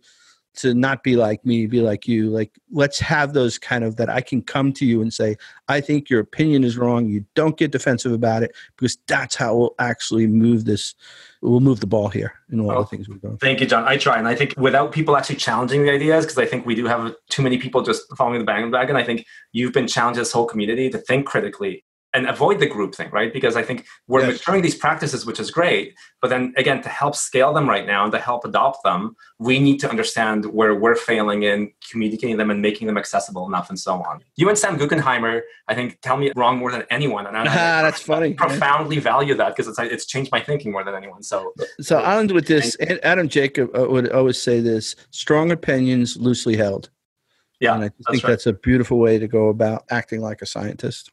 to 0.57 0.75
not 0.75 1.03
be 1.03 1.17
like 1.17 1.45
me, 1.45 1.67
be 1.67 1.81
like 1.81 2.09
you. 2.09 2.31
Like 2.31 2.51
let's 2.73 2.99
have 3.01 3.35
those 3.35 3.59
kind 3.59 3.85
of 3.85 3.97
that 3.97 4.09
I 4.09 4.21
can 4.21 4.43
come 4.43 4.73
to 4.75 4.87
you 4.87 5.03
and 5.03 5.13
say, 5.13 5.37
I 5.69 5.81
think 5.81 6.09
your 6.09 6.21
opinion 6.21 6.65
is 6.65 6.79
wrong. 6.79 7.07
You 7.07 7.25
don't 7.35 7.57
get 7.57 7.73
defensive 7.73 8.13
about 8.13 8.43
it 8.43 8.55
because 8.77 8.99
that's 9.07 9.35
how 9.35 9.55
we'll 9.57 9.75
actually 9.79 10.27
move 10.27 10.65
this. 10.65 10.95
We'll 11.43 11.61
move 11.61 11.81
the 11.81 11.87
ball 11.87 12.09
here 12.09 12.33
in 12.51 12.61
all 12.61 12.69
well, 12.69 12.79
the 12.79 12.83
oh, 12.83 12.87
things 12.87 13.09
we're 13.09 13.17
doing. 13.17 13.37
Thank 13.37 13.61
you, 13.61 13.67
John. 13.67 13.85
I 13.87 13.99
try, 13.99 14.19
and 14.19 14.27
I 14.27 14.35
think 14.35 14.55
without 14.57 14.93
people 14.93 15.17
actually 15.17 15.37
challenging 15.37 15.85
the 15.85 15.93
ideas, 15.93 16.25
because 16.25 16.39
I 16.39 16.47
think 16.47 16.67
we 16.67 16.75
do 16.75 16.87
have 16.87 17.15
too 17.29 17.43
many 17.43 17.59
people 17.59 17.83
just 17.83 18.05
following 18.17 18.39
the 18.39 18.45
bandwagon. 18.45 18.97
I 18.97 19.05
think 19.05 19.27
you've 19.53 19.73
been 19.73 19.87
challenging 19.87 20.23
this 20.23 20.33
whole 20.33 20.47
community 20.47 20.89
to 20.91 20.99
think 20.99 21.27
critically 21.27 21.85
and 22.17 22.27
avoid 22.27 22.59
the 22.61 22.67
groupthink, 22.67 23.13
right? 23.13 23.31
Because 23.31 23.57
I 23.57 23.63
think 23.63 23.87
we're 24.09 24.23
yes. 24.23 24.39
maturing 24.39 24.63
these 24.63 24.75
practices, 24.75 25.27
which 25.27 25.39
is 25.39 25.51
great. 25.51 25.95
But 26.23 26.29
then 26.29 26.55
again, 26.57 26.81
to 26.81 26.89
help 26.89 27.15
scale 27.15 27.53
them 27.53 27.69
right 27.69 27.87
now 27.87 28.05
and 28.05 28.13
to 28.13 28.19
help 28.19 28.47
adopt 28.47 28.83
them, 28.85 29.15
we 29.39 29.59
need 29.59 29.79
to 29.81 29.91
understand 29.91 30.47
where 30.47 30.75
we're 30.75 30.95
failing 30.95 31.43
in 31.43 31.73
communicating 31.91 32.39
them 32.39 32.51
and 32.51 32.63
making 32.63 32.87
them 32.87 32.97
accessible 32.97 33.47
enough 33.47 33.69
and 33.69 33.79
so 33.79 34.03
on. 34.03 34.21
You 34.37 34.49
and 34.49 34.57
Sam 34.57 34.79
Guckenheimer, 34.79 35.43
I 35.69 35.75
think, 35.75 36.01
tell 36.01 36.17
me 36.17 36.33
wrong 36.35 36.57
more 36.57 36.73
than 36.73 36.85
anyone. 36.89 37.27
And 37.27 37.37
I, 37.37 37.43
ah, 37.49 37.83
that's 37.83 38.01
funny. 38.01 38.33
profoundly 38.33 38.99
value 38.99 39.35
that 39.35 39.55
because 39.55 39.69
it's, 39.69 39.79
it's 39.79 40.07
changed 40.07 40.33
my 40.33 40.41
thinking 40.41 40.73
more 40.73 40.85
than 40.85 40.95
anyone. 40.95 41.23
So, 41.23 41.53
so 41.83 41.99
I'll 41.99 42.19
end 42.19 42.33
with 42.33 42.47
this. 42.47 42.79
Adam 43.03 43.29
Jacob 43.29 43.77
uh, 43.77 43.87
would 43.91 44.11
always 44.11 44.41
say 44.41 44.61
this 44.61 44.97
strong 45.11 45.51
opinions 45.51 46.17
loosely 46.17 46.57
held. 46.57 46.89
Yeah. 47.61 47.75
And 47.75 47.85
I 47.85 47.91
think 48.11 48.25
right. 48.25 48.31
that's 48.31 48.47
a 48.47 48.55
beautiful 48.55 48.99
way 48.99 49.19
to 49.19 49.29
go 49.29 49.49
about 49.49 49.85
acting 49.91 50.23
like 50.23 50.41
a 50.41 50.47
scientist. 50.47 51.11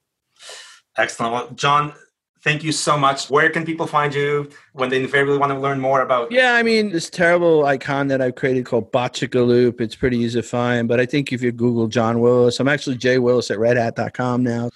Excellent. 0.97 1.33
Well, 1.33 1.49
John, 1.51 1.93
thank 2.41 2.63
you 2.63 2.71
so 2.71 2.97
much. 2.97 3.29
Where 3.29 3.49
can 3.49 3.65
people 3.65 3.87
find 3.87 4.13
you 4.13 4.49
when 4.73 4.89
they 4.89 5.01
invariably 5.01 5.37
want 5.37 5.51
to 5.51 5.59
learn 5.59 5.79
more 5.79 6.01
about? 6.01 6.31
Yeah, 6.31 6.53
I 6.53 6.63
mean, 6.63 6.91
this 6.91 7.09
terrible 7.09 7.65
icon 7.65 8.07
that 8.09 8.21
I've 8.21 8.35
created 8.35 8.65
called 8.65 8.91
Botchagalupe, 8.91 9.81
it's 9.81 9.95
pretty 9.95 10.17
easy 10.17 10.41
to 10.41 10.47
find. 10.47 10.87
But 10.87 10.99
I 10.99 11.05
think 11.05 11.31
if 11.31 11.41
you 11.41 11.51
Google 11.51 11.87
John 11.87 12.19
Willis, 12.19 12.59
I'm 12.59 12.67
actually 12.67 12.97
Jay 12.97 13.17
Willis 13.17 13.49
at 13.49 13.57
redhat.com 13.57 14.43
now. 14.43 14.69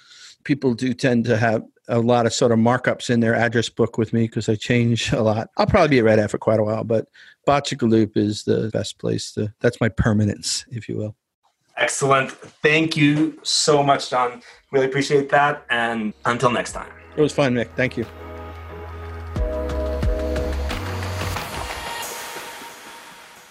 People 0.44 0.74
do 0.74 0.94
tend 0.94 1.24
to 1.26 1.36
have 1.36 1.62
a 1.88 2.00
lot 2.00 2.26
of 2.26 2.34
sort 2.34 2.52
of 2.52 2.58
markups 2.58 3.10
in 3.10 3.20
their 3.20 3.34
address 3.34 3.68
book 3.68 3.96
with 3.96 4.12
me 4.12 4.22
because 4.22 4.48
I 4.48 4.54
change 4.56 5.12
a 5.12 5.22
lot. 5.22 5.48
I'll 5.56 5.66
probably 5.66 5.88
be 5.88 5.98
at 5.98 6.04
Red 6.04 6.18
Hat 6.18 6.30
for 6.30 6.38
quite 6.38 6.60
a 6.60 6.64
while, 6.64 6.84
but 6.84 7.08
Botchagalupe 7.46 8.16
is 8.16 8.44
the 8.44 8.70
best 8.72 8.98
place 8.98 9.32
to, 9.32 9.52
that's 9.60 9.80
my 9.80 9.88
permanence, 9.88 10.66
if 10.70 10.88
you 10.88 10.96
will. 10.96 11.16
Excellent. 11.78 12.30
Thank 12.30 12.96
you 12.96 13.38
so 13.42 13.82
much, 13.82 14.10
John. 14.10 14.42
Really 14.72 14.86
appreciate 14.86 15.28
that. 15.30 15.64
And 15.70 16.12
until 16.24 16.50
next 16.50 16.72
time. 16.72 16.90
It 17.16 17.22
was 17.22 17.32
fun, 17.32 17.54
Mik. 17.54 17.70
Thank 17.76 17.96
you. 17.96 18.04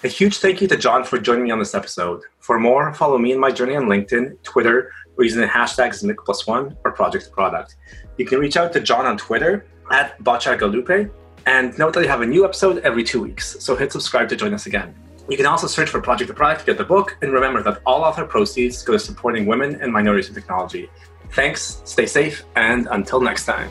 A 0.04 0.08
huge 0.08 0.38
thank 0.38 0.60
you 0.60 0.68
to 0.68 0.76
John 0.76 1.02
for 1.02 1.18
joining 1.18 1.44
me 1.44 1.50
on 1.50 1.58
this 1.58 1.74
episode. 1.74 2.22
For 2.38 2.60
more, 2.60 2.94
follow 2.94 3.18
me 3.18 3.32
in 3.32 3.40
my 3.40 3.50
journey 3.50 3.74
on 3.74 3.86
LinkedIn, 3.86 4.42
Twitter, 4.44 4.92
or 5.16 5.24
using 5.24 5.40
the 5.40 5.48
hashtags 5.48 6.04
Mik 6.04 6.18
plus 6.24 6.46
one 6.46 6.76
or 6.84 6.92
Project 6.92 7.32
Product. 7.32 7.74
You 8.16 8.24
can 8.24 8.38
reach 8.38 8.56
out 8.56 8.72
to 8.74 8.80
John 8.80 9.06
on 9.06 9.16
Twitter 9.16 9.66
at 9.90 10.16
Botchagalupe. 10.22 11.10
And 11.46 11.76
note 11.78 11.94
that 11.94 12.04
I 12.04 12.06
have 12.06 12.20
a 12.20 12.26
new 12.26 12.44
episode 12.44 12.78
every 12.84 13.02
two 13.02 13.22
weeks, 13.22 13.56
so 13.58 13.74
hit 13.74 13.90
subscribe 13.90 14.28
to 14.28 14.36
join 14.36 14.52
us 14.54 14.66
again. 14.66 14.94
You 15.28 15.36
can 15.36 15.44
also 15.44 15.66
search 15.66 15.90
for 15.90 16.00
Project 16.00 16.28
to 16.28 16.34
Product 16.34 16.60
to 16.60 16.66
get 16.66 16.78
the 16.78 16.84
book, 16.84 17.18
and 17.20 17.32
remember 17.32 17.62
that 17.62 17.82
all 17.84 18.02
author 18.02 18.24
proceeds 18.24 18.82
go 18.82 18.94
to 18.94 18.98
supporting 18.98 19.44
women 19.44 19.78
and 19.82 19.92
minorities 19.92 20.30
in 20.30 20.34
technology. 20.34 20.88
Thanks, 21.32 21.82
stay 21.84 22.06
safe, 22.06 22.44
and 22.56 22.88
until 22.90 23.20
next 23.20 23.44
time. 23.44 23.68